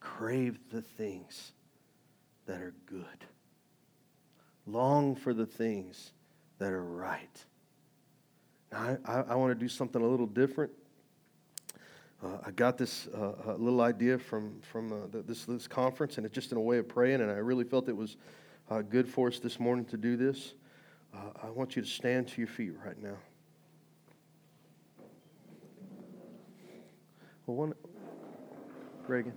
Crave 0.00 0.58
the 0.72 0.82
things 0.82 1.52
that 2.46 2.62
are 2.62 2.74
good, 2.86 3.04
long 4.66 5.14
for 5.14 5.34
the 5.34 5.46
things 5.46 6.12
that 6.58 6.72
are 6.72 6.82
right. 6.82 7.44
Now, 8.72 8.96
I, 9.04 9.12
I, 9.12 9.20
I 9.20 9.34
want 9.34 9.52
to 9.52 9.54
do 9.54 9.68
something 9.68 10.02
a 10.02 10.06
little 10.06 10.26
different. 10.26 10.72
Uh, 12.22 12.36
I 12.44 12.50
got 12.50 12.76
this 12.76 13.08
uh, 13.08 13.54
little 13.56 13.80
idea 13.80 14.18
from, 14.18 14.60
from 14.60 14.92
uh, 14.92 14.96
the, 15.10 15.22
this, 15.22 15.46
this 15.46 15.66
conference, 15.66 16.18
and 16.18 16.26
it's 16.26 16.34
just 16.34 16.52
in 16.52 16.58
a 16.58 16.60
way 16.60 16.76
of 16.76 16.86
praying, 16.86 17.22
and 17.22 17.30
I 17.30 17.34
really 17.34 17.64
felt 17.64 17.88
it 17.88 17.96
was 17.96 18.16
uh, 18.70 18.82
good 18.82 19.08
for 19.08 19.28
us 19.28 19.38
this 19.38 19.58
morning 19.58 19.86
to 19.86 19.96
do 19.96 20.16
this. 20.16 20.52
Uh, 21.14 21.18
I 21.42 21.50
want 21.50 21.76
you 21.76 21.82
to 21.82 21.88
stand 21.88 22.28
to 22.28 22.38
your 22.38 22.48
feet 22.48 22.72
right 22.84 23.00
now. 23.02 23.16
Well, 27.46 27.56
one, 27.56 27.74
Reagan, 29.06 29.32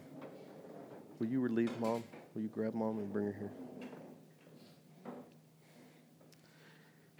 will 1.19 1.27
you 1.27 1.39
relieve 1.39 1.71
mom? 1.79 2.03
Will 2.35 2.41
you 2.41 2.49
grab 2.49 2.73
mom 2.73 2.99
and 2.99 3.11
bring 3.11 3.27
her 3.27 3.35
here? 3.39 3.62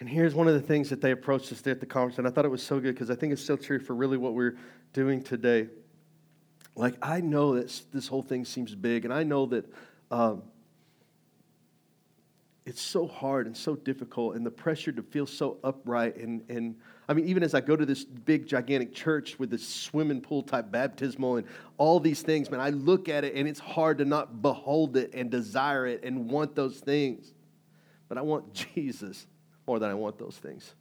And 0.03 0.11
here's 0.11 0.35
one 0.35 0.49
of 0.49 0.53
the 0.53 0.59
things 0.59 0.89
that 0.89 0.99
they 0.99 1.11
approached 1.11 1.49
us 1.53 1.65
at 1.65 1.79
the 1.79 1.85
conference, 1.85 2.17
and 2.17 2.27
I 2.27 2.29
thought 2.29 2.43
it 2.43 2.51
was 2.51 2.61
so 2.61 2.77
good 2.77 2.93
because 2.93 3.09
I 3.09 3.15
think 3.15 3.31
it's 3.31 3.41
so 3.41 3.55
true 3.55 3.79
for 3.79 3.95
really 3.95 4.17
what 4.17 4.33
we're 4.33 4.57
doing 4.91 5.23
today. 5.23 5.69
Like, 6.75 6.95
I 7.01 7.21
know 7.21 7.55
that 7.55 7.81
this 7.93 8.09
whole 8.09 8.21
thing 8.21 8.43
seems 8.43 8.75
big, 8.75 9.05
and 9.05 9.13
I 9.13 9.23
know 9.23 9.45
that 9.45 9.65
um, 10.11 10.43
it's 12.65 12.81
so 12.81 13.07
hard 13.07 13.47
and 13.47 13.55
so 13.55 13.77
difficult, 13.77 14.35
and 14.35 14.45
the 14.45 14.51
pressure 14.51 14.91
to 14.91 15.01
feel 15.01 15.25
so 15.25 15.57
upright. 15.63 16.17
And, 16.17 16.43
and 16.49 16.75
I 17.07 17.13
mean, 17.13 17.29
even 17.29 17.41
as 17.41 17.53
I 17.53 17.61
go 17.61 17.77
to 17.77 17.85
this 17.85 18.03
big, 18.03 18.45
gigantic 18.45 18.93
church 18.93 19.39
with 19.39 19.51
this 19.51 19.65
swimming 19.65 20.19
pool 20.19 20.43
type 20.43 20.69
baptismal 20.69 21.37
and 21.37 21.47
all 21.77 22.01
these 22.01 22.21
things, 22.21 22.51
man, 22.51 22.59
I 22.59 22.71
look 22.71 23.07
at 23.07 23.23
it 23.23 23.35
and 23.35 23.47
it's 23.47 23.61
hard 23.61 23.99
to 23.99 24.03
not 24.03 24.41
behold 24.41 24.97
it 24.97 25.11
and 25.13 25.31
desire 25.31 25.87
it 25.87 26.03
and 26.03 26.29
want 26.29 26.55
those 26.55 26.81
things. 26.81 27.33
But 28.09 28.17
I 28.17 28.21
want 28.21 28.53
Jesus 28.75 29.27
more 29.67 29.79
than 29.79 29.89
I 29.89 29.93
want 29.93 30.17
those 30.17 30.37
things. 30.37 30.73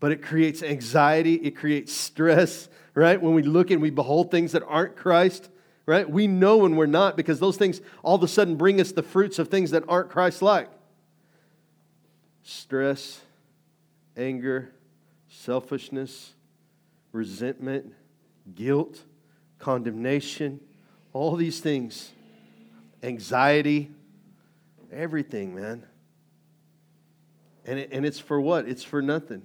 but 0.00 0.12
it 0.12 0.22
creates 0.22 0.62
anxiety, 0.62 1.34
it 1.36 1.56
creates 1.56 1.92
stress, 1.92 2.68
right? 2.94 3.20
When 3.20 3.32
we 3.34 3.42
look 3.42 3.70
and 3.70 3.80
we 3.80 3.88
behold 3.88 4.30
things 4.30 4.52
that 4.52 4.62
aren't 4.66 4.96
Christ, 4.96 5.48
right? 5.86 6.08
We 6.08 6.26
know 6.26 6.58
when 6.58 6.76
we're 6.76 6.86
not 6.86 7.16
because 7.16 7.40
those 7.40 7.56
things 7.56 7.80
all 8.02 8.14
of 8.14 8.22
a 8.22 8.28
sudden 8.28 8.56
bring 8.56 8.80
us 8.80 8.92
the 8.92 9.02
fruits 9.02 9.38
of 9.38 9.48
things 9.48 9.70
that 9.70 9.82
aren't 9.88 10.10
Christ 10.10 10.42
like 10.42 10.68
stress, 12.42 13.22
anger, 14.16 14.70
selfishness, 15.28 16.34
resentment, 17.12 17.94
guilt, 18.54 19.02
condemnation, 19.58 20.60
all 21.14 21.36
these 21.36 21.60
things, 21.60 22.10
anxiety, 23.02 23.90
everything, 24.92 25.54
man. 25.54 25.84
And, 27.64 27.78
it, 27.78 27.90
and 27.92 28.04
it's 28.04 28.18
for 28.18 28.40
what? 28.40 28.68
It's 28.68 28.82
for 28.82 29.00
nothing. 29.00 29.42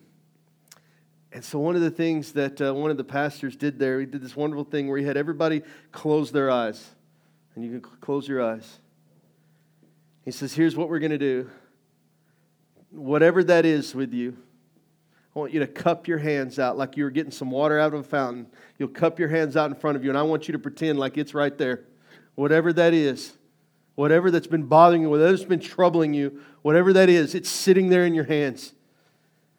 And 1.31 1.43
so, 1.43 1.59
one 1.59 1.75
of 1.75 1.81
the 1.81 1.91
things 1.91 2.33
that 2.33 2.59
uh, 2.59 2.73
one 2.73 2.89
of 2.89 2.97
the 2.97 3.03
pastors 3.03 3.55
did 3.55 3.77
there, 3.77 3.99
he 3.99 4.05
did 4.05 4.21
this 4.21 4.35
wonderful 4.35 4.63
thing 4.63 4.87
where 4.87 4.97
he 4.97 5.05
had 5.05 5.15
everybody 5.15 5.61
close 5.91 6.31
their 6.31 6.49
eyes. 6.49 6.89
And 7.55 7.63
you 7.63 7.71
can 7.71 7.81
close 8.01 8.27
your 8.27 8.41
eyes. 8.41 8.79
He 10.25 10.31
says, 10.31 10.53
Here's 10.53 10.75
what 10.75 10.89
we're 10.89 10.99
going 10.99 11.11
to 11.11 11.17
do. 11.17 11.49
Whatever 12.91 13.43
that 13.43 13.65
is 13.65 13.93
with 13.93 14.13
you, 14.13 14.35
I 15.35 15.39
want 15.39 15.53
you 15.53 15.59
to 15.59 15.67
cup 15.67 16.07
your 16.07 16.17
hands 16.17 16.57
out 16.57 16.77
like 16.77 16.97
you 16.97 17.03
were 17.03 17.11
getting 17.11 17.31
some 17.31 17.51
water 17.51 17.79
out 17.79 17.93
of 17.93 17.99
a 17.99 18.03
fountain. 18.03 18.47
You'll 18.79 18.89
cup 18.89 19.19
your 19.19 19.29
hands 19.29 19.55
out 19.55 19.69
in 19.69 19.75
front 19.75 19.95
of 19.95 20.03
you, 20.03 20.09
and 20.09 20.17
I 20.17 20.23
want 20.23 20.47
you 20.47 20.53
to 20.53 20.59
pretend 20.59 20.97
like 20.97 21.17
it's 21.17 21.35
right 21.35 21.55
there. 21.55 21.85
Whatever 22.33 22.73
that 22.73 22.93
is, 22.93 23.37
whatever 23.99 24.31
that's 24.31 24.47
been 24.47 24.63
bothering 24.63 25.01
you, 25.01 25.09
whatever's 25.09 25.43
been 25.43 25.59
troubling 25.59 26.13
you, 26.13 26.39
whatever 26.61 26.93
that 26.93 27.09
is, 27.09 27.35
it's 27.35 27.49
sitting 27.49 27.89
there 27.89 28.05
in 28.05 28.13
your 28.13 28.23
hands. 28.23 28.71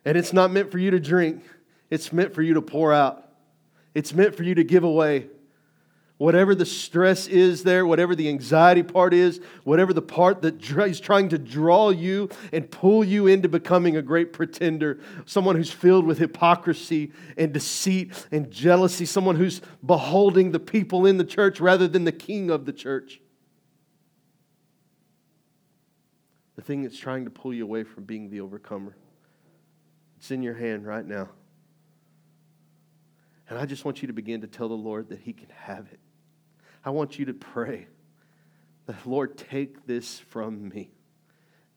And 0.07 0.16
it's 0.16 0.32
not 0.32 0.51
meant 0.51 0.72
for 0.72 0.78
you 0.78 0.91
to 0.93 0.99
drink. 0.99 1.45
It's 1.91 2.11
meant 2.11 2.34
for 2.34 2.41
you 2.41 2.55
to 2.55 2.62
pour 2.62 2.91
out, 2.91 3.22
it's 3.95 4.14
meant 4.14 4.34
for 4.34 4.43
you 4.43 4.55
to 4.55 4.64
give 4.64 4.82
away. 4.82 5.26
Whatever 6.16 6.55
the 6.55 6.64
stress 6.64 7.26
is 7.26 7.64
there, 7.64 7.84
whatever 7.84 8.14
the 8.14 8.30
anxiety 8.30 8.82
part 8.82 9.12
is, 9.12 9.43
whatever 9.64 9.93
the 9.93 10.01
part 10.01 10.41
that 10.41 10.62
is 10.62 11.01
trying 11.01 11.28
to 11.30 11.38
draw 11.38 11.91
you 11.91 12.30
and 12.51 12.70
pull 12.70 13.05
you 13.05 13.26
into 13.26 13.49
becoming 13.49 13.99
a 13.99 14.03
great 14.03 14.32
pretender, 14.32 15.01
someone 15.26 15.57
who's 15.57 15.70
filled 15.70 16.07
with 16.07 16.16
hypocrisy 16.16 17.12
and 17.36 17.53
deceit 17.53 18.26
and 18.32 18.51
jealousy, 18.51 19.05
someone 19.05 19.36
who's 19.36 19.61
beholding 19.84 20.53
the 20.53 20.61
people 20.61 21.05
in 21.05 21.18
the 21.18 21.24
church 21.24 21.61
rather 21.61 21.86
than 21.86 22.05
the 22.05 22.12
king 22.12 22.51
of 22.51 22.64
the 22.64 22.72
church. 22.72 23.20
The 26.61 26.66
thing 26.66 26.82
that's 26.82 26.98
trying 26.98 27.24
to 27.24 27.30
pull 27.30 27.54
you 27.54 27.64
away 27.64 27.84
from 27.84 28.04
being 28.04 28.28
the 28.28 28.42
overcomer. 28.42 28.94
It's 30.18 30.30
in 30.30 30.42
your 30.42 30.52
hand 30.52 30.84
right 30.84 31.06
now. 31.06 31.30
And 33.48 33.58
I 33.58 33.64
just 33.64 33.86
want 33.86 34.02
you 34.02 34.08
to 34.08 34.12
begin 34.12 34.42
to 34.42 34.46
tell 34.46 34.68
the 34.68 34.74
Lord 34.74 35.08
that 35.08 35.20
He 35.20 35.32
can 35.32 35.48
have 35.48 35.86
it. 35.90 35.98
I 36.84 36.90
want 36.90 37.18
you 37.18 37.24
to 37.24 37.32
pray 37.32 37.86
that, 38.84 39.06
Lord, 39.06 39.38
take 39.38 39.86
this 39.86 40.18
from 40.18 40.68
me. 40.68 40.90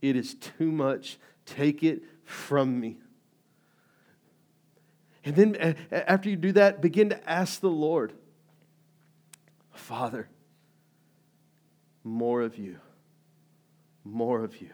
It 0.01 0.17
is 0.17 0.33
too 0.33 0.69
much. 0.69 1.17
Take 1.45 1.81
it 1.81 2.03
from 2.25 2.77
me. 2.77 2.97
And 5.23 5.33
then 5.33 5.77
after 5.93 6.29
you 6.29 6.35
do 6.35 6.51
that, 6.51 6.81
begin 6.81 7.07
to 7.11 7.29
ask 7.29 7.61
the 7.61 7.69
Lord, 7.69 8.11
Father, 9.71 10.27
more 12.03 12.41
of 12.41 12.57
you, 12.57 12.79
more 14.03 14.43
of 14.43 14.61
you, 14.61 14.69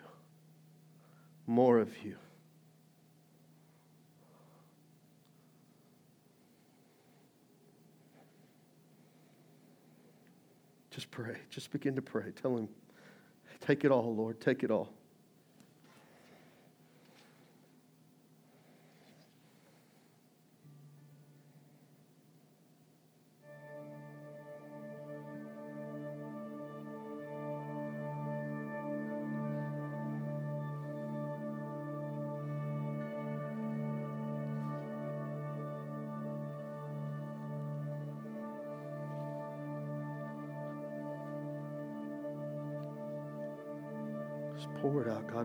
more 1.47 1.79
of 1.79 1.89
you. 2.03 2.15
Just 10.91 11.11
pray. 11.11 11.37
Just 11.49 11.71
begin 11.71 11.95
to 11.95 12.01
pray. 12.01 12.31
Tell 12.41 12.57
Him, 12.57 12.67
take 13.61 13.85
it 13.85 13.91
all, 13.91 14.13
Lord. 14.15 14.41
Take 14.41 14.63
it 14.63 14.71
all. 14.71 14.89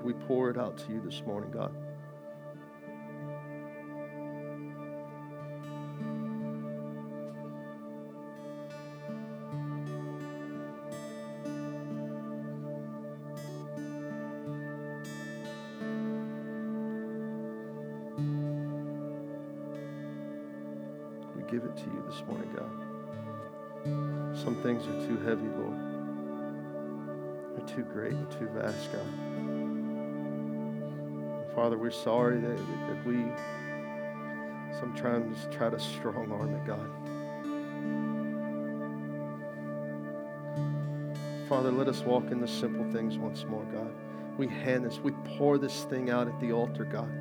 We 0.04 0.12
pour 0.12 0.50
it 0.50 0.58
out 0.58 0.76
to 0.76 0.92
you 0.92 1.00
this 1.00 1.22
morning, 1.22 1.50
God. 1.50 1.74
We 21.34 21.42
give 21.50 21.64
it 21.64 21.74
to 21.78 21.84
you 21.84 22.04
this 22.06 22.22
morning, 22.26 22.50
God. 22.54 24.36
Some 24.36 24.56
things 24.62 24.86
are 24.86 25.06
too 25.06 25.16
heavy, 25.24 25.48
Lord. 25.48 25.78
They're 27.56 27.74
too 27.74 27.84
great 27.84 28.12
and 28.12 28.30
too 28.30 28.48
vast, 28.52 28.92
God. 28.92 29.63
Father, 31.54 31.78
we're 31.78 31.90
sorry 31.92 32.40
that, 32.40 32.56
that 32.56 33.06
we 33.06 33.24
sometimes 34.80 35.46
try 35.54 35.70
to 35.70 35.78
strong 35.78 36.32
arm 36.32 36.52
it, 36.54 36.66
God. 36.66 36.90
Father, 41.48 41.70
let 41.70 41.86
us 41.86 42.00
walk 42.00 42.32
in 42.32 42.40
the 42.40 42.48
simple 42.48 42.90
things 42.92 43.18
once 43.18 43.44
more, 43.44 43.64
God. 43.72 43.92
We 44.36 44.48
hand 44.48 44.84
this, 44.84 44.98
we 44.98 45.12
pour 45.38 45.58
this 45.58 45.84
thing 45.84 46.10
out 46.10 46.26
at 46.26 46.40
the 46.40 46.52
altar, 46.52 46.84
God. 46.84 47.12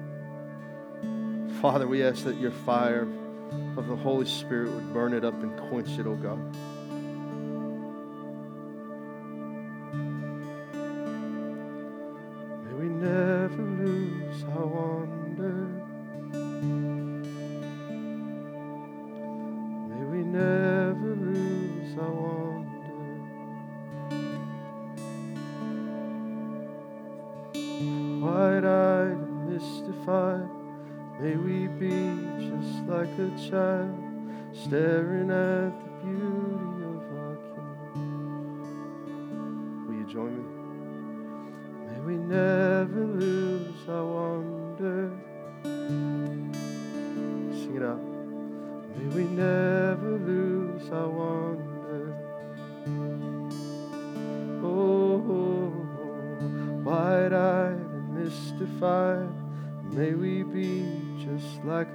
Father, 1.61 1.87
we 1.87 2.03
ask 2.03 2.23
that 2.23 2.37
your 2.37 2.51
fire 2.51 3.07
of 3.77 3.87
the 3.87 3.95
Holy 3.95 4.25
Spirit 4.25 4.71
would 4.71 4.93
burn 4.93 5.13
it 5.13 5.23
up 5.23 5.39
and 5.43 5.55
quench 5.69 5.99
it, 5.99 6.07
oh 6.07 6.15
God. 6.15 6.39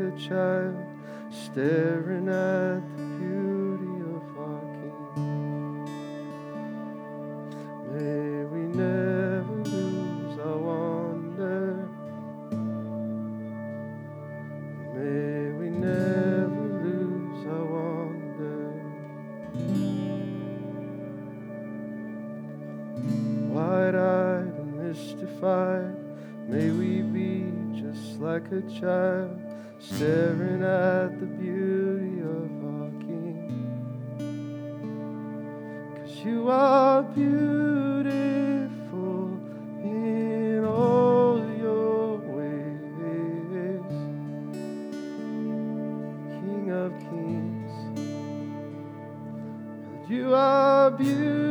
A 0.01 0.11
child 0.13 0.48
beauty. 50.91 51.48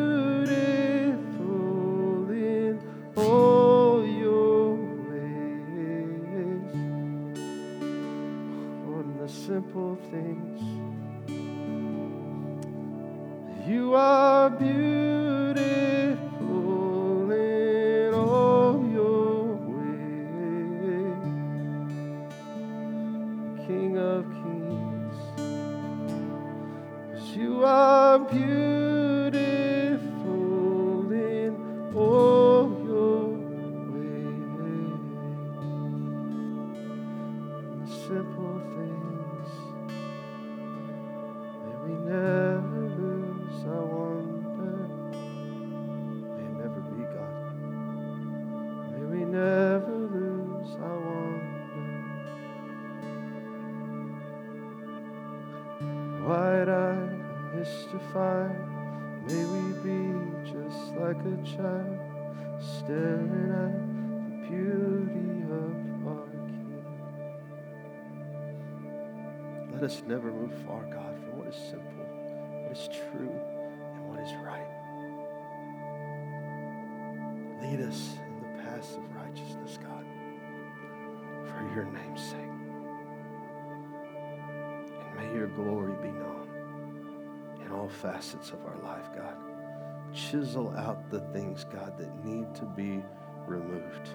chisel 90.57 90.75
out 90.77 91.09
the 91.09 91.19
things, 91.33 91.65
God, 91.65 91.97
that 91.97 92.25
need 92.25 92.53
to 92.55 92.65
be 92.65 93.01
removed. 93.45 94.09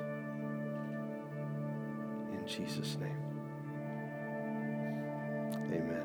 In 2.33 2.47
Jesus' 2.47 2.97
name. 2.99 3.17
Amen. 5.73 6.03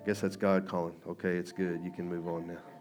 I 0.00 0.06
guess 0.06 0.20
that's 0.20 0.36
God 0.36 0.68
calling. 0.68 0.96
Okay, 1.08 1.36
it's 1.36 1.52
good. 1.52 1.80
You 1.82 1.90
can 1.90 2.08
move 2.08 2.28
on 2.28 2.46
now. 2.46 2.71